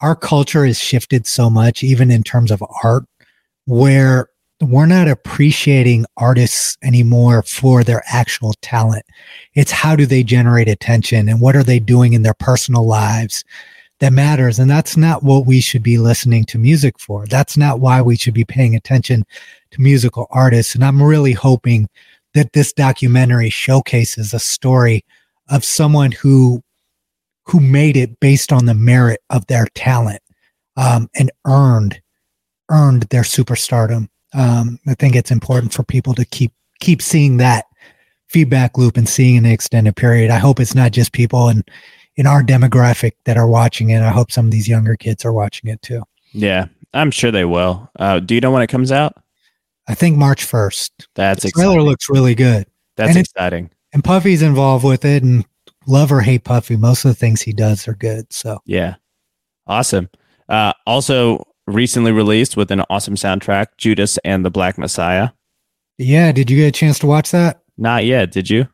our 0.00 0.16
culture 0.16 0.64
has 0.64 0.78
shifted 0.78 1.26
so 1.26 1.50
much, 1.50 1.82
even 1.82 2.10
in 2.10 2.22
terms 2.22 2.50
of 2.50 2.62
art, 2.82 3.04
where 3.66 4.28
we're 4.60 4.86
not 4.86 5.08
appreciating 5.08 6.04
artists 6.16 6.76
anymore 6.82 7.42
for 7.42 7.82
their 7.82 8.02
actual 8.06 8.52
talent. 8.60 9.04
It's 9.54 9.70
how 9.70 9.96
do 9.96 10.04
they 10.04 10.22
generate 10.22 10.68
attention 10.68 11.28
and 11.28 11.40
what 11.40 11.56
are 11.56 11.62
they 11.62 11.78
doing 11.78 12.12
in 12.12 12.22
their 12.22 12.34
personal 12.34 12.86
lives 12.86 13.42
that 14.00 14.12
matters. 14.12 14.58
And 14.58 14.70
that's 14.70 14.96
not 14.96 15.22
what 15.22 15.46
we 15.46 15.60
should 15.60 15.82
be 15.82 15.98
listening 15.98 16.44
to 16.44 16.58
music 16.58 16.98
for. 16.98 17.26
That's 17.26 17.56
not 17.56 17.80
why 17.80 18.02
we 18.02 18.16
should 18.16 18.34
be 18.34 18.44
paying 18.44 18.74
attention 18.74 19.24
to 19.70 19.80
musical 19.80 20.26
artists. 20.30 20.74
And 20.74 20.84
I'm 20.84 21.02
really 21.02 21.32
hoping 21.32 21.88
that 22.34 22.52
this 22.52 22.72
documentary 22.72 23.50
showcases 23.50 24.34
a 24.34 24.38
story 24.38 25.04
of 25.48 25.64
someone 25.64 26.12
who 26.12 26.62
who 27.46 27.60
made 27.60 27.96
it 27.96 28.18
based 28.20 28.52
on 28.52 28.66
the 28.66 28.74
merit 28.74 29.20
of 29.30 29.46
their 29.46 29.66
talent 29.74 30.20
um, 30.76 31.08
and 31.14 31.30
earned 31.46 32.00
earned 32.70 33.02
their 33.04 33.22
superstardom. 33.22 34.08
Um, 34.32 34.78
I 34.86 34.94
think 34.94 35.16
it's 35.16 35.30
important 35.32 35.72
for 35.72 35.82
people 35.82 36.14
to 36.14 36.24
keep 36.24 36.52
keep 36.80 37.02
seeing 37.02 37.38
that 37.38 37.64
feedback 38.28 38.78
loop 38.78 38.96
and 38.96 39.08
seeing 39.08 39.36
an 39.38 39.46
extended 39.46 39.96
period. 39.96 40.30
I 40.30 40.38
hope 40.38 40.60
it's 40.60 40.74
not 40.74 40.92
just 40.92 41.12
people 41.12 41.48
in 41.48 41.64
in 42.16 42.26
our 42.26 42.42
demographic 42.42 43.12
that 43.24 43.36
are 43.36 43.48
watching 43.48 43.90
it. 43.90 44.02
I 44.02 44.10
hope 44.10 44.30
some 44.30 44.44
of 44.46 44.50
these 44.52 44.68
younger 44.68 44.96
kids 44.96 45.24
are 45.24 45.32
watching 45.32 45.70
it 45.70 45.80
too. 45.82 46.02
Yeah. 46.32 46.66
I'm 46.92 47.10
sure 47.12 47.30
they 47.30 47.44
will. 47.44 47.88
Uh, 47.98 48.18
do 48.18 48.34
you 48.34 48.40
know 48.40 48.50
when 48.50 48.62
it 48.62 48.66
comes 48.66 48.90
out? 48.90 49.14
I 49.88 49.94
think 49.94 50.16
March 50.18 50.44
first. 50.44 50.92
That's 51.14 51.42
The 51.44 51.50
trailer 51.52 51.74
exciting. 51.74 51.86
looks 51.88 52.08
really 52.10 52.34
good, 52.34 52.66
That's 52.96 53.10
and 53.10 53.18
exciting. 53.18 53.70
and 53.92 54.02
Puffy's 54.04 54.42
involved 54.42 54.84
with 54.84 55.04
it. 55.04 55.22
And 55.22 55.44
love 55.90 56.10
or 56.12 56.20
hate 56.20 56.44
Puffy, 56.44 56.76
most 56.76 57.04
of 57.04 57.10
the 57.10 57.14
things 57.14 57.42
he 57.42 57.52
does 57.52 57.86
are 57.88 57.94
good. 57.94 58.32
So 58.32 58.58
Yeah. 58.64 58.96
Awesome. 59.66 60.08
Uh, 60.48 60.72
also 60.86 61.46
recently 61.66 62.12
released 62.12 62.56
with 62.56 62.70
an 62.70 62.82
awesome 62.90 63.14
soundtrack, 63.14 63.66
Judas 63.76 64.18
and 64.24 64.44
the 64.44 64.50
Black 64.50 64.78
Messiah. 64.78 65.30
yeah, 65.98 66.32
did 66.32 66.50
you 66.50 66.56
get 66.56 66.68
a 66.68 66.72
chance 66.72 66.98
to 67.00 67.06
watch 67.06 67.30
that? 67.30 67.60
Not 67.76 68.04
yet. 68.04 68.32
Did 68.32 68.50
you? 68.50 68.66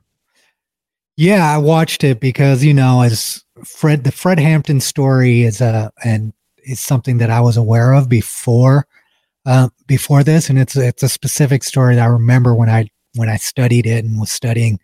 Yeah, 1.17 1.45
I 1.53 1.59
watched 1.59 2.05
it 2.05 2.21
because 2.21 2.63
you 2.65 2.75
know, 2.75 3.03
as 3.03 3.45
Fred, 3.65 4.05
the 4.05 4.13
Fred 4.13 4.39
Hampton 4.39 4.81
story 4.81 5.43
is 5.43 5.61
a 5.61 5.91
and 6.05 6.33
is 6.65 6.81
something 6.81 7.19
that 7.19 7.31
I 7.31 7.41
was 7.41 7.57
aware 7.57 7.93
of 7.93 8.09
before, 8.09 8.87
uh, 9.47 9.69
before 9.87 10.23
this, 10.25 10.51
and 10.51 10.59
it's 10.59 10.77
it's 10.77 11.03
a 11.03 11.09
specific 11.09 11.65
story 11.65 11.95
that 11.95 12.03
I 12.03 12.07
remember 12.07 12.55
when 12.55 12.69
I 12.69 12.89
when 13.15 13.29
I 13.29 13.37
studied 13.37 13.87
it 13.87 14.05
and 14.05 14.21
was 14.21 14.31
studying 14.31 14.79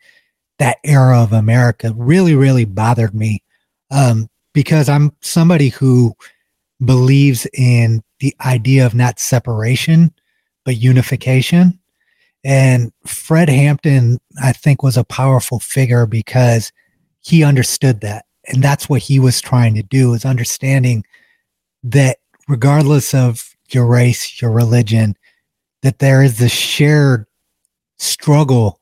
that 0.63 0.79
era 0.85 1.21
of 1.21 1.33
America. 1.33 1.93
Really, 1.97 2.37
really 2.37 2.65
bothered 2.65 3.17
me 3.17 3.43
um, 3.91 4.29
because 4.55 4.89
I'm 4.89 5.11
somebody 5.21 5.71
who 5.71 6.15
believes 6.85 7.49
in 7.53 8.01
the 8.21 8.33
idea 8.45 8.87
of 8.87 8.95
not 8.95 9.19
separation 9.19 10.15
but 10.65 10.77
unification. 10.77 11.81
And 12.45 12.93
Fred 13.05 13.49
Hampton, 13.49 14.21
I 14.41 14.53
think, 14.53 14.85
was 14.85 14.97
a 14.97 15.03
powerful 15.03 15.59
figure 15.59 16.07
because 16.07 16.71
he 17.23 17.43
understood 17.43 18.01
that. 18.03 18.27
And 18.47 18.63
that's 18.63 18.89
what 18.89 19.03
he 19.03 19.19
was 19.19 19.41
trying 19.41 19.75
to 19.75 19.83
do 19.83 20.15
is 20.15 20.25
understanding 20.25 21.05
that 21.83 22.19
regardless 22.47 23.15
of 23.15 23.57
your 23.71 23.87
race, 23.87 24.41
your 24.41 24.53
religion, 24.53 25.17
that 25.83 25.99
there 25.99 26.23
is 26.23 26.39
this 26.39 26.53
shared 26.53 27.27
struggle 27.99 28.79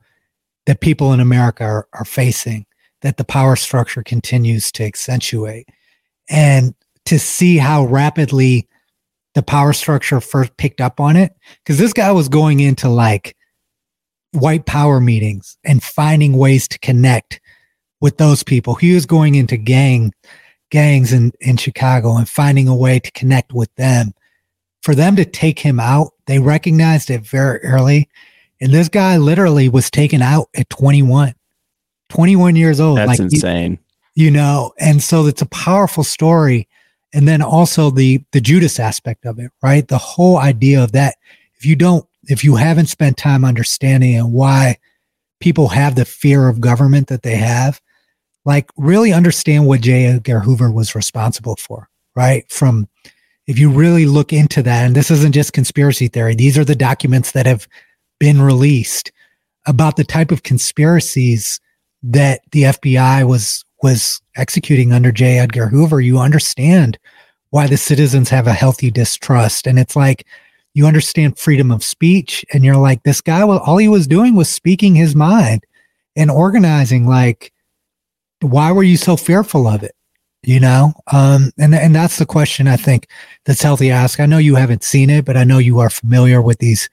that 0.66 0.80
people 0.80 1.12
in 1.12 1.20
America 1.20 1.64
are, 1.64 1.88
are 1.92 2.04
facing, 2.04 2.66
that 3.02 3.16
the 3.16 3.24
power 3.24 3.56
structure 3.56 4.02
continues 4.02 4.70
to 4.72 4.84
accentuate. 4.84 5.68
And 6.28 6.74
to 7.06 7.18
see 7.18 7.56
how 7.56 7.84
rapidly 7.84 8.68
the 9.34 9.42
power 9.42 9.72
structure 9.72 10.20
first 10.20 10.56
picked 10.56 10.80
up 10.80 11.00
on 11.00 11.16
it, 11.16 11.34
because 11.64 11.78
this 11.78 11.92
guy 11.92 12.12
was 12.12 12.28
going 12.28 12.60
into 12.60 12.88
like 12.88 13.36
white 14.32 14.66
power 14.66 15.00
meetings 15.00 15.56
and 15.64 15.82
finding 15.82 16.36
ways 16.36 16.68
to 16.68 16.78
connect 16.78 17.40
with 18.00 18.16
those 18.18 18.42
people. 18.42 18.74
He 18.74 18.94
was 18.94 19.06
going 19.06 19.34
into 19.34 19.56
gang 19.56 20.12
gangs 20.70 21.12
in, 21.12 21.32
in 21.40 21.56
Chicago 21.56 22.16
and 22.16 22.28
finding 22.28 22.68
a 22.68 22.76
way 22.76 23.00
to 23.00 23.10
connect 23.12 23.52
with 23.52 23.74
them. 23.74 24.12
For 24.82 24.94
them 24.94 25.16
to 25.16 25.24
take 25.24 25.58
him 25.58 25.80
out, 25.80 26.12
they 26.26 26.38
recognized 26.38 27.10
it 27.10 27.22
very 27.22 27.58
early. 27.62 28.08
And 28.60 28.72
this 28.72 28.88
guy 28.88 29.16
literally 29.16 29.68
was 29.68 29.90
taken 29.90 30.20
out 30.22 30.48
at 30.54 30.68
21, 30.70 31.34
21 32.10 32.56
years 32.56 32.80
old. 32.80 32.98
That's 32.98 33.08
like 33.08 33.20
insane. 33.20 33.78
you 34.14 34.30
know 34.30 34.72
and 34.78 35.02
so 35.02 35.26
it's 35.26 35.42
a 35.42 35.46
powerful 35.46 36.04
story. 36.04 36.68
And 37.12 37.26
then 37.26 37.42
also 37.42 37.90
the 37.90 38.22
the 38.32 38.40
judas 38.40 38.78
aspect 38.78 39.24
of 39.26 39.38
it 39.38 39.50
right? 39.62 39.86
The 39.86 39.98
whole 39.98 40.38
idea 40.38 40.82
of 40.82 40.92
that. 40.92 41.16
If 41.56 41.64
you 41.66 41.76
don't 41.76 42.06
if 42.24 42.44
you 42.44 42.56
haven't 42.56 42.86
spent 42.86 43.16
time 43.16 43.44
understanding 43.44 44.14
and 44.16 44.32
why 44.32 44.76
people 45.40 45.68
have 45.68 45.94
the 45.94 46.04
fear 46.04 46.48
of 46.48 46.60
government 46.60 47.08
that 47.08 47.22
they 47.22 47.36
have 47.36 47.80
like 48.44 48.70
really 48.76 49.12
understand 49.12 49.66
what 49.66 49.80
j. 49.80 50.06
Edgar 50.06 50.40
hoover 50.40 50.70
was 50.70 50.94
responsible 50.94 51.56
for 51.56 51.88
right? 52.16 52.50
From 52.50 52.88
if 53.46 53.58
you 53.58 53.70
really 53.70 54.04
look 54.06 54.32
into 54.32 54.62
that 54.62 54.84
and 54.86 54.94
this 54.94 55.10
isn't 55.10 55.32
just 55.32 55.52
conspiracy 55.52 56.08
theory 56.08 56.34
these 56.34 56.58
are 56.58 56.64
the 56.64 56.76
documents 56.76 57.32
that 57.32 57.46
have 57.46 57.66
been 58.20 58.40
released 58.40 59.10
about 59.66 59.96
the 59.96 60.04
type 60.04 60.30
of 60.30 60.44
conspiracies 60.44 61.58
that 62.02 62.40
the 62.52 62.62
FBI 62.62 63.26
was 63.26 63.64
was 63.82 64.20
executing 64.36 64.92
under 64.92 65.10
J. 65.10 65.38
Edgar 65.38 65.66
Hoover, 65.66 66.00
you 66.00 66.18
understand 66.18 66.98
why 67.48 67.66
the 67.66 67.76
citizens 67.76 68.28
have 68.28 68.46
a 68.46 68.52
healthy 68.52 68.90
distrust. 68.90 69.66
And 69.66 69.78
it's 69.78 69.96
like 69.96 70.26
you 70.74 70.86
understand 70.86 71.38
freedom 71.38 71.70
of 71.70 71.82
speech, 71.82 72.44
and 72.52 72.64
you're 72.64 72.76
like, 72.76 73.02
this 73.02 73.20
guy 73.20 73.44
was 73.44 73.60
all 73.64 73.78
he 73.78 73.88
was 73.88 74.06
doing 74.06 74.36
was 74.36 74.48
speaking 74.48 74.94
his 74.94 75.16
mind 75.16 75.66
and 76.14 76.30
organizing. 76.30 77.06
Like, 77.06 77.52
why 78.40 78.70
were 78.70 78.84
you 78.84 78.96
so 78.96 79.16
fearful 79.16 79.66
of 79.66 79.82
it? 79.82 79.96
You 80.42 80.60
know? 80.60 80.94
Um, 81.12 81.50
and 81.58 81.74
and 81.74 81.94
that's 81.94 82.18
the 82.18 82.26
question 82.26 82.68
I 82.68 82.76
think 82.76 83.08
that's 83.46 83.62
healthy 83.62 83.88
to 83.88 83.94
ask. 83.94 84.20
I 84.20 84.26
know 84.26 84.38
you 84.38 84.54
haven't 84.54 84.84
seen 84.84 85.10
it, 85.10 85.24
but 85.24 85.36
I 85.36 85.44
know 85.44 85.58
you 85.58 85.80
are 85.80 85.90
familiar 85.90 86.40
with 86.40 86.58
these 86.58 86.88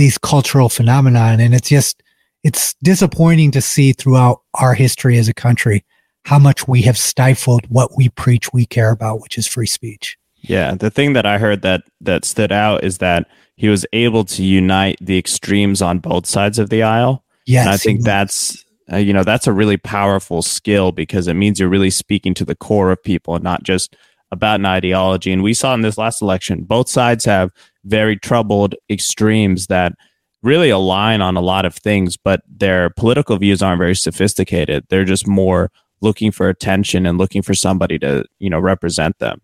these 0.00 0.18
cultural 0.18 0.68
phenomenon. 0.68 1.40
And 1.40 1.54
it's 1.54 1.68
just 1.68 2.02
it's 2.42 2.74
disappointing 2.82 3.50
to 3.52 3.60
see 3.60 3.92
throughout 3.92 4.42
our 4.54 4.74
history 4.74 5.18
as 5.18 5.28
a 5.28 5.34
country 5.34 5.84
how 6.24 6.38
much 6.38 6.66
we 6.66 6.82
have 6.82 6.98
stifled 6.98 7.66
what 7.68 7.96
we 7.96 8.08
preach 8.08 8.52
we 8.52 8.66
care 8.66 8.90
about, 8.90 9.20
which 9.20 9.38
is 9.38 9.46
free 9.46 9.66
speech. 9.66 10.18
Yeah, 10.42 10.74
the 10.74 10.90
thing 10.90 11.12
that 11.12 11.26
I 11.26 11.38
heard 11.38 11.62
that 11.62 11.82
that 12.00 12.24
stood 12.24 12.50
out 12.50 12.82
is 12.82 12.98
that 12.98 13.28
he 13.56 13.68
was 13.68 13.84
able 13.92 14.24
to 14.24 14.42
unite 14.42 14.96
the 15.00 15.18
extremes 15.18 15.82
on 15.82 15.98
both 15.98 16.26
sides 16.26 16.58
of 16.58 16.70
the 16.70 16.82
aisle. 16.82 17.24
Yes, 17.44 17.66
and 17.66 17.74
I 17.74 17.76
think 17.76 18.02
that's 18.02 18.64
uh, 18.90 18.96
you 18.96 19.12
know 19.12 19.22
that's 19.22 19.46
a 19.46 19.52
really 19.52 19.76
powerful 19.76 20.40
skill 20.40 20.92
because 20.92 21.28
it 21.28 21.34
means 21.34 21.60
you're 21.60 21.68
really 21.68 21.90
speaking 21.90 22.32
to 22.34 22.44
the 22.46 22.54
core 22.54 22.90
of 22.90 23.02
people 23.02 23.34
and 23.34 23.44
not 23.44 23.64
just 23.64 23.96
about 24.32 24.60
an 24.60 24.66
ideology. 24.66 25.32
And 25.32 25.42
we 25.42 25.52
saw 25.52 25.74
in 25.74 25.82
this 25.82 25.98
last 25.98 26.22
election, 26.22 26.62
both 26.62 26.88
sides 26.88 27.24
have 27.24 27.52
very 27.84 28.16
troubled 28.16 28.74
extremes 28.88 29.66
that 29.68 29.92
really 30.42 30.70
align 30.70 31.20
on 31.20 31.36
a 31.36 31.40
lot 31.40 31.64
of 31.64 31.74
things, 31.74 32.16
but 32.16 32.42
their 32.48 32.90
political 32.90 33.36
views 33.36 33.62
aren't 33.62 33.78
very 33.78 33.94
sophisticated. 33.94 34.84
They're 34.88 35.04
just 35.04 35.26
more 35.26 35.70
looking 36.00 36.30
for 36.30 36.48
attention 36.48 37.06
and 37.06 37.18
looking 37.18 37.42
for 37.42 37.54
somebody 37.54 37.98
to, 37.98 38.24
you 38.38 38.48
know, 38.48 38.58
represent 38.58 39.18
them. 39.18 39.40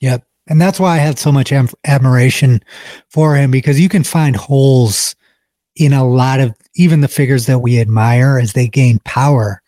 Yep. 0.00 0.24
And 0.48 0.60
that's 0.60 0.78
why 0.78 0.94
I 0.94 0.98
had 0.98 1.18
so 1.18 1.32
much 1.32 1.52
am- 1.52 1.68
admiration 1.84 2.62
for 3.08 3.34
him 3.34 3.50
because 3.50 3.80
you 3.80 3.88
can 3.88 4.04
find 4.04 4.36
holes 4.36 5.16
in 5.74 5.92
a 5.92 6.06
lot 6.08 6.40
of 6.40 6.54
even 6.74 7.00
the 7.00 7.08
figures 7.08 7.46
that 7.46 7.58
we 7.58 7.80
admire 7.80 8.38
as 8.38 8.52
they 8.52 8.68
gain 8.68 9.00
power. 9.04 9.60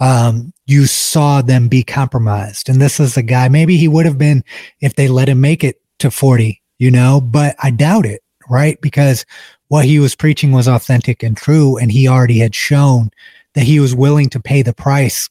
Um, 0.00 0.52
you 0.66 0.86
saw 0.86 1.42
them 1.42 1.68
be 1.68 1.82
compromised. 1.82 2.68
And 2.68 2.80
this 2.80 2.98
is 2.98 3.16
a 3.16 3.22
guy, 3.22 3.48
maybe 3.48 3.76
he 3.76 3.88
would 3.88 4.06
have 4.06 4.18
been 4.18 4.42
if 4.80 4.94
they 4.94 5.08
let 5.08 5.28
him 5.28 5.40
make 5.40 5.62
it 5.62 5.80
to 5.98 6.10
40, 6.10 6.60
you 6.78 6.90
know, 6.90 7.20
but 7.20 7.56
I 7.62 7.70
doubt 7.70 8.06
it, 8.06 8.22
right? 8.48 8.80
Because 8.80 9.24
what 9.68 9.84
he 9.84 9.98
was 9.98 10.14
preaching 10.14 10.52
was 10.52 10.68
authentic 10.68 11.22
and 11.22 11.36
true. 11.36 11.76
And 11.76 11.90
he 11.90 12.08
already 12.08 12.38
had 12.38 12.54
shown 12.54 13.10
that 13.54 13.64
he 13.64 13.80
was 13.80 13.94
willing 13.94 14.28
to 14.30 14.40
pay 14.40 14.62
the 14.62 14.74
price 14.74 15.28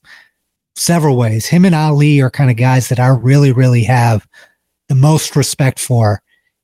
several 0.75 1.17
ways. 1.17 1.45
Him 1.45 1.65
and 1.65 1.75
Ali 1.75 2.21
are 2.21 2.29
kind 2.29 2.49
of 2.49 2.57
guys 2.57 2.89
that 2.89 2.99
I 2.99 3.07
really, 3.07 3.51
really 3.51 3.83
have 3.83 4.27
the 4.89 4.95
most 4.95 5.35
respect 5.35 5.79
for 5.79 6.21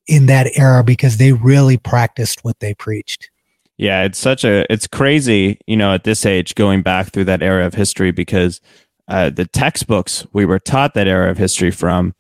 in 0.08 0.26
that 0.26 0.48
era 0.58 0.84
because 0.84 1.18
they 1.18 1.34
really 1.34 1.78
practiced 1.78 2.44
what 2.44 2.60
they 2.60 2.74
preached. 2.74 3.30
Yeah, 3.78 4.04
it's 4.04 4.20
such 4.20 4.44
a 4.44 4.72
it's 4.72 4.88
crazy, 4.88 5.60
you 5.66 5.78
know, 5.78 5.94
at 5.94 6.04
this 6.04 6.26
age 6.26 6.56
going 6.56 6.82
back 6.82 7.12
through 7.12 7.26
that 7.26 7.42
era 7.42 7.66
of 7.66 7.76
history 7.76 8.12
because 8.12 8.60
uh, 9.08 9.30
the 9.30 9.46
textbooks 9.46 10.26
we 10.34 10.44
were 10.44 10.60
taught 10.60 10.96
that 10.96 11.08
era 11.08 11.32
of 11.32 11.38
history 11.38 11.72
from 11.72 12.14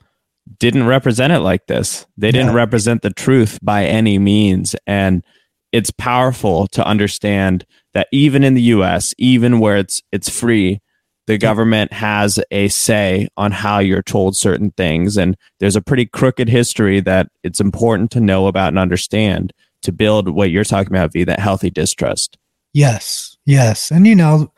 didn't 0.57 0.87
represent 0.87 1.33
it 1.33 1.39
like 1.39 1.67
this. 1.67 2.05
They 2.17 2.31
didn't 2.31 2.49
yeah. 2.49 2.55
represent 2.55 3.01
the 3.01 3.11
truth 3.11 3.59
by 3.61 3.85
any 3.85 4.17
means, 4.17 4.75
and 4.87 5.23
it's 5.71 5.91
powerful 5.91 6.67
to 6.67 6.85
understand 6.85 7.65
that 7.93 8.07
even 8.11 8.43
in 8.43 8.55
the 8.55 8.61
U.S., 8.63 9.13
even 9.17 9.59
where 9.59 9.77
it's 9.77 10.01
it's 10.11 10.29
free, 10.29 10.81
the 11.27 11.37
government 11.37 11.93
has 11.93 12.39
a 12.49 12.69
say 12.69 13.27
on 13.37 13.51
how 13.51 13.79
you're 13.79 14.01
told 14.01 14.35
certain 14.35 14.71
things, 14.71 15.17
and 15.17 15.37
there's 15.59 15.75
a 15.75 15.81
pretty 15.81 16.05
crooked 16.05 16.49
history 16.49 16.99
that 17.01 17.27
it's 17.43 17.59
important 17.59 18.09
to 18.11 18.19
know 18.19 18.47
about 18.47 18.69
and 18.69 18.79
understand 18.79 19.53
to 19.81 19.91
build 19.91 20.29
what 20.29 20.49
you're 20.49 20.63
talking 20.63 20.91
about, 20.91 21.13
V, 21.13 21.23
that 21.23 21.39
healthy 21.39 21.69
distrust. 21.69 22.37
Yes, 22.73 23.37
yes. 23.45 23.91
And, 23.91 24.05
you 24.05 24.15
know, 24.15 24.51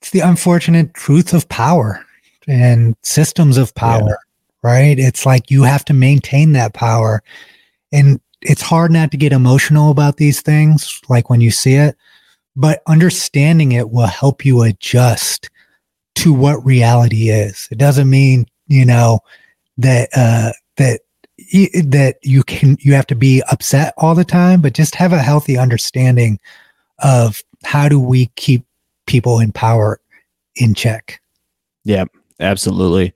it's 0.00 0.10
the 0.10 0.20
unfortunate 0.20 0.94
truth 0.94 1.32
of 1.32 1.48
power 1.48 2.04
and 2.46 2.94
systems 3.02 3.56
of 3.56 3.74
power, 3.74 4.08
yeah. 4.08 4.14
Right? 4.66 4.98
It's 4.98 5.24
like 5.24 5.48
you 5.48 5.62
have 5.62 5.84
to 5.84 5.94
maintain 5.94 6.52
that 6.52 6.74
power. 6.74 7.22
And 7.92 8.20
it's 8.42 8.62
hard 8.62 8.90
not 8.90 9.12
to 9.12 9.16
get 9.16 9.32
emotional 9.32 9.92
about 9.92 10.16
these 10.16 10.40
things, 10.40 11.00
like 11.08 11.30
when 11.30 11.40
you 11.40 11.52
see 11.52 11.74
it, 11.74 11.96
but 12.56 12.82
understanding 12.88 13.72
it 13.72 13.90
will 13.90 14.08
help 14.08 14.44
you 14.44 14.62
adjust 14.62 15.50
to 16.16 16.32
what 16.32 16.66
reality 16.66 17.30
is. 17.30 17.68
It 17.70 17.78
doesn't 17.78 18.10
mean, 18.10 18.46
you 18.66 18.84
know, 18.84 19.20
that, 19.78 20.08
uh, 20.16 20.50
that 20.78 21.00
that 21.84 22.16
you 22.22 22.42
can 22.42 22.76
you 22.80 22.94
have 22.94 23.06
to 23.06 23.14
be 23.14 23.42
upset 23.50 23.92
all 23.98 24.14
the 24.14 24.24
time 24.24 24.62
but 24.62 24.72
just 24.72 24.94
have 24.94 25.12
a 25.12 25.22
healthy 25.22 25.58
understanding 25.58 26.40
of 27.00 27.42
how 27.62 27.90
do 27.90 28.00
we 28.00 28.26
keep 28.36 28.64
people 29.06 29.38
in 29.38 29.52
power 29.52 30.00
in 30.54 30.72
check 30.72 31.20
yeah 31.84 32.06
absolutely 32.40 33.12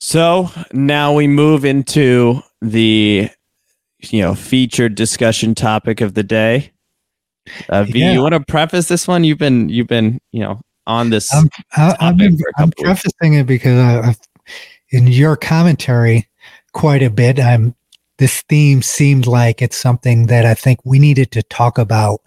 so 0.00 0.50
now 0.72 1.12
we 1.12 1.26
move 1.26 1.64
into 1.64 2.40
the 2.60 3.28
you 3.98 4.20
know 4.20 4.34
featured 4.34 4.94
discussion 4.94 5.54
topic 5.54 6.00
of 6.00 6.14
the 6.14 6.22
day 6.22 6.72
uh, 7.68 7.84
v 7.84 8.00
yeah. 8.00 8.12
you 8.12 8.20
want 8.20 8.34
to 8.34 8.40
preface 8.40 8.88
this 8.88 9.06
one 9.08 9.24
you've 9.24 9.38
been 9.38 9.68
you've 9.68 9.86
been 9.86 10.20
you 10.32 10.40
know 10.40 10.60
on 10.86 11.10
this 11.10 11.32
i'm, 11.34 11.48
I, 11.76 12.12
been, 12.12 12.38
I'm 12.58 12.70
prefacing 12.70 13.34
it 13.34 13.46
because 13.46 13.78
I, 13.78 14.08
I've, 14.08 14.20
in 14.90 15.06
your 15.06 15.36
commentary 15.36 16.28
quite 16.76 17.02
a 17.02 17.10
bit. 17.10 17.40
I'm 17.40 17.74
this 18.18 18.42
theme 18.42 18.82
seemed 18.82 19.26
like 19.26 19.60
it's 19.60 19.76
something 19.76 20.26
that 20.26 20.44
I 20.44 20.54
think 20.54 20.78
we 20.84 20.98
needed 20.98 21.30
to 21.32 21.42
talk 21.42 21.78
about 21.78 22.20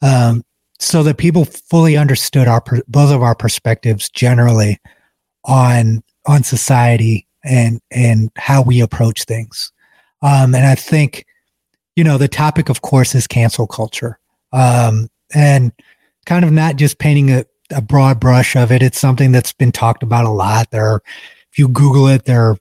um, 0.00 0.44
so 0.78 1.02
that 1.02 1.18
people 1.18 1.44
fully 1.44 1.96
understood 1.96 2.48
our 2.48 2.62
both 2.88 3.12
of 3.12 3.22
our 3.22 3.34
perspectives 3.34 4.08
generally 4.08 4.78
on 5.44 6.02
on 6.26 6.42
society 6.42 7.26
and 7.44 7.80
and 7.90 8.30
how 8.36 8.62
we 8.62 8.80
approach 8.80 9.24
things. 9.24 9.72
Um, 10.22 10.54
and 10.54 10.66
I 10.66 10.74
think 10.74 11.26
you 11.96 12.04
know 12.04 12.18
the 12.18 12.28
topic, 12.28 12.68
of 12.68 12.82
course, 12.82 13.14
is 13.14 13.26
cancel 13.26 13.66
culture, 13.66 14.18
um, 14.52 15.08
and 15.34 15.72
kind 16.26 16.44
of 16.44 16.52
not 16.52 16.76
just 16.76 16.98
painting 16.98 17.30
a, 17.30 17.44
a 17.70 17.80
broad 17.80 18.20
brush 18.20 18.56
of 18.56 18.70
it. 18.70 18.82
It's 18.82 18.98
something 18.98 19.32
that's 19.32 19.52
been 19.52 19.72
talked 19.72 20.02
about 20.02 20.24
a 20.24 20.30
lot. 20.30 20.70
There, 20.70 20.86
are, 20.86 21.02
if 21.50 21.58
you 21.58 21.68
Google 21.68 22.06
it, 22.06 22.24
there 22.24 22.50
are 22.50 22.56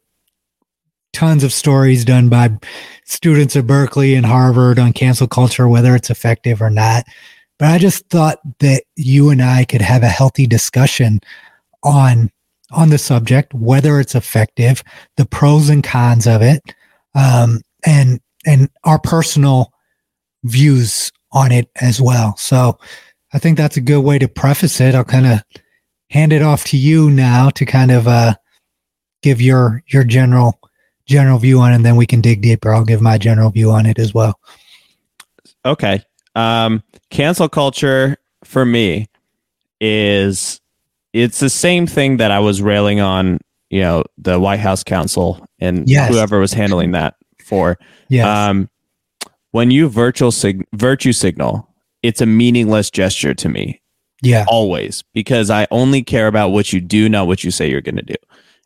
tons 1.14 1.44
of 1.44 1.54
stories 1.54 2.06
done 2.06 2.30
by 2.30 2.50
students 3.06 3.56
at 3.56 3.68
Berkeley 3.68 4.16
and 4.16 4.26
Harvard 4.26 4.80
on 4.80 4.94
cancel 4.94 5.28
culture, 5.28 5.68
whether 5.68 5.96
it's 5.96 6.10
effective 6.10 6.62
or 6.62 6.70
not. 6.70 7.06
But 7.60 7.70
I 7.70 7.78
just 7.78 8.10
thought 8.10 8.40
that 8.60 8.84
you 8.96 9.30
and 9.30 9.42
I 9.42 9.66
could 9.66 9.82
have 9.82 10.02
a 10.02 10.08
healthy 10.08 10.48
discussion 10.48 11.20
on 11.84 12.32
on 12.72 12.90
the 12.90 12.98
subject, 12.98 13.54
whether 13.54 14.00
it's 14.00 14.16
effective, 14.16 14.84
the 15.18 15.26
pros 15.26 15.70
and 15.70 15.84
cons 15.84 16.28
of 16.28 16.42
it, 16.42 16.62
um, 17.16 17.62
and 17.86 18.20
and 18.46 18.70
our 18.84 19.00
personal 19.00 19.72
views 20.44 21.12
on 21.32 21.52
it 21.52 21.70
as 21.82 22.02
well. 22.02 22.36
So 22.38 22.80
I 23.34 23.40
think 23.40 23.58
that's 23.58 23.78
a 23.78 23.82
good 23.82 24.02
way 24.02 24.20
to 24.20 24.28
preface 24.28 24.82
it. 24.82 24.96
I'll 24.96 25.04
kind 25.04 25.28
of 25.28 25.44
hand 26.10 26.34
it 26.34 26.42
off 26.42 26.66
to 26.66 26.78
you 26.78 27.10
now 27.10 27.50
to 27.52 27.66
kind 27.66 27.92
of 27.92 28.08
uh, 28.08 28.36
give 29.22 29.42
your 29.42 29.84
your 29.88 30.04
general 30.04 30.60
general 31.06 31.40
view 31.40 31.60
on 31.60 31.72
it, 31.72 31.76
and 31.76 31.86
then 31.86 31.96
we 31.96 32.06
can 32.06 32.22
dig 32.22 32.42
deeper. 32.42 32.74
I'll 32.74 32.86
give 32.86 33.02
my 33.02 33.18
general 33.18 33.50
view 33.50 33.72
on 33.72 33.86
it 33.86 34.00
as 34.00 34.14
well. 34.14 34.40
Okay. 35.66 36.02
Um, 36.36 36.84
cancel 37.10 37.50
culture 37.50 38.18
for 38.44 38.66
me 38.66 39.10
is 39.80 40.61
it's 41.14 41.40
the 41.40 41.50
same 41.50 41.88
thing 41.88 42.18
that 42.18 42.32
I 42.32 42.40
was 42.40 42.62
railing 42.62 43.00
on, 43.00 43.40
you 43.70 43.82
know, 43.82 44.04
the 44.18 44.40
White 44.40 44.60
House 44.60 44.84
counsel 44.84 45.46
and 45.60 45.90
yes. 45.90 46.10
whoever 46.10 46.40
was 46.40 46.54
handling 46.54 46.92
that 46.92 47.16
for. 47.44 47.78
Yes. 48.10 48.26
Um, 48.26 48.70
when 49.52 49.72
you 49.72 49.90
virtual 49.90 50.32
sig- 50.32 50.66
virtue 50.74 51.14
signal, 51.14 51.68
it's 52.02 52.22
a 52.22 52.26
meaningless 52.26 52.90
gesture 52.90 53.34
to 53.34 53.50
me. 53.50 53.82
Yeah. 54.22 54.46
Always 54.48 55.04
because 55.14 55.50
I 55.50 55.68
only 55.72 56.04
care 56.04 56.28
about 56.28 56.50
what 56.50 56.72
you 56.72 56.80
do, 56.80 57.10
not 57.10 57.28
what 57.28 57.44
you 57.44 57.52
say 57.52 57.70
you're 57.70 57.82
going 57.82 57.98
to 57.98 58.04
do. 58.04 58.16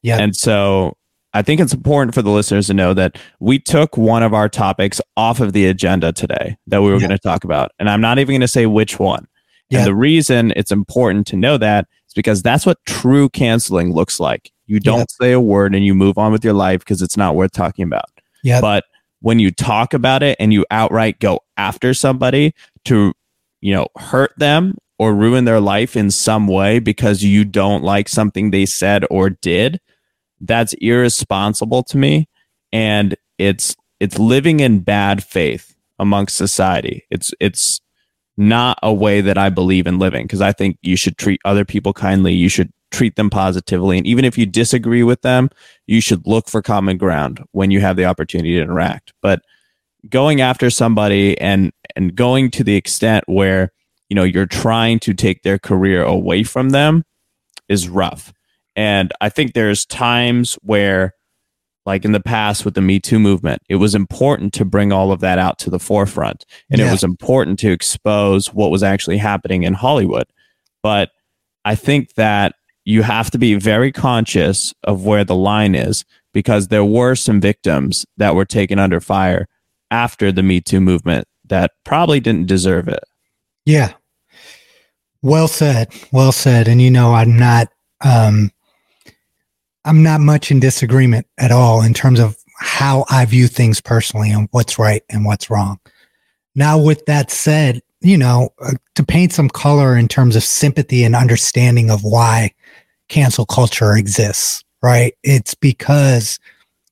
Yeah. 0.01 0.17
And 0.19 0.35
so 0.35 0.97
I 1.33 1.41
think 1.41 1.61
it's 1.61 1.73
important 1.73 2.13
for 2.13 2.21
the 2.21 2.29
listeners 2.29 2.67
to 2.67 2.73
know 2.73 2.93
that 2.93 3.17
we 3.39 3.59
took 3.59 3.97
one 3.97 4.21
of 4.21 4.33
our 4.33 4.49
topics 4.49 5.01
off 5.17 5.39
of 5.39 5.53
the 5.53 5.65
agenda 5.65 6.11
today 6.11 6.57
that 6.67 6.81
we 6.81 6.89
were 6.89 6.95
yeah. 6.95 7.07
going 7.07 7.17
to 7.17 7.19
talk 7.19 7.43
about. 7.43 7.71
And 7.79 7.89
I'm 7.89 8.01
not 8.01 8.19
even 8.19 8.33
going 8.33 8.41
to 8.41 8.47
say 8.47 8.65
which 8.65 8.99
one. 8.99 9.27
Yeah. 9.69 9.79
And 9.79 9.87
the 9.87 9.95
reason 9.95 10.53
it's 10.55 10.71
important 10.71 11.25
to 11.27 11.35
know 11.35 11.57
that 11.57 11.87
because 12.15 12.41
that's 12.41 12.65
what 12.65 12.79
true 12.85 13.29
canceling 13.29 13.93
looks 13.93 14.19
like. 14.19 14.51
You 14.65 14.79
don't 14.79 14.99
yeah. 14.99 15.05
say 15.25 15.31
a 15.33 15.39
word 15.39 15.75
and 15.75 15.85
you 15.85 15.93
move 15.93 16.17
on 16.17 16.31
with 16.31 16.43
your 16.43 16.53
life 16.53 16.79
because 16.79 17.01
it's 17.01 17.17
not 17.17 17.35
worth 17.35 17.51
talking 17.51 17.83
about. 17.83 18.09
Yeah. 18.43 18.61
But 18.61 18.85
when 19.21 19.39
you 19.39 19.51
talk 19.51 19.93
about 19.93 20.23
it 20.23 20.35
and 20.39 20.51
you 20.51 20.65
outright 20.71 21.19
go 21.19 21.41
after 21.57 21.93
somebody 21.93 22.53
to, 22.85 23.13
you 23.61 23.73
know, 23.73 23.87
hurt 23.97 24.31
them 24.37 24.77
or 24.97 25.13
ruin 25.13 25.45
their 25.45 25.59
life 25.59 25.95
in 25.95 26.09
some 26.09 26.47
way 26.47 26.79
because 26.79 27.23
you 27.23 27.45
don't 27.45 27.83
like 27.83 28.09
something 28.09 28.49
they 28.49 28.65
said 28.65 29.05
or 29.11 29.29
did, 29.29 29.79
that's 30.41 30.73
irresponsible 30.75 31.83
to 31.83 31.97
me 31.97 32.27
and 32.71 33.15
it's 33.37 33.75
it's 33.99 34.19
living 34.19 34.59
in 34.59 34.79
bad 34.79 35.23
faith 35.23 35.75
amongst 35.97 36.35
society 36.35 37.05
it's 37.09 37.33
it's 37.39 37.79
not 38.37 38.77
a 38.83 38.93
way 38.93 39.21
that 39.21 39.37
i 39.37 39.49
believe 39.49 39.87
in 39.87 39.99
living 39.99 40.25
because 40.25 40.41
i 40.41 40.51
think 40.51 40.77
you 40.81 40.95
should 40.95 41.17
treat 41.17 41.39
other 41.45 41.65
people 41.65 41.93
kindly. 41.93 42.33
You 42.33 42.49
should 42.49 42.71
treat 42.91 43.15
them 43.15 43.29
positively. 43.29 43.97
And 43.97 44.07
even 44.07 44.23
if 44.23 44.37
you 44.37 44.45
disagree 44.45 45.03
with 45.03 45.21
them 45.21 45.49
you 45.87 46.01
should 46.01 46.25
look 46.25 46.47
for 46.47 46.61
common 46.61 46.97
ground 46.97 47.43
when 47.51 47.71
you 47.71 47.81
have 47.81 47.95
the 47.95 48.05
opportunity 48.05 48.55
to 48.55 48.61
interact. 48.61 49.13
But 49.21 49.41
going 50.09 50.41
after 50.41 50.69
somebody 50.69 51.39
and 51.39 51.71
and 51.95 52.15
going 52.15 52.51
to 52.51 52.63
the 52.63 52.75
extent 52.75 53.23
where 53.27 53.71
you 54.09 54.15
know 54.15 54.23
you're 54.23 54.45
trying 54.45 54.99
to 54.99 55.13
take 55.13 55.41
their 55.43 55.57
career 55.57 56.03
away 56.03 56.43
from 56.43 56.69
them 56.69 57.03
is 57.67 57.89
rough. 57.89 58.33
And 58.75 59.13
I 59.21 59.29
think 59.29 59.53
there's 59.53 59.85
times 59.85 60.57
where, 60.61 61.13
like 61.85 62.03
in 62.03 62.11
the 62.11 62.19
past 62.19 62.65
with 62.65 62.73
the 62.73 62.81
Me 62.81 62.99
Too 62.99 63.19
movement, 63.19 63.61
it 63.69 63.75
was 63.75 63.93
important 63.93 64.53
to 64.53 64.65
bring 64.65 64.91
all 64.91 65.11
of 65.11 65.19
that 65.19 65.37
out 65.37 65.59
to 65.59 65.69
the 65.69 65.79
forefront. 65.79 66.45
And 66.69 66.79
yeah. 66.79 66.87
it 66.87 66.91
was 66.91 67.03
important 67.03 67.59
to 67.59 67.71
expose 67.71 68.53
what 68.53 68.71
was 68.71 68.83
actually 68.83 69.17
happening 69.17 69.63
in 69.63 69.73
Hollywood. 69.73 70.25
But 70.81 71.11
I 71.63 71.75
think 71.75 72.15
that 72.15 72.55
you 72.85 73.01
have 73.03 73.31
to 73.31 73.37
be 73.37 73.55
very 73.55 73.91
conscious 73.91 74.73
of 74.83 75.05
where 75.05 75.23
the 75.23 75.35
line 75.35 75.75
is 75.75 76.05
because 76.33 76.67
there 76.67 76.85
were 76.85 77.15
some 77.15 77.39
victims 77.39 78.05
that 78.17 78.35
were 78.35 78.45
taken 78.45 78.79
under 78.79 78.99
fire 78.99 79.47
after 79.91 80.31
the 80.31 80.43
Me 80.43 80.61
Too 80.61 80.81
movement 80.81 81.27
that 81.45 81.71
probably 81.83 82.19
didn't 82.19 82.47
deserve 82.47 82.87
it. 82.87 83.03
Yeah. 83.65 83.93
Well 85.21 85.47
said. 85.47 85.91
Well 86.11 86.31
said. 86.31 86.67
And 86.67 86.81
you 86.81 86.91
know, 86.91 87.13
I'm 87.13 87.37
not 87.37 87.69
um 88.01 88.51
I'm 89.85 90.01
not 90.01 90.19
much 90.19 90.51
in 90.51 90.59
disagreement 90.59 91.27
at 91.37 91.51
all 91.51 91.81
in 91.81 91.93
terms 91.93 92.19
of 92.19 92.35
how 92.57 93.05
I 93.09 93.23
view 93.25 93.47
things 93.47 93.79
personally 93.79 94.31
and 94.31 94.47
what's 94.51 94.79
right 94.79 95.03
and 95.09 95.25
what's 95.25 95.49
wrong. 95.49 95.79
Now, 96.55 96.77
with 96.77 97.05
that 97.05 97.29
said, 97.29 97.81
you 98.01 98.17
know, 98.17 98.49
uh, 98.61 98.73
to 98.95 99.03
paint 99.03 99.33
some 99.33 99.49
color 99.49 99.95
in 99.95 100.07
terms 100.07 100.35
of 100.35 100.43
sympathy 100.43 101.03
and 101.03 101.15
understanding 101.15 101.89
of 101.89 102.03
why 102.03 102.51
cancel 103.09 103.45
culture 103.45 103.95
exists, 103.95 104.63
right? 104.81 105.13
It's 105.23 105.53
because 105.53 106.39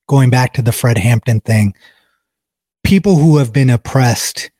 going 0.07 0.29
back 0.29 0.53
to 0.53 0.61
the 0.61 0.71
Fred 0.71 0.97
Hampton 0.97 1.39
thing, 1.41 1.73
people 2.83 3.15
who 3.15 3.37
have 3.37 3.51
been 3.51 3.69
oppressed 3.69 4.51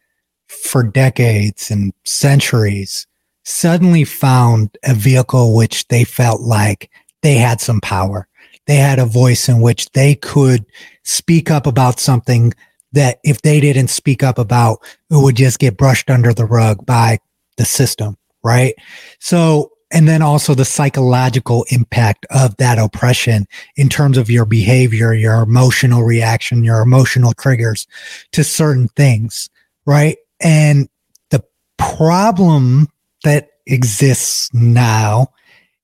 for 0.47 0.83
decades 0.83 1.69
and 1.69 1.93
centuries 2.05 3.05
suddenly 3.45 4.05
found 4.05 4.77
a 4.83 4.93
vehicle 4.93 5.55
which 5.55 5.87
they 5.89 6.03
felt 6.03 6.41
like 6.41 6.89
they 7.23 7.35
had 7.35 7.59
some 7.59 7.81
power. 7.81 8.27
They 8.67 8.75
had 8.75 8.99
a 8.99 9.05
voice 9.05 9.49
in 9.49 9.61
which 9.61 9.89
they 9.91 10.15
could 10.15 10.65
speak 11.03 11.49
up 11.49 11.65
about 11.65 11.99
something 11.99 12.53
that 12.91 13.19
if 13.23 13.41
they 13.41 13.59
didn't 13.59 13.89
speak 13.89 14.21
up 14.21 14.37
about, 14.37 14.79
it 15.09 15.21
would 15.21 15.35
just 15.35 15.57
get 15.59 15.77
brushed 15.77 16.09
under 16.09 16.33
the 16.33 16.45
rug 16.45 16.85
by 16.85 17.17
the 17.57 17.65
system. 17.65 18.17
Right. 18.43 18.75
So, 19.19 19.71
and 19.91 20.07
then 20.07 20.21
also 20.21 20.53
the 20.53 20.65
psychological 20.65 21.65
impact 21.69 22.25
of 22.29 22.55
that 22.57 22.77
oppression 22.77 23.45
in 23.75 23.89
terms 23.89 24.17
of 24.17 24.29
your 24.29 24.45
behavior, 24.45 25.13
your 25.13 25.41
emotional 25.41 26.03
reaction, 26.03 26.63
your 26.63 26.81
emotional 26.81 27.33
triggers 27.33 27.87
to 28.31 28.43
certain 28.43 28.89
things. 28.89 29.49
Right. 29.85 30.17
And 30.41 30.89
the 31.29 31.43
problem 31.77 32.87
that 33.23 33.49
exists 33.65 34.53
now 34.53 35.29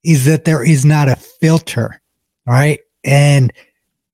is 0.04 0.24
that 0.24 0.44
there 0.44 0.64
is 0.64 0.84
not 0.84 1.08
a 1.08 1.16
filter. 1.16 2.00
Right. 2.46 2.80
And 3.04 3.52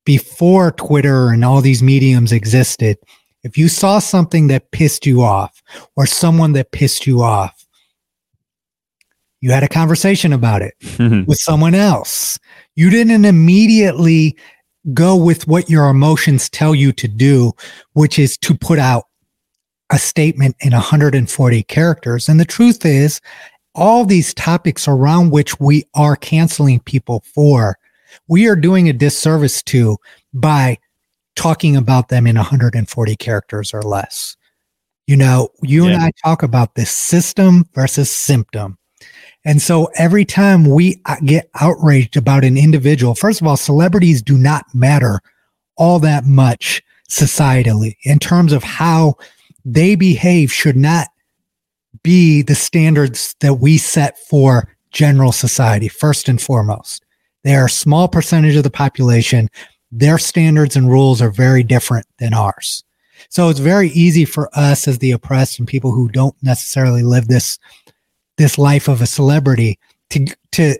before 0.05 0.72
Twitter 0.72 1.30
and 1.30 1.45
all 1.45 1.61
these 1.61 1.82
mediums 1.82 2.32
existed, 2.32 2.99
if 3.43 3.57
you 3.57 3.68
saw 3.68 3.99
something 3.99 4.49
that 4.49 4.70
pissed 4.72 5.07
you 5.07 5.22
off 5.22 5.62
or 5.97 6.07
someone 6.07 6.53
that 6.53 6.72
pissed 6.72 7.07
you 7.07 7.22
off, 7.22 7.66
you 9.41 9.53
had 9.53 9.62
a 9.62 9.68
conversation 9.68 10.32
about 10.32 10.62
it 10.62 10.74
with 11.26 11.39
someone 11.39 11.74
else. 11.74 12.39
You 12.74 12.91
didn't 12.91 13.24
immediately 13.24 14.37
go 14.93 15.16
with 15.16 15.47
what 15.47 15.68
your 15.68 15.89
emotions 15.89 16.49
tell 16.49 16.74
you 16.74 16.93
to 16.93 17.09
do, 17.09 17.53
which 17.93 18.18
is 18.18 18.37
to 18.39 18.55
put 18.55 18.78
out 18.78 19.05
a 19.91 19.99
statement 19.99 20.57
in 20.61 20.72
140 20.72 21.62
characters. 21.64 22.28
And 22.28 22.41
the 22.41 22.45
truth 22.45 22.84
is, 22.84 23.20
all 23.77 24.05
these 24.05 24.35
topics 24.35 24.89
around 24.89 25.31
which 25.31 25.61
we 25.61 25.85
are 25.95 26.16
canceling 26.16 26.81
people 26.81 27.22
for 27.33 27.79
we 28.29 28.49
are 28.49 28.57
doing 28.57 28.89
a 28.89 28.93
disservice 28.93 29.62
to 29.62 29.97
by 30.33 30.79
talking 31.35 31.77
about 31.77 32.09
them 32.09 32.27
in 32.27 32.37
140 32.37 33.16
characters 33.16 33.72
or 33.74 33.83
less. 33.83 34.37
You 35.07 35.16
know, 35.16 35.51
you 35.62 35.87
yeah. 35.87 35.95
and 35.95 36.03
I 36.03 36.11
talk 36.24 36.43
about 36.43 36.74
this 36.74 36.91
system 36.91 37.68
versus 37.74 38.11
symptom. 38.11 38.79
And 39.45 39.62
so 39.62 39.89
every 39.95 40.24
time 40.24 40.64
we 40.64 41.01
uh, 41.05 41.16
get 41.24 41.49
outraged 41.61 42.16
about 42.16 42.43
an 42.43 42.57
individual, 42.57 43.14
first 43.14 43.41
of 43.41 43.47
all, 43.47 43.57
celebrities 43.57 44.20
do 44.20 44.37
not 44.37 44.64
matter 44.74 45.20
all 45.77 46.01
that 46.01 46.24
much 46.24 46.83
societally 47.09 47.97
in 48.03 48.18
terms 48.18 48.53
of 48.53 48.64
how 48.64 49.14
they 49.64 49.95
behave 49.95 50.53
should 50.53 50.77
not 50.77 51.07
be 52.07 52.40
the 52.40 52.54
standards 52.54 53.34
that 53.40 53.54
we 53.54 53.76
set 53.78 54.16
for 54.16 54.68
general 54.92 55.32
society, 55.32 55.88
first 55.88 56.28
and 56.28 56.40
foremost. 56.40 57.04
They 57.42 57.57
are 57.57 57.64
a 57.64 57.70
small 57.70 58.07
percentage 58.07 58.54
of 58.54 58.62
the 58.62 58.70
population. 58.70 59.50
Their 59.90 60.16
standards 60.16 60.76
and 60.76 60.88
rules 60.88 61.20
are 61.20 61.32
very 61.32 61.64
different 61.64 62.07
than 62.20 62.32
ours. 62.32 62.84
So 63.28 63.48
it's 63.48 63.59
very 63.59 63.88
easy 63.88 64.24
for 64.24 64.48
us 64.57 64.86
as 64.86 64.98
the 65.00 65.11
oppressed 65.11 65.59
and 65.59 65.66
people 65.66 65.90
who 65.90 66.09
don't 66.09 66.36
necessarily 66.42 67.02
live 67.02 67.26
this 67.26 67.59
this 68.36 68.57
life 68.57 68.86
of 68.86 69.00
a 69.00 69.07
celebrity 69.07 69.76
to 70.11 70.26
to 70.52 70.78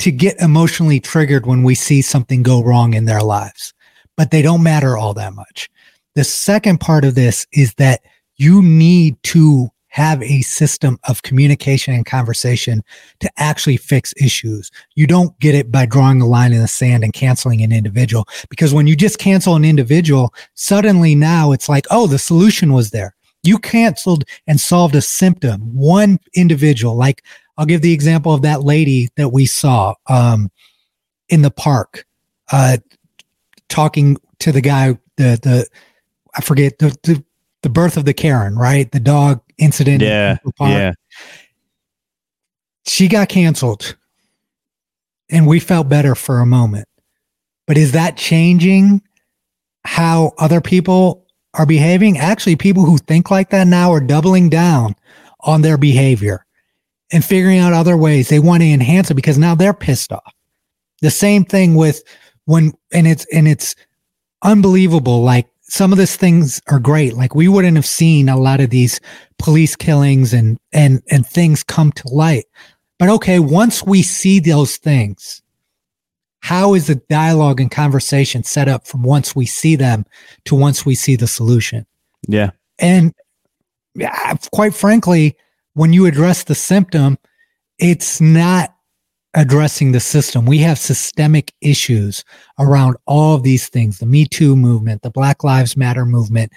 to 0.00 0.10
get 0.10 0.40
emotionally 0.40 0.98
triggered 0.98 1.46
when 1.46 1.62
we 1.62 1.76
see 1.76 2.02
something 2.02 2.42
go 2.42 2.64
wrong 2.64 2.94
in 2.94 3.04
their 3.04 3.22
lives. 3.22 3.72
But 4.16 4.32
they 4.32 4.42
don't 4.42 4.64
matter 4.64 4.96
all 4.96 5.14
that 5.14 5.34
much. 5.34 5.70
The 6.16 6.24
second 6.24 6.80
part 6.80 7.04
of 7.04 7.14
this 7.14 7.46
is 7.52 7.74
that 7.74 8.00
you 8.38 8.60
need 8.60 9.22
to 9.24 9.70
have 9.94 10.20
a 10.24 10.40
system 10.40 10.98
of 11.08 11.22
communication 11.22 11.94
and 11.94 12.04
conversation 12.04 12.82
to 13.20 13.30
actually 13.36 13.76
fix 13.76 14.12
issues. 14.16 14.68
You 14.96 15.06
don't 15.06 15.38
get 15.38 15.54
it 15.54 15.70
by 15.70 15.86
drawing 15.86 16.20
a 16.20 16.26
line 16.26 16.52
in 16.52 16.60
the 16.60 16.66
sand 16.66 17.04
and 17.04 17.12
canceling 17.12 17.62
an 17.62 17.70
individual 17.70 18.26
because 18.50 18.74
when 18.74 18.88
you 18.88 18.96
just 18.96 19.20
cancel 19.20 19.54
an 19.54 19.64
individual, 19.64 20.34
suddenly 20.54 21.14
now 21.14 21.52
it's 21.52 21.68
like, 21.68 21.86
oh, 21.92 22.08
the 22.08 22.18
solution 22.18 22.72
was 22.72 22.90
there. 22.90 23.14
You 23.44 23.56
canceled 23.56 24.24
and 24.48 24.58
solved 24.58 24.96
a 24.96 25.00
symptom, 25.00 25.60
one 25.76 26.18
individual. 26.34 26.96
Like 26.96 27.22
I'll 27.56 27.64
give 27.64 27.82
the 27.82 27.92
example 27.92 28.34
of 28.34 28.42
that 28.42 28.64
lady 28.64 29.10
that 29.16 29.28
we 29.28 29.46
saw 29.46 29.94
um, 30.08 30.50
in 31.28 31.42
the 31.42 31.52
park, 31.52 32.04
uh, 32.50 32.78
talking 33.68 34.16
to 34.40 34.50
the 34.50 34.60
guy, 34.60 34.98
the 35.18 35.38
the 35.40 35.68
I 36.34 36.40
forget 36.40 36.80
the, 36.80 36.96
the 37.04 37.24
the 37.64 37.70
birth 37.70 37.96
of 37.96 38.04
the 38.04 38.14
Karen, 38.14 38.56
right? 38.56 38.92
The 38.92 39.00
dog 39.00 39.40
incident. 39.58 40.02
Yeah. 40.02 40.36
Yeah. 40.60 40.92
She 42.86 43.08
got 43.08 43.28
canceled 43.28 43.96
and 45.30 45.46
we 45.46 45.58
felt 45.58 45.88
better 45.88 46.14
for 46.14 46.38
a 46.38 46.46
moment. 46.46 46.86
But 47.66 47.78
is 47.78 47.92
that 47.92 48.18
changing 48.18 49.02
how 49.84 50.32
other 50.38 50.60
people 50.60 51.26
are 51.54 51.64
behaving? 51.64 52.18
Actually, 52.18 52.56
people 52.56 52.84
who 52.84 52.98
think 52.98 53.30
like 53.30 53.48
that 53.50 53.66
now 53.66 53.90
are 53.90 54.00
doubling 54.00 54.50
down 54.50 54.94
on 55.40 55.62
their 55.62 55.78
behavior 55.78 56.44
and 57.10 57.24
figuring 57.24 57.58
out 57.58 57.72
other 57.72 57.96
ways 57.96 58.28
they 58.28 58.40
want 58.40 58.62
to 58.62 58.68
enhance 58.68 59.10
it 59.10 59.14
because 59.14 59.38
now 59.38 59.54
they're 59.54 59.72
pissed 59.72 60.12
off. 60.12 60.34
The 61.00 61.10
same 61.10 61.44
thing 61.44 61.74
with 61.74 62.02
when, 62.44 62.74
and 62.92 63.06
it's, 63.06 63.24
and 63.32 63.48
it's 63.48 63.74
unbelievable. 64.42 65.22
Like 65.22 65.46
some 65.74 65.90
of 65.90 65.98
these 65.98 66.14
things 66.14 66.62
are 66.68 66.78
great. 66.78 67.14
Like 67.14 67.34
we 67.34 67.48
wouldn't 67.48 67.76
have 67.76 67.84
seen 67.84 68.28
a 68.28 68.36
lot 68.36 68.60
of 68.60 68.70
these 68.70 69.00
police 69.40 69.74
killings 69.74 70.32
and 70.32 70.56
and 70.72 71.02
and 71.10 71.26
things 71.26 71.64
come 71.64 71.90
to 71.92 72.08
light. 72.08 72.44
But 73.00 73.08
okay, 73.08 73.40
once 73.40 73.82
we 73.82 74.02
see 74.02 74.38
those 74.38 74.76
things, 74.76 75.42
how 76.40 76.74
is 76.74 76.86
the 76.86 76.94
dialogue 77.10 77.60
and 77.60 77.72
conversation 77.72 78.44
set 78.44 78.68
up 78.68 78.86
from 78.86 79.02
once 79.02 79.34
we 79.34 79.46
see 79.46 79.74
them 79.74 80.06
to 80.44 80.54
once 80.54 80.86
we 80.86 80.94
see 80.94 81.16
the 81.16 81.26
solution? 81.26 81.86
Yeah. 82.28 82.50
And 82.78 83.12
quite 84.52 84.74
frankly, 84.74 85.36
when 85.72 85.92
you 85.92 86.06
address 86.06 86.44
the 86.44 86.54
symptom, 86.54 87.18
it's 87.80 88.20
not 88.20 88.73
addressing 89.34 89.92
the 89.92 90.00
system. 90.00 90.46
We 90.46 90.58
have 90.58 90.78
systemic 90.78 91.52
issues 91.60 92.24
around 92.58 92.96
all 93.06 93.34
of 93.34 93.42
these 93.42 93.68
things 93.68 93.98
the 93.98 94.06
Me 94.06 94.26
Too 94.26 94.56
movement, 94.56 95.02
the 95.02 95.10
Black 95.10 95.44
Lives 95.44 95.76
Matter 95.76 96.06
movement 96.06 96.52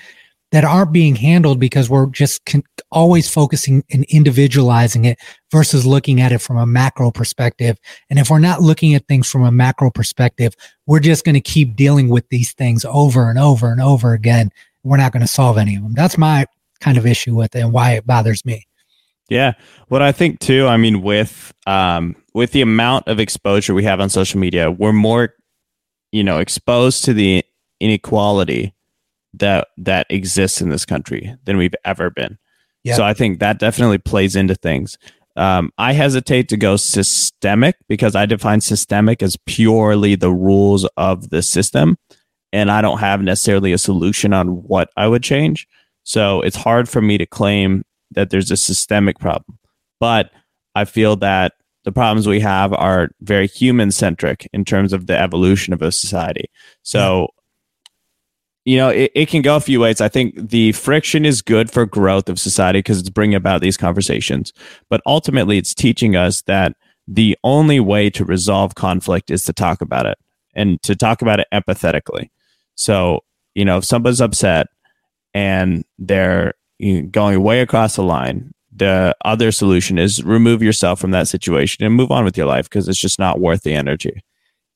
that 0.51 0.63
aren't 0.63 0.93
being 0.93 1.15
handled 1.15 1.59
because 1.59 1.89
we're 1.89 2.05
just 2.07 2.45
con- 2.45 2.63
always 2.91 3.29
focusing 3.29 3.83
and 3.91 4.05
individualizing 4.05 5.05
it 5.05 5.19
versus 5.51 5.85
looking 5.85 6.21
at 6.21 6.31
it 6.31 6.39
from 6.39 6.57
a 6.57 6.65
macro 6.65 7.11
perspective. 7.11 7.77
And 8.09 8.17
if 8.17 8.29
we're 8.29 8.39
not 8.39 8.61
looking 8.61 8.95
at 8.95 9.07
things 9.07 9.29
from 9.29 9.43
a 9.43 9.51
macro 9.51 9.91
perspective, 9.91 10.53
we're 10.85 11.01
just 11.01 11.25
going 11.25 11.35
to 11.35 11.41
keep 11.41 11.75
dealing 11.75 12.07
with 12.07 12.29
these 12.29 12.53
things 12.53 12.85
over 12.85 13.29
and 13.29 13.37
over 13.37 13.71
and 13.71 13.81
over 13.81 14.13
again. 14.13 14.51
We're 14.83 14.97
not 14.97 15.11
going 15.11 15.21
to 15.21 15.27
solve 15.27 15.57
any 15.57 15.75
of 15.75 15.83
them. 15.83 15.93
That's 15.93 16.17
my 16.17 16.45
kind 16.79 16.97
of 16.97 17.05
issue 17.05 17.35
with 17.35 17.55
it 17.55 17.59
and 17.59 17.73
why 17.73 17.93
it 17.93 18.07
bothers 18.07 18.45
me. 18.45 18.67
Yeah. 19.29 19.53
What 19.87 20.01
I 20.01 20.11
think 20.11 20.39
too, 20.39 20.67
I 20.67 20.77
mean, 20.77 21.01
with 21.01 21.53
um, 21.65 22.15
with 22.33 22.51
the 22.51 22.61
amount 22.61 23.07
of 23.07 23.19
exposure 23.19 23.73
we 23.73 23.83
have 23.83 23.99
on 23.99 24.09
social 24.09 24.39
media, 24.39 24.71
we're 24.71 24.93
more, 24.93 25.33
you 26.11 26.23
know, 26.23 26.39
exposed 26.39 27.03
to 27.05 27.13
the 27.13 27.43
inequality 27.79 28.73
that 29.33 29.67
that 29.77 30.07
exists 30.09 30.61
in 30.61 30.69
this 30.69 30.85
country 30.85 31.35
than 31.45 31.57
we've 31.57 31.75
ever 31.85 32.09
been. 32.09 32.37
Yep. 32.83 32.95
So 32.95 33.03
I 33.03 33.13
think 33.13 33.39
that 33.39 33.59
definitely 33.59 33.97
plays 33.97 34.35
into 34.35 34.55
things. 34.55 34.97
Um, 35.35 35.71
I 35.77 35.93
hesitate 35.93 36.49
to 36.49 36.57
go 36.57 36.77
systemic 36.77 37.75
because 37.87 38.15
I 38.15 38.25
define 38.25 38.61
systemic 38.61 39.21
as 39.21 39.37
purely 39.45 40.15
the 40.15 40.31
rules 40.31 40.87
of 40.97 41.29
the 41.29 41.43
system, 41.43 41.97
and 42.51 42.71
I 42.71 42.81
don't 42.81 42.99
have 42.99 43.21
necessarily 43.21 43.71
a 43.71 43.77
solution 43.77 44.33
on 44.33 44.63
what 44.63 44.89
I 44.97 45.07
would 45.07 45.21
change. 45.21 45.67
So 46.03 46.41
it's 46.41 46.55
hard 46.55 46.89
for 46.89 47.01
me 47.01 47.17
to 47.17 47.25
claim 47.25 47.83
that 48.11 48.29
there's 48.29 48.51
a 48.51 48.57
systemic 48.57 49.19
problem. 49.19 49.59
But 49.99 50.31
I 50.75 50.85
feel 50.85 51.15
that 51.17 51.53
the 51.83 51.91
problems 51.91 52.27
we 52.27 52.39
have 52.41 52.73
are 52.73 53.09
very 53.21 53.47
human 53.47 53.91
centric 53.91 54.47
in 54.53 54.65
terms 54.65 54.93
of 54.93 55.07
the 55.07 55.17
evolution 55.17 55.73
of 55.73 55.81
a 55.81 55.91
society. 55.91 56.45
So, 56.83 57.29
you 58.65 58.75
know, 58.75 58.89
it, 58.89 59.11
it 59.15 59.29
can 59.29 59.41
go 59.41 59.55
a 59.55 59.61
few 59.61 59.79
ways. 59.79 60.01
I 60.01 60.09
think 60.09 60.49
the 60.49 60.73
friction 60.73 61.25
is 61.25 61.41
good 61.41 61.71
for 61.71 61.85
growth 61.85 62.27
of 62.27 62.39
society 62.39 62.79
because 62.79 62.99
it's 62.99 63.09
bringing 63.09 63.35
about 63.35 63.61
these 63.61 63.77
conversations. 63.77 64.51
But 64.89 65.01
ultimately, 65.05 65.57
it's 65.57 65.73
teaching 65.73 66.17
us 66.17 66.41
that 66.43 66.75
the 67.07 67.37
only 67.43 67.79
way 67.79 68.09
to 68.09 68.25
resolve 68.25 68.75
conflict 68.75 69.31
is 69.31 69.45
to 69.45 69.53
talk 69.53 69.81
about 69.81 70.05
it 70.05 70.17
and 70.53 70.81
to 70.83 70.95
talk 70.95 71.21
about 71.21 71.39
it 71.39 71.47
empathetically. 71.53 72.29
So, 72.75 73.21
you 73.55 73.63
know, 73.63 73.77
if 73.77 73.85
somebody's 73.85 74.19
upset 74.19 74.67
and 75.33 75.85
they're 75.97 76.53
going 77.11 77.41
way 77.41 77.61
across 77.61 77.95
the 77.95 78.03
line, 78.03 78.53
the 78.75 79.15
other 79.25 79.51
solution 79.51 79.97
is 79.97 80.23
remove 80.23 80.61
yourself 80.61 80.99
from 80.99 81.11
that 81.11 81.27
situation 81.27 81.83
and 81.83 81.95
move 81.95 82.11
on 82.11 82.23
with 82.23 82.37
your 82.37 82.45
life 82.45 82.69
because 82.69 82.87
it's 82.87 82.99
just 82.99 83.19
not 83.19 83.39
worth 83.39 83.63
the 83.63 83.73
energy. 83.73 84.23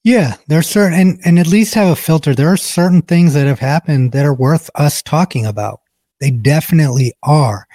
Yeah, 0.04 0.36
there's 0.48 0.68
certain 0.68 1.00
and, 1.00 1.20
and 1.24 1.38
at 1.38 1.48
least 1.48 1.76
have 1.76 1.90
a 1.90 1.96
filter. 1.96 2.34
There 2.34 2.52
are 2.52 2.58
certain 2.58 3.04
things 3.04 3.36
that 3.36 3.46
have 3.46 3.60
happened 3.60 4.14
that 4.14 4.26
are 4.26 4.34
worth 4.34 4.70
us 4.76 5.02
talking 5.04 5.46
about. 5.46 5.82
They 6.20 6.32
definitely 6.32 7.14
are. 7.22 7.68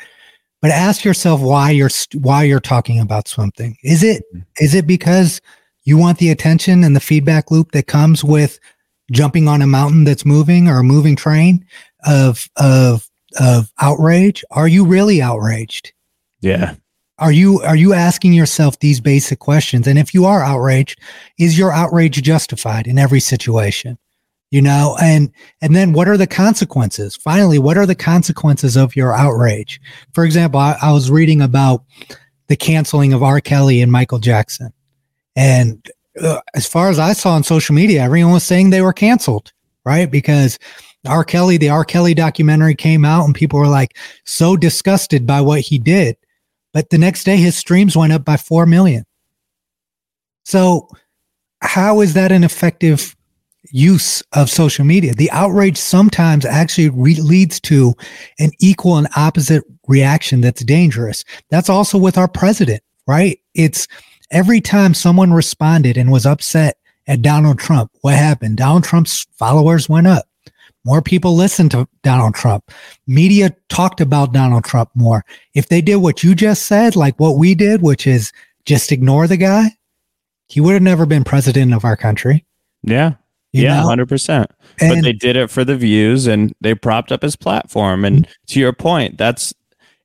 But 0.61 0.73
ask 0.73 1.05
yourself 1.05 1.41
why 1.41 1.71
you're 1.71 1.91
why 2.15 2.43
you're 2.43 2.59
talking 2.59 2.99
about 2.99 3.29
something. 3.29 3.77
Is 3.85 4.03
it 4.03 4.25
mm-hmm. 4.35 4.77
it 4.77 4.87
because 4.87 5.41
you 5.85 5.97
want 5.97 6.19
the 6.19 6.31
attention 6.31 6.83
and 6.83 6.97
the 6.97 7.01
feedback 7.01 7.53
loop 7.53 7.71
that 7.73 7.87
comes 7.87 8.25
with 8.25 8.59
jumping 9.13 9.47
on 9.47 9.63
a 9.63 9.67
mountain 9.67 10.03
that's 10.03 10.25
moving 10.25 10.67
or 10.67 10.79
a 10.79 10.85
moving 10.85 11.15
train 11.15 11.65
of 12.05 12.49
of 12.57 13.09
of 13.39 13.73
outrage? 13.81 14.45
Are 14.51 14.69
you 14.69 14.85
really 14.85 15.23
outraged? 15.23 15.93
Yeah. 16.41 16.75
Are 17.19 17.33
you 17.33 17.61
are 17.63 17.77
you 17.77 17.95
asking 17.95 18.35
yourself 18.35 18.79
these 18.79 19.01
basic 19.01 19.39
questions? 19.39 19.87
And 19.87 19.99
if 19.99 20.13
you 20.13 20.27
are 20.27 20.43
outraged, 20.43 21.01
is 21.39 21.59
your 21.59 21.73
outrage 21.73 22.23
justified 22.23 22.87
in 22.87 22.99
every 22.99 23.21
situation? 23.21 23.99
You 24.51 24.63
know, 24.63 24.97
and 25.01 25.33
and 25.63 25.75
then 25.75 25.93
what 25.93 26.09
are 26.09 26.19
the 26.19 26.27
consequences? 26.27 27.17
Finally, 27.17 27.59
what 27.59 27.79
are 27.79 27.87
the 27.87 27.95
consequences 27.95 28.77
of 28.77 28.95
your 28.95 29.15
outrage? 29.15 29.81
For 30.13 30.25
example, 30.25 30.61
I, 30.61 30.77
I 30.81 30.93
was 30.93 31.11
reading 31.11 31.41
about 31.41 31.85
the 32.49 32.57
canceling 32.57 33.13
of 33.13 33.23
R. 33.23 33.41
Kelly 33.41 33.81
and 33.81 33.91
Michael 33.91 34.19
Jackson, 34.19 34.73
and 35.35 35.85
uh, 36.21 36.41
as 36.55 36.67
far 36.67 36.91
as 36.91 36.99
I 36.99 37.13
saw 37.13 37.33
on 37.33 37.45
social 37.45 37.75
media, 37.75 38.03
everyone 38.03 38.33
was 38.33 38.45
saying 38.45 38.71
they 38.71 38.83
were 38.83 38.93
canceled, 38.93 39.53
right? 39.85 40.11
Because 40.11 40.59
R. 41.07 41.25
Kelly, 41.25 41.57
the 41.57 41.71
R. 41.71 41.85
Kelly 41.85 42.15
documentary 42.15 42.75
came 42.75 43.05
out, 43.05 43.25
and 43.25 43.35
people 43.35 43.59
were 43.59 43.69
like 43.69 43.97
so 44.25 44.57
disgusted 44.57 45.27
by 45.27 45.41
what 45.41 45.61
he 45.61 45.79
did 45.79 46.17
but 46.77 46.91
the 46.91 46.99
next 46.99 47.25
day, 47.25 47.39
his 47.39 47.57
streams 47.57 47.97
went 47.97 48.13
up 48.13 48.23
by 48.23 48.37
4 48.37 48.67
million. 48.67 49.07
So, 50.45 50.91
how 51.63 52.03
is 52.03 52.13
that 52.13 52.31
an 52.31 52.45
effective 52.45 53.17
use 53.71 54.23
of 54.35 54.51
social 54.51 54.85
media? 54.85 55.15
The 55.15 55.31
outrage 55.31 55.79
sometimes 55.79 56.45
actually 56.45 56.91
re- 56.91 57.15
leads 57.15 57.61
to 57.61 57.95
an 58.39 58.51
equal 58.61 58.99
and 58.99 59.09
opposite 59.17 59.65
reaction 59.89 60.43
that's 60.43 60.63
dangerous. 60.65 61.25
That's 61.49 61.71
also 61.71 61.97
with 61.97 62.19
our 62.19 62.29
president, 62.29 62.83
right? 63.07 63.41
It's 63.55 63.89
every 64.31 64.61
time 64.61 64.93
someone 64.93 65.33
responded 65.33 65.97
and 65.97 66.13
was 66.13 66.27
upset 66.27 66.77
at 67.07 67.23
Donald 67.23 67.59
Trump, 67.59 67.91
what 68.03 68.17
happened? 68.17 68.59
Donald 68.59 68.85
Trump's 68.85 69.27
followers 69.39 69.89
went 69.89 70.09
up. 70.09 70.27
More 70.87 71.03
people 71.03 71.35
listened 71.35 71.73
to 71.73 71.89
Donald 72.05 72.37
Trump. 72.37 72.71
Media 73.09 73.53
talked 73.69 74.01
about 74.01 74.33
Donald 74.33 74.63
Trump 74.65 74.89
more. 74.95 75.25
If 75.53 75.69
they 75.69 75.81
did 75.81 75.97
what 75.97 76.23
you 76.23 76.33
just 76.37 76.67
said, 76.67 76.95
like 76.95 77.19
what 77.19 77.37
we 77.37 77.57
did, 77.57 77.83
which 77.83 78.07
is 78.07 78.33
just 78.67 78.93
ignore 78.93 79.27
the 79.27 79.37
guy, 79.37 79.73
he 80.47 80.61
would 80.61 80.75
have 80.75 80.83
never 80.83 81.05
been 81.05 81.25
president 81.25 81.75
of 81.75 81.85
our 81.85 81.97
country. 81.97 82.47
Yeah. 82.85 83.15
You 83.53 83.65
yeah, 83.65 83.83
hundred 83.83 84.09
percent. 84.09 84.49
But 84.79 85.03
they 85.03 85.13
did 85.13 85.35
it 85.35 85.51
for 85.51 85.65
the 85.65 85.77
views, 85.77 86.27
and 86.27 86.55
they 86.61 86.75
propped 86.75 87.11
up 87.11 87.23
his 87.23 87.35
platform. 87.35 88.05
And 88.05 88.29
to 88.49 88.61
your 88.61 88.73
point, 88.73 89.19
that's 89.19 89.55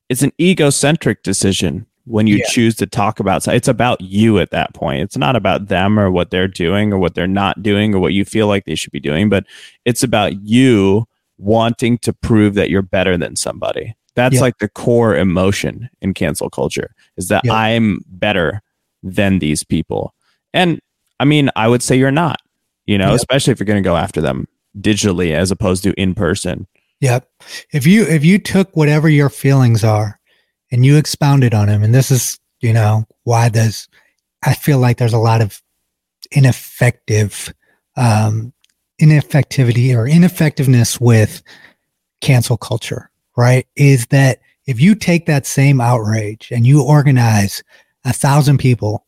it's 0.08 0.22
an 0.22 0.32
egocentric 0.40 1.22
decision 1.22 1.86
when 2.04 2.26
you 2.26 2.36
yeah. 2.36 2.44
choose 2.48 2.74
to 2.76 2.86
talk 2.86 3.20
about 3.20 3.46
it's 3.48 3.68
about 3.68 4.00
you 4.00 4.38
at 4.38 4.50
that 4.50 4.74
point. 4.74 5.02
It's 5.02 5.16
not 5.16 5.36
about 5.36 5.68
them 5.68 5.98
or 5.98 6.10
what 6.10 6.30
they're 6.30 6.48
doing 6.48 6.92
or 6.92 6.98
what 6.98 7.14
they're 7.14 7.26
not 7.26 7.62
doing 7.62 7.94
or 7.94 8.00
what 8.00 8.12
you 8.12 8.24
feel 8.24 8.46
like 8.46 8.64
they 8.64 8.74
should 8.74 8.92
be 8.92 9.00
doing 9.00 9.28
but 9.28 9.44
it's 9.84 10.02
about 10.02 10.40
you 10.42 11.06
wanting 11.38 11.98
to 11.98 12.12
prove 12.12 12.54
that 12.54 12.70
you're 12.70 12.82
better 12.82 13.16
than 13.16 13.36
somebody. 13.36 13.94
That's 14.14 14.40
like 14.40 14.58
the 14.58 14.68
core 14.68 15.16
emotion 15.16 15.88
in 16.02 16.12
cancel 16.12 16.50
culture 16.50 16.94
is 17.16 17.28
that 17.28 17.42
i'm 17.50 18.04
better 18.08 18.60
than 19.02 19.38
these 19.38 19.64
people. 19.64 20.14
And 20.52 20.80
i 21.20 21.24
mean 21.24 21.50
i 21.56 21.68
would 21.68 21.82
say 21.82 21.96
you're 21.96 22.10
not 22.10 22.40
you 22.86 22.98
know 22.98 23.14
especially 23.14 23.52
if 23.52 23.60
you're 23.60 23.66
going 23.66 23.82
to 23.82 23.88
go 23.88 23.96
after 23.96 24.20
them 24.20 24.48
digitally 24.78 25.32
as 25.32 25.50
opposed 25.50 25.82
to 25.84 25.92
in 26.00 26.14
person. 26.14 26.66
Yep. 27.00 27.28
If 27.72 27.86
you 27.86 28.04
if 28.04 28.24
you 28.24 28.38
took 28.38 28.76
whatever 28.76 29.08
your 29.08 29.28
feelings 29.28 29.82
are 29.82 30.20
and 30.72 30.84
you 30.84 30.96
expounded 30.96 31.54
on 31.54 31.68
him. 31.68 31.84
And 31.84 31.94
this 31.94 32.10
is, 32.10 32.40
you 32.60 32.72
know, 32.72 33.04
why 33.24 33.50
there's, 33.50 33.88
I 34.42 34.54
feel 34.54 34.78
like 34.78 34.96
there's 34.96 35.12
a 35.12 35.18
lot 35.18 35.42
of 35.42 35.62
ineffective, 36.32 37.52
um, 37.96 38.52
ineffectivity 39.00 39.94
or 39.94 40.08
ineffectiveness 40.08 41.00
with 41.00 41.42
cancel 42.22 42.56
culture, 42.56 43.10
right? 43.36 43.66
Is 43.76 44.06
that 44.06 44.40
if 44.66 44.80
you 44.80 44.94
take 44.94 45.26
that 45.26 45.46
same 45.46 45.80
outrage 45.80 46.50
and 46.50 46.66
you 46.66 46.82
organize 46.82 47.62
a 48.04 48.12
thousand 48.12 48.58
people 48.58 49.04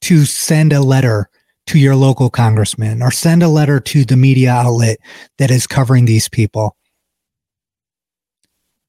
to 0.00 0.24
send 0.24 0.72
a 0.72 0.82
letter 0.82 1.30
to 1.66 1.78
your 1.78 1.94
local 1.96 2.28
congressman 2.28 3.02
or 3.02 3.10
send 3.10 3.42
a 3.42 3.48
letter 3.48 3.80
to 3.80 4.04
the 4.04 4.16
media 4.16 4.50
outlet 4.50 4.98
that 5.38 5.50
is 5.50 5.66
covering 5.66 6.04
these 6.04 6.28
people 6.28 6.76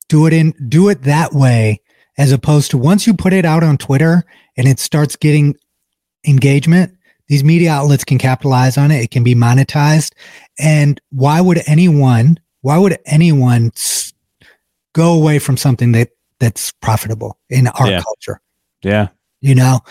do 0.10 0.26
it 0.28 0.34
in 0.34 0.54
do 0.68 0.90
it 0.90 1.04
that 1.04 1.34
way 1.34 1.82
as 2.18 2.32
opposed 2.32 2.72
to 2.72 2.78
once 2.78 3.06
you 3.06 3.14
put 3.14 3.34
it 3.34 3.46
out 3.46 3.64
on 3.64 3.78
Twitter 3.78 4.24
and 4.58 4.68
it 4.68 4.80
starts 4.80 5.16
getting 5.16 5.56
engagement, 6.26 6.96
these 7.28 7.44
media 7.44 7.72
outlets 7.72 8.04
can 8.04 8.18
capitalize 8.18 8.78
on 8.78 8.92
it. 8.92 9.02
It 9.04 9.12
can 9.12 9.24
be 9.24 9.36
monetized. 9.36 10.14
And 10.60 11.02
why 11.10 11.42
would 11.42 11.62
anyone, 11.68 12.40
why 12.62 12.78
would 12.78 12.98
anyone 13.06 13.72
go 14.94 15.14
away 15.14 15.40
from 15.40 15.58
something 15.58 15.92
that 15.94 16.10
that's 16.40 16.72
profitable 16.72 17.38
in 17.50 17.68
our 17.68 17.88
yeah. 17.88 18.02
culture? 18.02 18.42
Yeah. 18.84 19.10
You 19.42 19.56
know, 19.56 19.82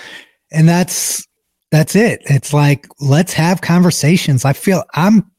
and 0.50 0.68
that's, 0.68 1.26
that's 1.70 1.96
it. 1.96 2.22
It's 2.26 2.52
like, 2.52 2.86
let's 3.00 3.32
have 3.32 3.60
conversations. 3.60 4.44
I 4.44 4.52
feel 4.52 4.84
I'm 4.94 5.30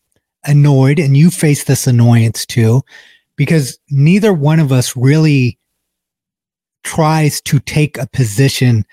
annoyed 0.45 0.99
and 0.99 1.17
you 1.17 1.31
face 1.31 1.63
this 1.63 1.87
annoyance 1.87 2.45
too 2.45 2.83
because 3.35 3.77
neither 3.89 4.33
one 4.33 4.59
of 4.59 4.71
us 4.71 4.95
really 4.95 5.59
tries 6.83 7.41
to 7.41 7.59
take 7.59 7.97
a 7.97 8.07
position, 8.07 8.85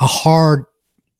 a 0.00 0.06
hard 0.06 0.64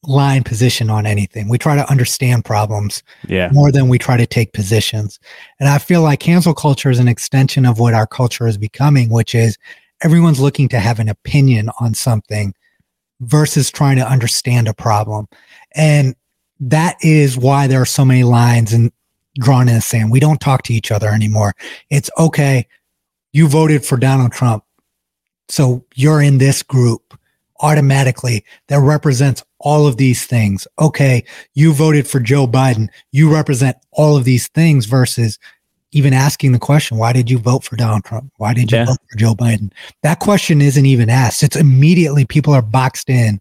line 0.07 0.45
position 0.45 0.91
on 0.91 1.07
anything. 1.07 1.49
We 1.49 1.59
try 1.59 1.77
to 1.77 1.91
understand 1.91 2.45
problems 2.45 3.03
yeah. 3.27 3.51
more 3.53 3.73
than 3.73 3.89
we 3.89 3.99
try 3.99 4.17
to 4.17 4.27
take 4.27 4.53
positions. 4.53 5.19
And 5.59 5.69
I 5.69 5.79
feel 5.79 6.03
like 6.03 6.21
cancel 6.21 6.55
culture 6.55 6.91
is 6.91 6.99
an 6.99 7.09
extension 7.09 7.65
of 7.67 7.79
what 7.79 7.95
our 7.95 8.07
culture 8.07 8.47
is 8.47 8.59
becoming, 8.59 9.09
which 9.11 9.35
is 9.35 9.57
everyone's 10.03 10.41
looking 10.41 10.69
to 10.69 10.79
have 10.79 10.99
an 11.01 11.09
opinion 11.09 11.71
on 11.81 11.95
something 11.95 12.55
versus 13.21 13.71
trying 13.71 13.97
to 13.97 14.09
understand 14.09 14.69
a 14.69 14.75
problem. 14.75 15.27
And 15.75 16.15
that 16.61 16.97
is 17.01 17.37
why 17.37 17.67
there 17.67 17.81
are 17.81 17.87
so 17.87 18.05
many 18.05 18.25
lines 18.25 18.73
and 18.73 18.93
drawn 19.37 19.69
in 19.69 19.75
the 19.75 19.81
sand. 19.81 20.11
We 20.11 20.21
don't 20.21 20.41
talk 20.41 20.63
to 20.65 20.75
each 20.75 20.91
other 20.91 21.09
anymore. 21.09 21.55
It's 21.91 22.11
okay. 22.19 22.67
You 23.33 23.49
voted 23.49 23.85
for 23.85 23.97
Donald 23.97 24.33
Trump. 24.33 24.65
So 25.49 25.85
you're 25.95 26.23
in 26.23 26.39
this 26.39 26.63
group 26.63 27.19
automatically 27.61 28.45
that 28.69 28.81
represents 28.81 29.43
all 29.59 29.87
of 29.87 29.97
these 29.97 30.27
things. 30.27 30.67
Okay. 30.79 31.25
You 31.55 31.73
voted 31.73 32.07
for 32.07 32.21
Joe 32.21 32.47
Biden. 32.47 32.89
You 33.13 33.33
represent 33.33 33.77
all 33.93 34.17
of 34.17 34.25
these 34.25 34.49
things 34.49 34.87
versus 34.87 35.39
even 35.93 36.13
asking 36.13 36.53
the 36.53 36.59
question, 36.59 36.99
why 36.99 37.13
did 37.13 37.31
you 37.31 37.39
vote 37.39 37.63
for 37.63 37.77
Donald 37.77 38.05
Trump? 38.05 38.33
Why 38.37 38.53
did 38.53 38.71
you 38.71 38.79
yeah. 38.79 38.87
vote 38.87 38.99
for 39.11 39.17
Joe 39.17 39.35
Biden? 39.35 39.73
That 40.03 40.19
question 40.19 40.61
isn't 40.61 40.87
even 40.87 41.09
asked. 41.09 41.43
It's 41.43 41.57
immediately 41.57 42.25
people 42.25 42.53
are 42.53 42.63
boxed 42.63 43.09
in 43.09 43.41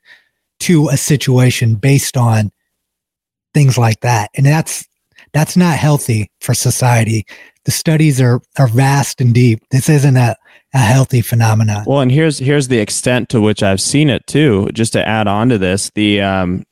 to 0.60 0.88
a 0.90 0.98
situation 0.98 1.76
based 1.76 2.16
on 2.16 2.52
things 3.54 3.78
like 3.78 4.00
that. 4.02 4.30
And 4.36 4.46
that's 4.46 4.88
that's 5.34 5.58
not 5.58 5.78
healthy 5.78 6.30
for 6.40 6.54
society. 6.54 7.26
The 7.66 7.72
studies 7.72 8.22
are 8.22 8.42
are 8.58 8.68
vast 8.68 9.20
and 9.20 9.34
deep. 9.34 9.60
This 9.72 9.90
isn't 9.90 10.18
a, 10.18 10.36
a 10.74 10.78
healthy 10.78 11.22
phenomenon. 11.22 11.84
Well, 11.88 12.02
and 12.02 12.12
here's 12.12 12.38
here's 12.40 12.68
the 12.68 12.80
extent 12.80 13.30
to 13.30 13.42
which 13.42 13.64
I've 13.64 13.82
seen 13.82 14.10
it 14.10 14.26
too. 14.28 14.70
Just 14.74 14.94
to 14.94 15.08
add 15.08 15.28
on 15.28 15.50
to 15.50 15.58
this, 15.58 15.92
the 15.96 16.22
um, 16.22 16.64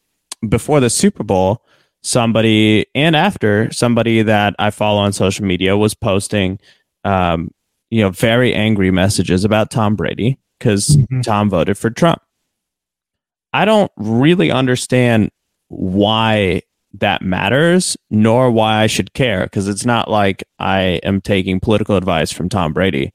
before 0.48 0.80
the 0.80 0.90
Super 0.90 1.24
Bowl, 1.24 1.64
somebody 2.04 2.86
and 2.94 3.16
after 3.16 3.72
somebody 3.72 4.22
that 4.22 4.56
I 4.60 4.70
follow 4.70 5.00
on 5.00 5.14
social 5.14 5.46
media 5.46 5.78
was 5.78 5.94
posting, 5.94 6.60
um, 7.04 7.52
you 7.90 8.02
know, 8.02 8.12
very 8.12 8.54
angry 8.54 8.92
messages 8.92 9.44
about 9.44 9.72
Tom 9.72 9.96
Brady 9.96 10.40
because 10.60 10.98
mm-hmm. 10.98 11.22
Tom 11.22 11.50
voted 11.50 11.78
for 11.78 11.90
Trump. 11.90 12.22
I 13.54 13.66
don't 13.66 13.92
really 13.98 14.52
understand 14.52 15.32
why 15.68 16.62
that 16.94 17.22
matters, 17.22 17.96
nor 18.10 18.52
why 18.52 18.82
I 18.82 18.88
should 18.88 19.14
care, 19.14 19.44
because 19.44 19.68
it's 19.68 19.86
not 19.86 20.10
like 20.10 20.44
I 20.60 21.00
am 21.04 21.22
taking 21.22 21.60
political 21.60 21.96
advice 21.96 22.32
from 22.32 22.50
Tom 22.50 22.74
Brady. 22.74 23.14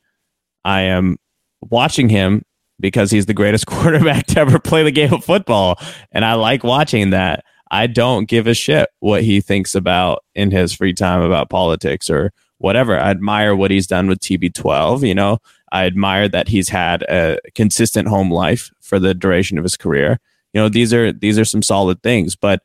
I 0.65 0.83
am 0.83 1.19
watching 1.61 2.09
him 2.09 2.43
because 2.81 3.11
he's 3.11 3.27
the 3.27 3.35
greatest 3.35 3.67
quarterback 3.67 4.27
to 4.27 4.41
ever 4.41 4.59
play 4.59 4.83
the 4.83 4.91
game 4.91 5.13
of 5.13 5.25
football. 5.25 5.79
And 6.13 6.25
I 6.25 6.35
like 6.35 6.65
watching 6.65 7.11
that. 7.11 7.45
I 7.71 7.87
don't 7.87 8.29
give 8.29 8.47
a 8.47 8.55
shit 8.55 8.89
what 9.01 9.25
he 9.25 9.41
thinks 9.41 9.75
about 9.75 10.25
in 10.35 10.51
his 10.51 10.73
free 10.73 10.93
time 10.93 11.21
about 11.21 11.51
politics 11.51 12.09
or 12.09 12.33
whatever. 12.59 12.99
I 12.99 13.11
admire 13.11 13.57
what 13.57 13.71
he's 13.71 13.87
done 13.87 14.07
with 14.07 14.21
TB12. 14.21 15.07
You 15.07 15.15
know, 15.15 15.39
I 15.73 15.85
admire 15.85 16.29
that 16.29 16.49
he's 16.49 16.69
had 16.69 17.03
a 17.03 17.39
consistent 17.55 18.09
home 18.09 18.31
life 18.31 18.71
for 18.81 18.99
the 18.99 19.15
duration 19.15 19.59
of 19.59 19.65
his 19.65 19.77
career. 19.77 20.21
You 20.53 20.61
know, 20.61 20.69
these 20.69 20.95
are 20.95 21.13
these 21.13 21.39
are 21.39 21.45
some 21.45 21.63
solid 21.63 22.03
things, 22.03 22.37
but 22.37 22.63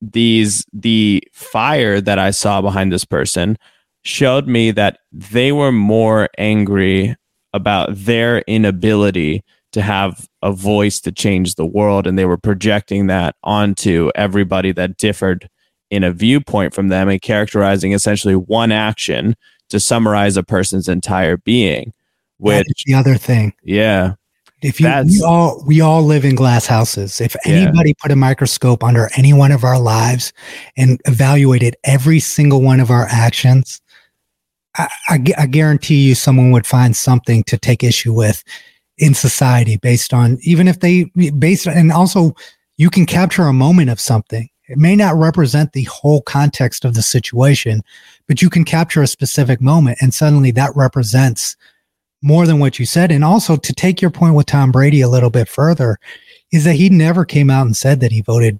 these 0.00 0.64
the 0.72 1.22
fire 1.32 2.00
that 2.00 2.18
I 2.18 2.30
saw 2.30 2.60
behind 2.60 2.92
this 2.92 3.04
person 3.04 3.56
showed 4.02 4.46
me 4.46 4.70
that 4.72 4.98
they 5.10 5.52
were 5.52 5.72
more 5.72 6.28
angry 6.38 7.16
about 7.52 7.88
their 7.92 8.40
inability 8.40 9.42
to 9.72 9.82
have 9.82 10.28
a 10.42 10.52
voice 10.52 11.00
to 11.00 11.12
change 11.12 11.54
the 11.54 11.66
world 11.66 12.06
and 12.06 12.18
they 12.18 12.24
were 12.24 12.38
projecting 12.38 13.08
that 13.08 13.34
onto 13.42 14.10
everybody 14.14 14.72
that 14.72 14.96
differed 14.96 15.48
in 15.90 16.04
a 16.04 16.12
viewpoint 16.12 16.74
from 16.74 16.88
them 16.88 17.08
and 17.08 17.22
characterizing 17.22 17.92
essentially 17.92 18.36
one 18.36 18.72
action 18.72 19.34
to 19.68 19.80
summarize 19.80 20.36
a 20.36 20.42
person's 20.42 20.88
entire 20.88 21.36
being 21.38 21.92
which 22.38 22.84
the 22.84 22.94
other 22.94 23.16
thing. 23.16 23.54
Yeah 23.62 24.14
if 24.62 24.80
you 24.80 24.88
we 25.04 25.22
all 25.22 25.62
we 25.66 25.80
all 25.80 26.02
live 26.02 26.24
in 26.24 26.34
glass 26.34 26.66
houses 26.66 27.20
if 27.20 27.36
anybody 27.44 27.90
yeah. 27.90 28.02
put 28.02 28.10
a 28.10 28.16
microscope 28.16 28.82
under 28.82 29.10
any 29.16 29.32
one 29.32 29.52
of 29.52 29.64
our 29.64 29.78
lives 29.78 30.32
and 30.76 31.00
evaluated 31.04 31.76
every 31.84 32.20
single 32.20 32.62
one 32.62 32.80
of 32.80 32.90
our 32.90 33.06
actions 33.10 33.80
I, 34.76 34.88
I, 35.08 35.24
I 35.38 35.46
guarantee 35.46 36.08
you 36.08 36.14
someone 36.14 36.52
would 36.52 36.66
find 36.66 36.96
something 36.96 37.44
to 37.44 37.58
take 37.58 37.84
issue 37.84 38.12
with 38.12 38.42
in 38.98 39.12
society 39.14 39.76
based 39.76 40.14
on 40.14 40.38
even 40.42 40.68
if 40.68 40.80
they 40.80 41.04
based 41.38 41.66
and 41.66 41.92
also 41.92 42.34
you 42.78 42.88
can 42.88 43.04
capture 43.04 43.42
a 43.42 43.52
moment 43.52 43.90
of 43.90 44.00
something 44.00 44.48
it 44.68 44.78
may 44.78 44.96
not 44.96 45.14
represent 45.16 45.72
the 45.72 45.84
whole 45.84 46.22
context 46.22 46.86
of 46.86 46.94
the 46.94 47.02
situation 47.02 47.82
but 48.26 48.40
you 48.40 48.48
can 48.48 48.64
capture 48.64 49.02
a 49.02 49.06
specific 49.06 49.60
moment 49.60 49.98
and 50.00 50.14
suddenly 50.14 50.50
that 50.50 50.74
represents 50.74 51.56
more 52.22 52.46
than 52.46 52.58
what 52.58 52.78
you 52.78 52.86
said 52.86 53.12
and 53.12 53.24
also 53.24 53.56
to 53.56 53.72
take 53.72 54.00
your 54.00 54.10
point 54.10 54.34
with 54.34 54.46
Tom 54.46 54.72
Brady 54.72 55.00
a 55.00 55.08
little 55.08 55.30
bit 55.30 55.48
further 55.48 55.98
is 56.52 56.64
that 56.64 56.74
he 56.74 56.88
never 56.88 57.24
came 57.24 57.50
out 57.50 57.66
and 57.66 57.76
said 57.76 58.00
that 58.00 58.12
he 58.12 58.20
voted 58.20 58.58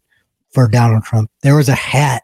for 0.50 0.68
Donald 0.68 1.04
Trump 1.04 1.30
there 1.42 1.57
was 1.57 1.68
a 1.68 1.74
hat 1.74 2.22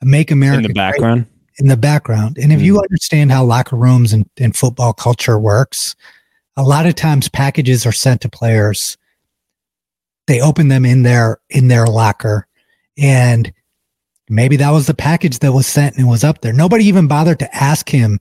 a 0.00 0.06
make 0.06 0.30
America 0.30 0.58
in 0.58 0.68
the 0.68 0.74
background 0.74 1.24
great 1.24 1.38
in 1.58 1.66
the 1.66 1.76
background. 1.76 2.38
And 2.38 2.52
if 2.52 2.60
mm. 2.60 2.64
you 2.64 2.80
understand 2.80 3.32
how 3.32 3.44
locker 3.44 3.76
rooms 3.76 4.12
and, 4.12 4.28
and 4.38 4.56
football 4.56 4.92
culture 4.92 5.38
works, 5.38 5.96
a 6.56 6.62
lot 6.62 6.86
of 6.86 6.94
times 6.94 7.28
packages 7.28 7.84
are 7.84 7.92
sent 7.92 8.20
to 8.22 8.28
players. 8.28 8.96
They 10.26 10.40
open 10.40 10.68
them 10.68 10.84
in 10.84 11.02
their 11.02 11.40
in 11.50 11.68
their 11.68 11.86
locker, 11.86 12.46
and 12.96 13.52
maybe 14.28 14.56
that 14.56 14.70
was 14.70 14.86
the 14.86 14.94
package 14.94 15.38
that 15.38 15.52
was 15.52 15.66
sent 15.66 15.96
and 15.96 16.08
was 16.08 16.24
up 16.24 16.40
there. 16.40 16.52
Nobody 16.52 16.84
even 16.84 17.08
bothered 17.08 17.38
to 17.38 17.54
ask 17.54 17.88
him 17.88 18.18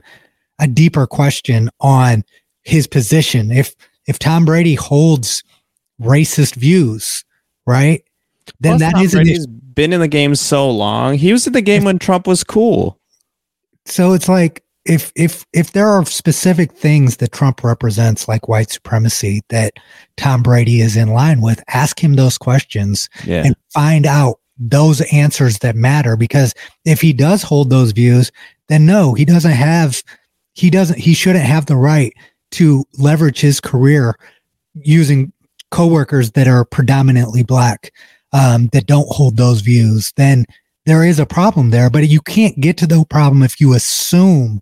a 0.60 0.68
deeper 0.68 1.08
question 1.08 1.70
on 1.80 2.24
his 2.64 2.88
position. 2.88 3.52
If 3.52 3.76
if 4.08 4.20
Tom 4.20 4.46
Brady 4.46 4.76
holds 4.76 5.44
racist 6.02 6.56
views, 6.56 7.24
right? 7.66 8.04
Then 8.60 8.78
Plus, 8.78 8.80
that 8.80 8.94
Tom 8.94 9.04
is 9.04 9.12
Brady's 9.14 9.48
been 9.48 9.94
in 9.94 10.00
the 10.00 10.08
game 10.08 10.36
so 10.36 10.70
long. 10.70 11.16
He 11.16 11.34
was 11.34 11.46
in 11.46 11.54
the 11.54 11.62
game 11.62 11.84
when 11.84 12.00
Trump 12.00 12.28
was 12.28 12.44
cool 12.44 12.98
so 13.88 14.14
it's 14.14 14.30
like 14.30 14.64
if 14.86 15.12
if 15.16 15.46
if 15.54 15.72
there 15.72 15.88
are 15.88 16.06
specific 16.06 16.72
things 16.74 17.18
that 17.18 17.32
Trump 17.32 17.64
represents, 17.64 18.28
like 18.28 18.48
white 18.48 18.70
supremacy, 18.70 19.42
that 19.50 19.74
Tom 20.18 20.44
Brady 20.44 20.82
is 20.82 20.96
in 20.96 21.10
line 21.10 21.42
with, 21.42 21.62
ask 21.70 22.02
him 22.02 22.14
those 22.14 22.38
questions 22.38 23.10
yeah. 23.26 23.44
and 23.46 23.56
find 23.74 24.06
out 24.06 24.40
those 24.58 25.02
answers 25.12 25.60
that 25.60 25.76
matter. 25.76 26.16
Because 26.16 26.54
if 26.86 27.02
he 27.02 27.14
does 27.14 27.44
hold 27.44 27.70
those 27.70 27.92
views, 27.92 28.32
then 28.70 28.86
no, 28.86 29.14
he 29.14 29.26
doesn't 29.26 29.52
have 29.52 30.04
he 30.58 30.72
doesn't 30.72 30.98
he 30.98 31.14
shouldn't 31.14 31.46
have 31.46 31.68
the 31.68 31.76
right 31.76 32.14
to 32.52 32.84
leverage 32.98 33.40
his 33.40 33.62
career 33.62 34.18
using 34.74 35.32
coworkers 35.70 36.32
that 36.32 36.48
are 36.48 36.66
predominantly 36.66 37.44
black 37.44 37.92
um, 38.34 38.68
that 38.74 38.88
don't 38.88 39.08
hold 39.10 39.38
those 39.38 39.62
views. 39.62 40.12
Then 40.18 40.46
there 40.86 41.04
is 41.04 41.20
a 41.20 41.26
problem 41.26 41.70
there, 41.70 41.90
but 41.90 42.08
you 42.08 42.22
can't 42.22 42.60
get 42.60 42.78
to 42.78 42.88
the 42.88 43.06
problem 43.08 43.44
if 43.44 43.62
you 43.62 43.74
assume 43.74 44.62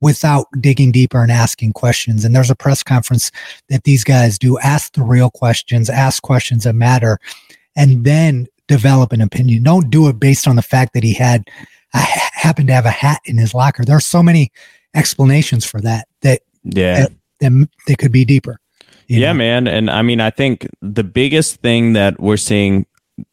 without 0.00 0.46
digging 0.60 0.92
deeper 0.92 1.22
and 1.22 1.32
asking 1.32 1.72
questions. 1.72 2.24
And 2.24 2.34
there's 2.34 2.50
a 2.50 2.56
press 2.56 2.82
conference 2.82 3.30
that 3.68 3.84
these 3.84 4.04
guys 4.04 4.38
do 4.38 4.58
ask 4.60 4.94
the 4.94 5.02
real 5.02 5.30
questions, 5.30 5.90
ask 5.90 6.22
questions 6.22 6.64
that 6.64 6.74
matter, 6.74 7.18
and 7.74 8.04
then 8.04 8.46
develop 8.68 9.12
an 9.12 9.20
opinion. 9.20 9.64
Don't 9.64 9.90
do 9.90 10.08
it 10.08 10.18
based 10.18 10.48
on 10.48 10.56
the 10.56 10.62
fact 10.62 10.94
that 10.94 11.02
he 11.02 11.12
had 11.12 11.50
I 11.92 12.00
happened 12.32 12.68
to 12.68 12.74
have 12.74 12.86
a 12.86 12.90
hat 12.90 13.20
in 13.24 13.36
his 13.36 13.54
locker. 13.54 13.84
There 13.84 13.96
are 13.96 14.00
so 14.00 14.22
many 14.22 14.50
explanations 14.96 15.64
for 15.64 15.80
that 15.80 16.08
that 16.22 16.40
yeah 16.64 17.00
that, 17.00 17.12
that, 17.40 17.68
that 17.86 17.98
could 17.98 18.12
be 18.12 18.24
deeper. 18.24 18.58
Yeah, 19.08 19.32
know? 19.32 19.38
man. 19.38 19.68
And 19.68 19.88
I 19.88 20.02
mean, 20.02 20.20
I 20.20 20.30
think 20.30 20.68
the 20.82 21.04
biggest 21.04 21.60
thing 21.60 21.92
that 21.92 22.18
we're 22.18 22.36
seeing 22.36 22.86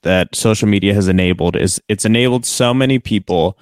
that 0.04 0.36
social 0.36 0.68
media 0.68 0.94
has 0.94 1.08
enabled 1.08 1.56
is 1.56 1.82
it's 1.90 2.06
enabled 2.06 2.46
so 2.46 2.74
many 2.74 3.00
people 3.00 3.58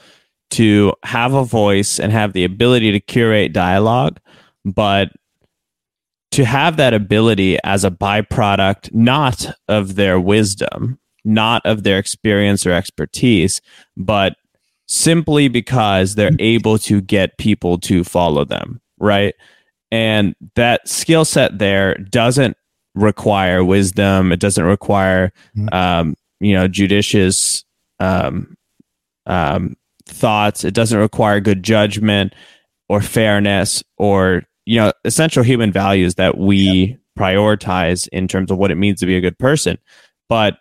to 0.51 0.93
have 1.03 1.33
a 1.33 1.45
voice 1.45 1.99
and 1.99 2.11
have 2.11 2.33
the 2.33 2.43
ability 2.43 2.91
to 2.91 2.99
curate 2.99 3.53
dialogue, 3.53 4.19
but 4.65 5.09
to 6.31 6.45
have 6.45 6.77
that 6.77 6.93
ability 6.93 7.57
as 7.63 7.83
a 7.83 7.91
byproduct, 7.91 8.93
not 8.93 9.47
of 9.67 9.95
their 9.95 10.19
wisdom, 10.19 10.99
not 11.23 11.65
of 11.65 11.83
their 11.83 11.97
experience 11.97 12.65
or 12.65 12.71
expertise, 12.71 13.61
but 13.97 14.35
simply 14.91 15.47
because 15.47 16.15
they're 16.15 16.35
able 16.39 16.77
to 16.77 16.99
get 16.99 17.37
people 17.37 17.77
to 17.77 18.03
follow 18.03 18.43
them, 18.43 18.81
right? 18.99 19.33
And 19.89 20.35
that 20.55 20.85
skill 20.85 21.23
set 21.23 21.59
there 21.59 21.95
doesn't 21.95 22.57
require 22.93 23.63
wisdom. 23.63 24.33
It 24.33 24.41
doesn't 24.41 24.65
require, 24.65 25.31
mm-hmm. 25.55 25.73
um, 25.73 26.15
you 26.41 26.53
know, 26.53 26.67
judicious 26.67 27.63
um, 28.01 28.57
um, 29.27 29.77
thoughts. 30.05 30.65
It 30.65 30.73
doesn't 30.73 30.99
require 30.99 31.39
good 31.39 31.63
judgment 31.63 32.33
or 32.89 32.99
fairness 32.99 33.85
or 33.97 34.43
you 34.65 34.77
know 34.77 34.91
essential 35.05 35.41
human 35.41 35.71
values 35.71 36.15
that 36.15 36.37
we 36.37 36.57
yeah. 36.57 36.95
prioritize 37.17 38.09
in 38.09 38.27
terms 38.27 38.51
of 38.51 38.57
what 38.57 38.71
it 38.71 38.75
means 38.75 38.99
to 38.99 39.05
be 39.05 39.15
a 39.15 39.21
good 39.21 39.39
person. 39.39 39.77
But 40.27 40.57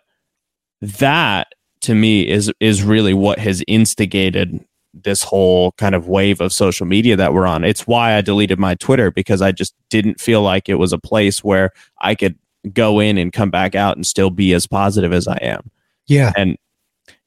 that 0.79 1.53
to 1.81 1.95
me 1.95 2.27
is 2.27 2.51
is 2.59 2.83
really 2.83 3.13
what 3.13 3.39
has 3.39 3.63
instigated 3.67 4.63
this 4.93 5.23
whole 5.23 5.71
kind 5.73 5.95
of 5.95 6.07
wave 6.07 6.41
of 6.41 6.51
social 6.51 6.85
media 6.85 7.15
that 7.15 7.33
we're 7.33 7.47
on. 7.47 7.63
It's 7.63 7.87
why 7.87 8.15
I 8.15 8.21
deleted 8.21 8.59
my 8.59 8.75
Twitter 8.75 9.09
because 9.09 9.41
I 9.41 9.51
just 9.51 9.73
didn't 9.89 10.19
feel 10.19 10.41
like 10.41 10.67
it 10.67 10.75
was 10.75 10.93
a 10.93 10.99
place 10.99 11.43
where 11.43 11.71
I 11.99 12.15
could 12.15 12.37
go 12.73 12.99
in 12.99 13.17
and 13.17 13.31
come 13.31 13.49
back 13.49 13.73
out 13.73 13.95
and 13.95 14.05
still 14.05 14.29
be 14.29 14.53
as 14.53 14.67
positive 14.67 15.13
as 15.13 15.27
I 15.27 15.37
am. 15.41 15.71
Yeah. 16.07 16.33
And, 16.35 16.57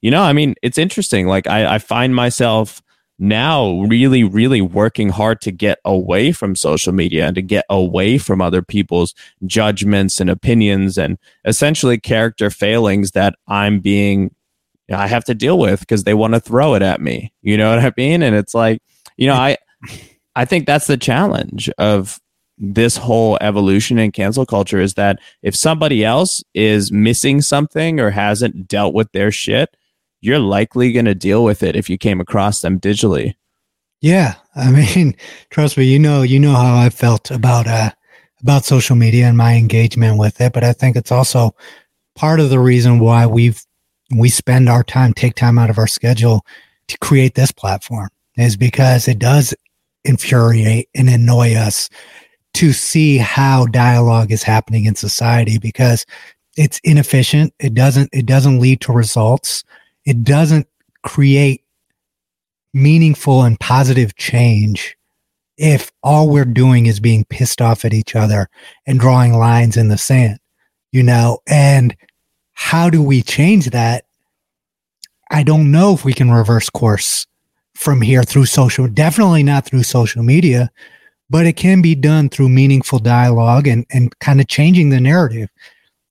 you 0.02 0.10
know, 0.10 0.22
I 0.22 0.32
mean, 0.32 0.54
it's 0.62 0.78
interesting. 0.78 1.26
Like, 1.26 1.46
I, 1.46 1.76
I 1.76 1.78
find 1.78 2.14
myself 2.14 2.82
now 3.18 3.80
really, 3.82 4.24
really 4.24 4.60
working 4.60 5.08
hard 5.08 5.40
to 5.40 5.52
get 5.52 5.78
away 5.84 6.32
from 6.32 6.56
social 6.56 6.92
media 6.92 7.26
and 7.26 7.34
to 7.36 7.42
get 7.42 7.64
away 7.70 8.18
from 8.18 8.40
other 8.40 8.60
people's 8.60 9.14
judgments 9.46 10.20
and 10.20 10.28
opinions 10.28 10.98
and 10.98 11.16
essentially 11.44 11.98
character 11.98 12.50
failings 12.50 13.12
that 13.12 13.36
I'm 13.46 13.80
being 13.80 14.34
I 14.92 15.06
have 15.06 15.24
to 15.24 15.34
deal 15.34 15.58
with 15.58 15.80
because 15.80 16.04
they 16.04 16.14
want 16.14 16.34
to 16.34 16.40
throw 16.40 16.74
it 16.74 16.82
at 16.82 17.00
me. 17.00 17.32
You 17.42 17.56
know 17.56 17.70
what 17.70 17.84
I 17.84 17.92
mean? 17.96 18.22
And 18.22 18.36
it's 18.36 18.54
like, 18.54 18.82
you 19.16 19.26
know, 19.26 19.34
I 19.34 19.56
I 20.36 20.44
think 20.44 20.66
that's 20.66 20.86
the 20.86 20.96
challenge 20.96 21.70
of 21.78 22.20
this 22.58 22.96
whole 22.96 23.38
evolution 23.40 23.98
in 23.98 24.12
cancel 24.12 24.46
culture 24.46 24.80
is 24.80 24.94
that 24.94 25.18
if 25.42 25.56
somebody 25.56 26.04
else 26.04 26.42
is 26.54 26.92
missing 26.92 27.40
something 27.40 27.98
or 27.98 28.10
hasn't 28.10 28.68
dealt 28.68 28.94
with 28.94 29.10
their 29.12 29.32
shit, 29.32 29.76
you're 30.20 30.38
likely 30.38 30.92
going 30.92 31.04
to 31.04 31.14
deal 31.14 31.44
with 31.44 31.62
it 31.62 31.76
if 31.76 31.90
you 31.90 31.98
came 31.98 32.20
across 32.20 32.60
them 32.60 32.78
digitally. 32.78 33.34
Yeah, 34.00 34.34
I 34.54 34.70
mean, 34.70 35.16
trust 35.50 35.76
me, 35.76 35.84
you 35.84 35.98
know, 35.98 36.22
you 36.22 36.38
know 36.38 36.52
how 36.52 36.76
I 36.76 36.90
felt 36.90 37.30
about 37.30 37.66
uh 37.66 37.90
about 38.42 38.64
social 38.64 38.94
media 38.94 39.26
and 39.26 39.38
my 39.38 39.54
engagement 39.54 40.18
with 40.18 40.40
it, 40.40 40.52
but 40.52 40.62
I 40.62 40.74
think 40.74 40.96
it's 40.96 41.12
also 41.12 41.54
part 42.14 42.40
of 42.40 42.50
the 42.50 42.58
reason 42.58 42.98
why 42.98 43.26
we've 43.26 43.64
we 44.10 44.28
spend 44.28 44.68
our 44.68 44.82
time, 44.82 45.14
take 45.14 45.34
time 45.34 45.58
out 45.58 45.70
of 45.70 45.78
our 45.78 45.86
schedule 45.86 46.44
to 46.88 46.98
create 46.98 47.34
this 47.34 47.52
platform 47.52 48.08
is 48.36 48.56
because 48.56 49.08
it 49.08 49.18
does 49.18 49.54
infuriate 50.04 50.88
and 50.94 51.08
annoy 51.08 51.54
us 51.54 51.88
to 52.54 52.72
see 52.72 53.16
how 53.16 53.66
dialogue 53.66 54.30
is 54.30 54.42
happening 54.42 54.84
in 54.84 54.94
society 54.94 55.58
because 55.58 56.04
it's 56.56 56.80
inefficient. 56.84 57.52
It 57.58 57.74
doesn't 57.74 58.10
it 58.12 58.26
doesn't 58.26 58.60
lead 58.60 58.80
to 58.82 58.92
results. 58.92 59.64
It 60.04 60.22
doesn't 60.22 60.68
create 61.02 61.64
meaningful 62.72 63.42
and 63.42 63.58
positive 63.58 64.16
change 64.16 64.96
if 65.56 65.92
all 66.02 66.28
we're 66.28 66.44
doing 66.44 66.86
is 66.86 67.00
being 67.00 67.24
pissed 67.24 67.62
off 67.62 67.84
at 67.84 67.94
each 67.94 68.16
other 68.16 68.48
and 68.86 69.00
drawing 69.00 69.32
lines 69.34 69.76
in 69.76 69.88
the 69.88 69.98
sand, 69.98 70.38
you 70.92 71.02
know? 71.02 71.38
And 71.46 71.96
how 72.54 72.90
do 72.90 73.02
we 73.02 73.22
change 73.22 73.70
that? 73.70 74.06
I 75.30 75.42
don't 75.42 75.70
know 75.70 75.92
if 75.92 76.04
we 76.04 76.12
can 76.12 76.30
reverse 76.30 76.70
course 76.70 77.26
from 77.74 78.00
here 78.00 78.22
through 78.22 78.46
social, 78.46 78.86
definitely 78.88 79.42
not 79.42 79.66
through 79.66 79.82
social 79.82 80.22
media, 80.22 80.70
but 81.28 81.46
it 81.46 81.54
can 81.54 81.82
be 81.82 81.94
done 81.94 82.28
through 82.28 82.48
meaningful 82.48 82.98
dialogue 82.98 83.66
and, 83.66 83.84
and 83.90 84.16
kind 84.20 84.40
of 84.40 84.46
changing 84.46 84.90
the 84.90 85.00
narrative. 85.00 85.48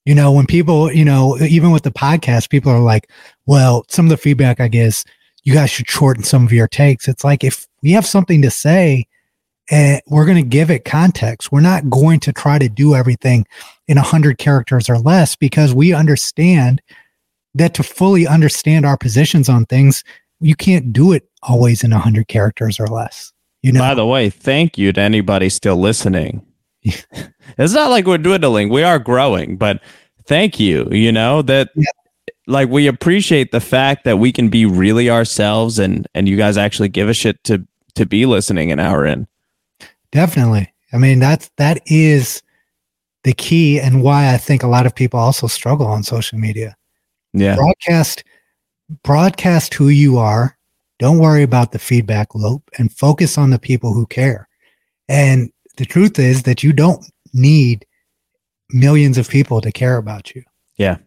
You 0.06 0.14
know, 0.14 0.32
when 0.32 0.46
people, 0.46 0.92
you 0.92 1.06
know, 1.06 1.38
even 1.40 1.72
with 1.72 1.84
the 1.84 1.92
podcast, 1.92 2.50
people 2.50 2.72
are 2.72 2.80
like, 2.80 3.10
well, 3.46 3.86
some 3.88 4.06
of 4.06 4.10
the 4.10 4.18
feedback 4.18 4.60
I 4.60 4.68
guess 4.68 5.06
you 5.44 5.54
guys 5.54 5.70
should 5.70 5.90
shorten 5.90 6.24
some 6.24 6.46
of 6.46 6.52
your 6.52 6.68
takes. 6.68 7.08
It's 7.08 7.24
like 7.24 7.44
if 7.44 7.68
we 7.82 7.92
have 7.92 8.06
something 8.06 8.42
to 8.42 8.52
say, 8.52 9.08
and 9.70 10.02
we're 10.08 10.26
going 10.26 10.38
to 10.38 10.44
give 10.44 10.70
it 10.70 10.86
context. 10.86 11.52
We're 11.52 11.62
not 11.62 11.90
going 11.90 12.20
to 12.22 12.34
try 12.34 12.60
to 12.60 12.68
do 12.68 12.96
everything 12.96 13.46
in 13.88 13.96
100 13.98 14.38
characters 14.38 14.90
or 14.90 15.00
less 15.00 15.36
because 15.36 15.74
we 15.74 15.94
understand 15.94 16.82
that 17.56 17.74
to 17.76 17.84
fully 17.84 18.28
understand 18.28 18.86
our 18.86 18.98
positions 18.98 19.48
on 19.48 19.66
things, 19.66 20.04
you 20.40 20.56
can't 20.56 20.92
do 20.92 21.12
it 21.14 21.30
always 21.44 21.84
in 21.84 21.92
100 21.92 22.28
characters 22.28 22.80
or 22.80 22.88
less. 22.88 23.32
You 23.62 23.72
know? 23.72 23.80
By 23.80 23.94
the 23.94 24.06
way, 24.06 24.30
thank 24.30 24.78
you 24.78 24.92
to 24.92 25.00
anybody 25.00 25.50
still 25.50 25.78
listening. 25.78 26.46
it's 26.84 27.74
not 27.74 27.90
like 27.90 28.06
we're 28.06 28.18
dwindling, 28.18 28.70
we 28.70 28.84
are 28.84 29.00
growing, 29.00 29.56
but 29.56 29.82
thank 30.26 30.60
you. 30.60 30.88
You 30.92 31.12
know, 31.12 31.42
that. 31.44 31.70
Yeah. 31.76 31.86
Like 32.46 32.68
we 32.68 32.88
appreciate 32.88 33.54
the 33.54 33.62
fact 33.62 34.04
that 34.04 34.18
we 34.20 34.34
can 34.34 34.50
be 34.50 34.66
really 34.66 35.10
ourselves 35.10 35.80
and 35.80 36.06
and 36.14 36.28
you 36.28 36.36
guys 36.36 36.58
actually 36.58 36.90
give 36.90 37.08
a 37.08 37.14
shit 37.14 37.42
to 37.46 37.66
to 37.96 38.06
be 38.06 38.26
listening 38.26 38.70
an 38.70 38.82
hour 38.82 39.06
in. 39.06 39.28
Definitely. 40.14 40.72
I 40.94 40.98
mean, 41.00 41.18
that's 41.18 41.50
that 41.58 41.82
is 41.88 42.44
the 43.24 43.34
key 43.34 43.80
and 43.80 44.04
why 44.04 44.32
I 44.32 44.38
think 44.38 44.62
a 44.62 44.68
lot 44.68 44.86
of 44.86 44.94
people 44.94 45.20
also 45.20 45.48
struggle 45.48 45.88
on 45.88 46.04
social 46.04 46.38
media. 46.38 46.78
Yeah. 47.34 47.56
Broadcast 47.56 48.24
broadcast 49.04 49.74
who 49.74 49.90
you 49.90 50.20
are. 50.20 50.56
Don't 51.00 51.18
worry 51.18 51.42
about 51.42 51.72
the 51.72 51.80
feedback 51.80 52.36
loop 52.36 52.70
and 52.78 52.94
focus 52.94 53.40
on 53.40 53.50
the 53.50 53.58
people 53.58 53.92
who 53.94 54.06
care. 54.06 54.48
And 55.10 55.52
the 55.78 55.86
truth 55.86 56.20
is 56.20 56.44
that 56.44 56.62
you 56.62 56.74
don't 56.74 57.04
need 57.34 57.84
millions 58.70 59.18
of 59.18 59.28
people 59.28 59.62
to 59.62 59.72
care 59.72 59.98
about 59.98 60.36
you. 60.36 60.44
Yeah. 60.78 60.98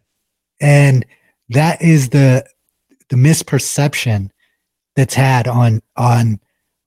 And 0.60 1.06
that 1.50 1.80
is 1.80 2.08
the 2.08 2.44
the 3.08 3.16
misperception 3.16 4.30
that's 4.96 5.14
had 5.14 5.46
on 5.46 5.80
on 5.96 6.40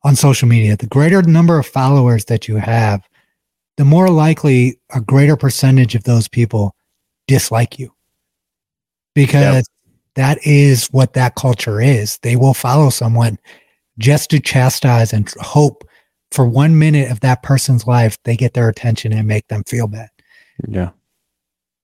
on 0.10 0.16
social 0.16 0.48
media, 0.48 0.76
the 0.76 0.88
greater 0.88 1.22
number 1.22 1.60
of 1.60 1.68
followers 1.68 2.26
that 2.26 2.48
you 2.48 2.56
have, 2.56 3.08
the 3.78 3.86
more 3.86 4.10
likely 4.10 4.80
a 4.94 5.00
greater 5.00 5.38
percentage 5.38 5.94
of 5.94 6.04
those 6.04 6.28
people 6.28 6.76
dislike 7.28 7.78
you. 7.78 7.94
Because 9.14 9.56
yep. 9.56 9.66
that 10.16 10.40
is 10.48 10.88
what 10.88 11.14
that 11.14 11.36
culture 11.36 11.80
is. 11.80 12.18
They 12.24 12.36
will 12.36 12.56
follow 12.56 12.90
someone 12.90 13.38
just 14.00 14.32
to 14.32 14.40
chastise 14.40 15.14
and 15.14 15.32
hope 15.42 15.84
for 16.32 16.46
one 16.46 16.80
minute 16.80 17.12
of 17.12 17.20
that 17.20 17.44
person's 17.44 17.86
life, 17.86 18.18
they 18.24 18.36
get 18.36 18.56
their 18.56 18.68
attention 18.68 19.14
and 19.14 19.28
make 19.28 19.48
them 19.48 19.64
feel 19.64 19.88
bad. 19.88 20.10
Yeah. 20.68 20.90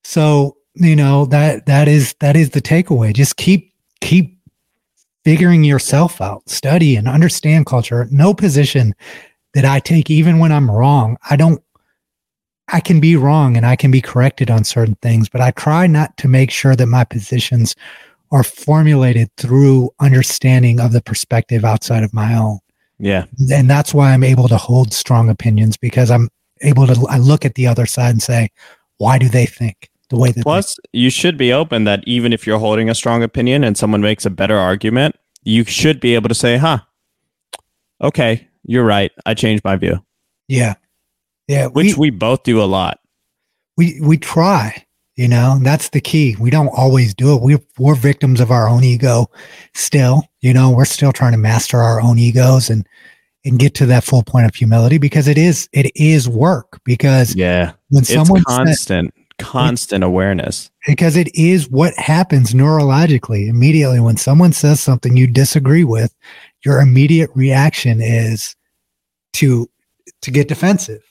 So, 0.03 0.57
you 0.73 0.95
know, 0.95 1.25
that 1.25 1.67
that 1.67 1.87
is 1.87 2.15
that 2.21 2.35
is 2.35 2.51
the 2.51 2.61
takeaway. 2.61 3.13
Just 3.13 3.37
keep 3.37 3.73
keep 4.01 4.34
figuring 5.25 5.63
yourself 5.63 6.21
out, 6.21 6.47
study 6.47 6.95
and 6.95 7.07
understand 7.07 7.65
culture. 7.65 8.07
No 8.11 8.33
position 8.33 8.93
that 9.55 9.65
I 9.65 9.79
take, 9.79 10.09
even 10.09 10.39
when 10.39 10.51
I'm 10.51 10.69
wrong, 10.69 11.17
I 11.29 11.35
don't, 11.35 11.61
I 12.69 12.79
can 12.79 12.99
be 12.99 13.15
wrong 13.15 13.57
and 13.57 13.65
I 13.65 13.75
can 13.75 13.91
be 13.91 14.01
corrected 14.01 14.49
on 14.49 14.63
certain 14.63 14.95
things, 15.01 15.27
but 15.27 15.41
I 15.41 15.51
try 15.51 15.87
not 15.87 16.15
to 16.17 16.27
make 16.27 16.51
sure 16.51 16.75
that 16.75 16.85
my 16.85 17.03
positions 17.03 17.75
are 18.31 18.43
formulated 18.43 19.29
through 19.37 19.89
understanding 19.99 20.79
of 20.79 20.91
the 20.91 21.01
perspective 21.01 21.65
outside 21.65 22.03
of 22.03 22.13
my 22.13 22.35
own. 22.35 22.59
Yeah. 22.99 23.25
And 23.51 23.69
that's 23.69 23.93
why 23.93 24.13
I'm 24.13 24.23
able 24.23 24.47
to 24.47 24.57
hold 24.57 24.93
strong 24.93 25.29
opinions 25.29 25.75
because 25.77 26.09
I'm 26.11 26.29
able 26.61 26.87
to 26.87 27.07
I 27.09 27.17
look 27.17 27.45
at 27.45 27.55
the 27.55 27.67
other 27.67 27.85
side 27.85 28.11
and 28.11 28.23
say, 28.23 28.49
why 28.97 29.17
do 29.17 29.27
they 29.27 29.45
think? 29.45 29.89
The 30.15 30.21
way 30.21 30.31
that 30.31 30.43
plus 30.43 30.75
they- 30.75 30.99
you 30.99 31.09
should 31.09 31.37
be 31.37 31.51
open 31.51 31.83
that 31.83 32.03
even 32.07 32.33
if 32.33 32.47
you're 32.47 32.59
holding 32.59 32.89
a 32.89 32.95
strong 32.95 33.23
opinion 33.23 33.63
and 33.63 33.77
someone 33.77 34.01
makes 34.01 34.25
a 34.25 34.29
better 34.29 34.57
argument 34.57 35.15
you 35.43 35.63
should 35.63 35.99
be 35.99 36.15
able 36.15 36.29
to 36.29 36.35
say 36.35 36.57
huh 36.57 36.79
okay 38.01 38.47
you're 38.67 38.83
right. 38.83 39.11
I 39.25 39.33
changed 39.33 39.63
my 39.63 39.75
view. 39.75 40.03
Yeah. 40.47 40.75
Yeah 41.47 41.67
which 41.67 41.95
we, 41.97 42.09
we 42.09 42.17
both 42.17 42.43
do 42.43 42.61
a 42.61 42.65
lot. 42.65 42.99
We 43.77 43.99
we 44.01 44.17
try 44.17 44.85
you 45.15 45.27
know 45.27 45.59
that's 45.61 45.89
the 45.89 46.01
key. 46.01 46.35
We 46.39 46.49
don't 46.49 46.69
always 46.69 47.13
do 47.13 47.35
it. 47.35 47.41
We, 47.41 47.57
we're 47.77 47.95
victims 47.95 48.39
of 48.39 48.51
our 48.51 48.67
own 48.67 48.83
ego 48.83 49.27
still 49.73 50.23
you 50.41 50.53
know 50.53 50.71
we're 50.71 50.85
still 50.85 51.11
trying 51.11 51.33
to 51.33 51.37
master 51.37 51.79
our 51.79 52.01
own 52.01 52.17
egos 52.17 52.69
and 52.69 52.87
and 53.45 53.59
get 53.59 53.75
to 53.75 53.85
that 53.85 54.03
full 54.03 54.23
point 54.23 54.47
of 54.47 54.55
humility 54.55 54.97
because 54.97 55.27
it 55.27 55.37
is 55.37 55.69
it 55.71 55.91
is 55.95 56.27
work 56.27 56.79
because 56.83 57.35
yeah. 57.35 57.73
when 57.89 58.03
someone 58.03 58.43
constant. 58.43 59.13
said, 59.13 59.24
constant 59.39 60.03
awareness. 60.03 60.71
Because 60.85 61.15
it 61.15 61.33
is 61.35 61.69
what 61.69 61.93
happens 61.95 62.53
neurologically. 62.53 63.47
Immediately 63.47 63.99
when 63.99 64.17
someone 64.17 64.53
says 64.53 64.79
something 64.79 65.17
you 65.17 65.27
disagree 65.27 65.83
with 65.83 66.13
your 66.63 66.79
immediate 66.79 67.29
reaction 67.35 68.01
is 68.01 68.55
to 69.33 69.69
to 70.21 70.31
get 70.31 70.47
defensive. 70.47 71.03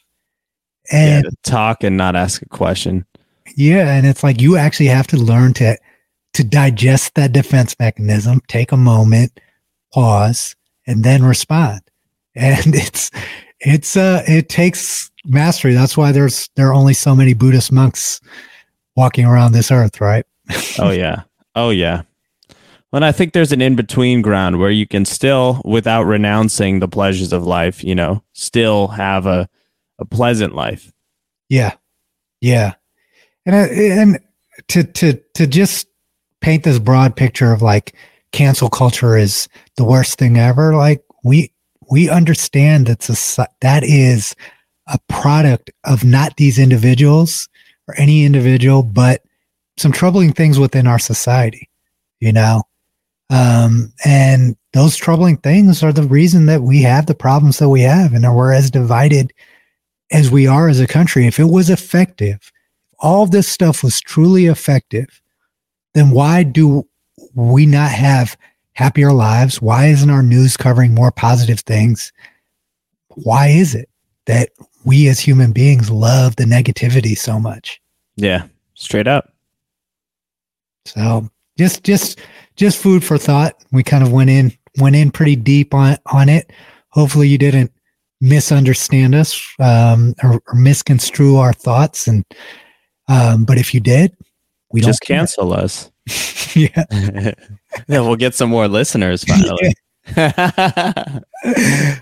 And 0.93 1.25
yeah, 1.25 1.31
talk 1.43 1.85
and 1.85 1.97
not 1.97 2.16
ask 2.16 2.43
a 2.43 2.49
question. 2.49 3.07
Yeah 3.57 3.95
and 3.95 4.07
it's 4.07 4.25
like 4.25 4.41
you 4.41 4.57
actually 4.57 4.87
have 4.87 5.07
to 5.09 5.16
learn 5.16 5.53
to 5.55 5.79
to 6.33 6.45
digest 6.45 7.14
that 7.14 7.33
defense 7.33 7.77
mechanism 7.79 8.41
take 8.49 8.72
a 8.72 8.77
moment 8.77 9.39
pause 9.93 10.57
and 10.87 11.05
then 11.05 11.25
respond. 11.25 11.81
And 12.37 12.75
it's 12.75 13.12
it's 13.64 13.96
uh 13.96 14.22
it 14.26 14.48
takes 14.48 15.10
mastery. 15.24 15.74
That's 15.74 15.96
why 15.96 16.12
there's 16.12 16.48
there 16.56 16.68
are 16.68 16.74
only 16.74 16.94
so 16.94 17.14
many 17.14 17.34
Buddhist 17.34 17.72
monks 17.72 18.20
walking 18.96 19.24
around 19.24 19.52
this 19.52 19.70
earth, 19.70 20.00
right? 20.00 20.24
oh 20.78 20.90
yeah. 20.90 21.22
Oh 21.54 21.70
yeah. 21.70 22.02
And 22.94 23.04
I 23.04 23.10
think 23.10 23.32
there's 23.32 23.50
an 23.50 23.60
in 23.60 23.74
between 23.74 24.22
ground 24.22 24.60
where 24.60 24.70
you 24.70 24.86
can 24.86 25.04
still, 25.04 25.60
without 25.64 26.04
renouncing 26.04 26.78
the 26.78 26.86
pleasures 26.86 27.32
of 27.32 27.44
life, 27.44 27.82
you 27.82 27.94
know, 27.94 28.22
still 28.34 28.86
have 28.88 29.26
a, 29.26 29.48
a 29.98 30.04
pleasant 30.04 30.54
life. 30.54 30.92
Yeah. 31.48 31.74
Yeah. 32.40 32.74
And, 33.46 33.54
uh, 33.56 33.72
and 33.72 34.20
to, 34.68 34.84
to, 34.84 35.20
to 35.34 35.46
just 35.48 35.88
paint 36.40 36.62
this 36.62 36.78
broad 36.78 37.16
picture 37.16 37.52
of 37.52 37.62
like 37.62 37.96
cancel 38.30 38.70
culture 38.70 39.16
is 39.16 39.48
the 39.76 39.84
worst 39.84 40.16
thing 40.16 40.36
ever. 40.36 40.76
Like 40.76 41.02
we, 41.24 41.52
we 41.91 42.09
understand 42.09 42.87
that 42.87 43.01
that 43.61 43.85
is 43.85 44.35
a 44.87 44.99
product 45.09 45.70
of 45.85 46.05
not 46.05 46.37
these 46.37 46.59
individuals 46.59 47.49
or 47.89 47.95
any 47.99 48.24
individual, 48.24 48.82
but 48.82 49.22
some 49.76 49.93
troubling 49.93 50.32
things 50.32 50.59
within 50.59 50.87
our 50.87 50.99
society, 50.99 51.68
you 52.20 52.32
know? 52.32 52.62
Um, 53.30 53.93
and 54.05 54.57
those 54.72 54.97
troubling 54.97 55.39
things 55.39 55.82
are 55.82 55.93
the 55.93 56.03
reason 56.03 56.47
that 56.47 56.62
we 56.62 56.82
have 56.82 57.07
the 57.07 57.14
problems 57.14 57.59
that 57.59 57.70
we 57.70 57.80
have 57.80 58.12
and 58.12 58.24
we're 58.35 58.53
as 58.53 58.70
divided 58.70 59.32
as 60.12 60.30
we 60.30 60.47
are 60.47 60.68
as 60.68 60.80
a 60.80 60.87
country. 60.87 61.26
If 61.26 61.41
it 61.41 61.45
was 61.45 61.70
effective, 61.70 62.53
all 62.99 63.26
this 63.26 63.49
stuff 63.49 63.82
was 63.82 64.01
truly 64.01 64.47
effective, 64.47 65.20
then 65.95 66.11
why 66.11 66.43
do 66.43 66.87
we 67.35 67.66
not 67.66 67.91
have 67.91 68.37
happier 68.75 69.12
lives? 69.12 69.62
Why 69.62 69.87
isn't 69.87 70.11
our 70.11 70.22
news 70.22 70.57
covering 70.57 70.95
more 70.95 71.11
positive 71.11 71.61
things? 71.61 72.12
Why 73.09 73.49
is 73.49 73.75
it 73.75 73.89
that 74.27 74.51
we 74.85 75.09
as 75.09 75.18
human 75.18 75.53
beings 75.53 75.91
love 75.91 76.37
the 76.37 76.45
negativity 76.45 77.16
so 77.16 77.41
much. 77.41 77.81
Yeah, 78.16 78.47
straight 78.75 79.09
up. 79.09 79.33
So 80.87 81.29
just 81.59 81.83
just 81.83 82.20
just 82.57 82.79
food 82.79 83.03
for 83.03 83.18
thought. 83.18 83.64
We 83.72 83.83
kind 83.83 84.05
of 84.05 84.12
went 84.12 84.31
in 84.31 84.53
went 84.79 84.97
in 84.97 85.11
pretty 85.11 85.37
deep 85.37 85.75
on 85.75 85.97
on 86.12 86.29
it. 86.29 86.53
Hopefully 86.91 87.29
you 87.29 87.39
didn't 87.39 87.72
misunderstand 88.20 89.14
us 89.14 89.55
um, 89.59 90.14
or, 90.22 90.41
or 90.47 90.55
misconstrue 90.55 91.37
our 91.37 91.53
thoughts. 91.53 92.07
And 92.07 92.25
um, 93.09 93.45
but 93.45 93.59
if 93.59 93.75
you 93.75 93.81
did, 93.81 94.14
we 94.70 94.81
just 94.81 95.01
cancel 95.01 95.53
us. 95.53 95.91
yeah. 96.55 96.84
yeah, 97.88 98.00
we'll 98.00 98.16
get 98.16 98.34
some 98.34 98.50
more 98.50 98.68
listeners 98.68 99.24
finally. 99.24 99.74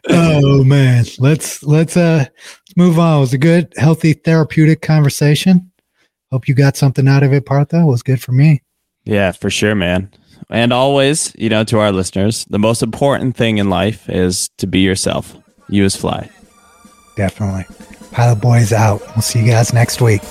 oh 0.08 0.64
man, 0.64 1.04
let's 1.18 1.62
let's 1.62 1.96
uh 1.96 2.24
let's 2.26 2.76
move 2.76 2.98
on. 2.98 3.18
It 3.18 3.20
was 3.20 3.32
a 3.32 3.38
good, 3.38 3.72
healthy, 3.76 4.12
therapeutic 4.12 4.82
conversation. 4.82 5.70
hope 6.32 6.48
you 6.48 6.54
got 6.54 6.76
something 6.76 7.06
out 7.06 7.22
of 7.22 7.32
it, 7.32 7.46
Partha. 7.46 7.80
It 7.80 7.86
was 7.86 8.02
good 8.02 8.20
for 8.20 8.32
me. 8.32 8.62
Yeah, 9.04 9.32
for 9.32 9.50
sure, 9.50 9.74
man. 9.74 10.10
And 10.50 10.72
always, 10.72 11.32
you 11.38 11.48
know, 11.48 11.64
to 11.64 11.78
our 11.78 11.92
listeners, 11.92 12.44
the 12.46 12.58
most 12.58 12.82
important 12.82 13.36
thing 13.36 13.58
in 13.58 13.70
life 13.70 14.08
is 14.10 14.48
to 14.58 14.66
be 14.66 14.80
yourself. 14.80 15.36
You 15.68 15.84
is 15.84 15.96
fly. 15.96 16.28
Definitely. 17.16 17.64
Pilot 18.10 18.40
Boys 18.40 18.72
out. 18.72 19.00
We'll 19.14 19.22
see 19.22 19.40
you 19.40 19.46
guys 19.46 19.72
next 19.72 20.00
week. 20.00 20.22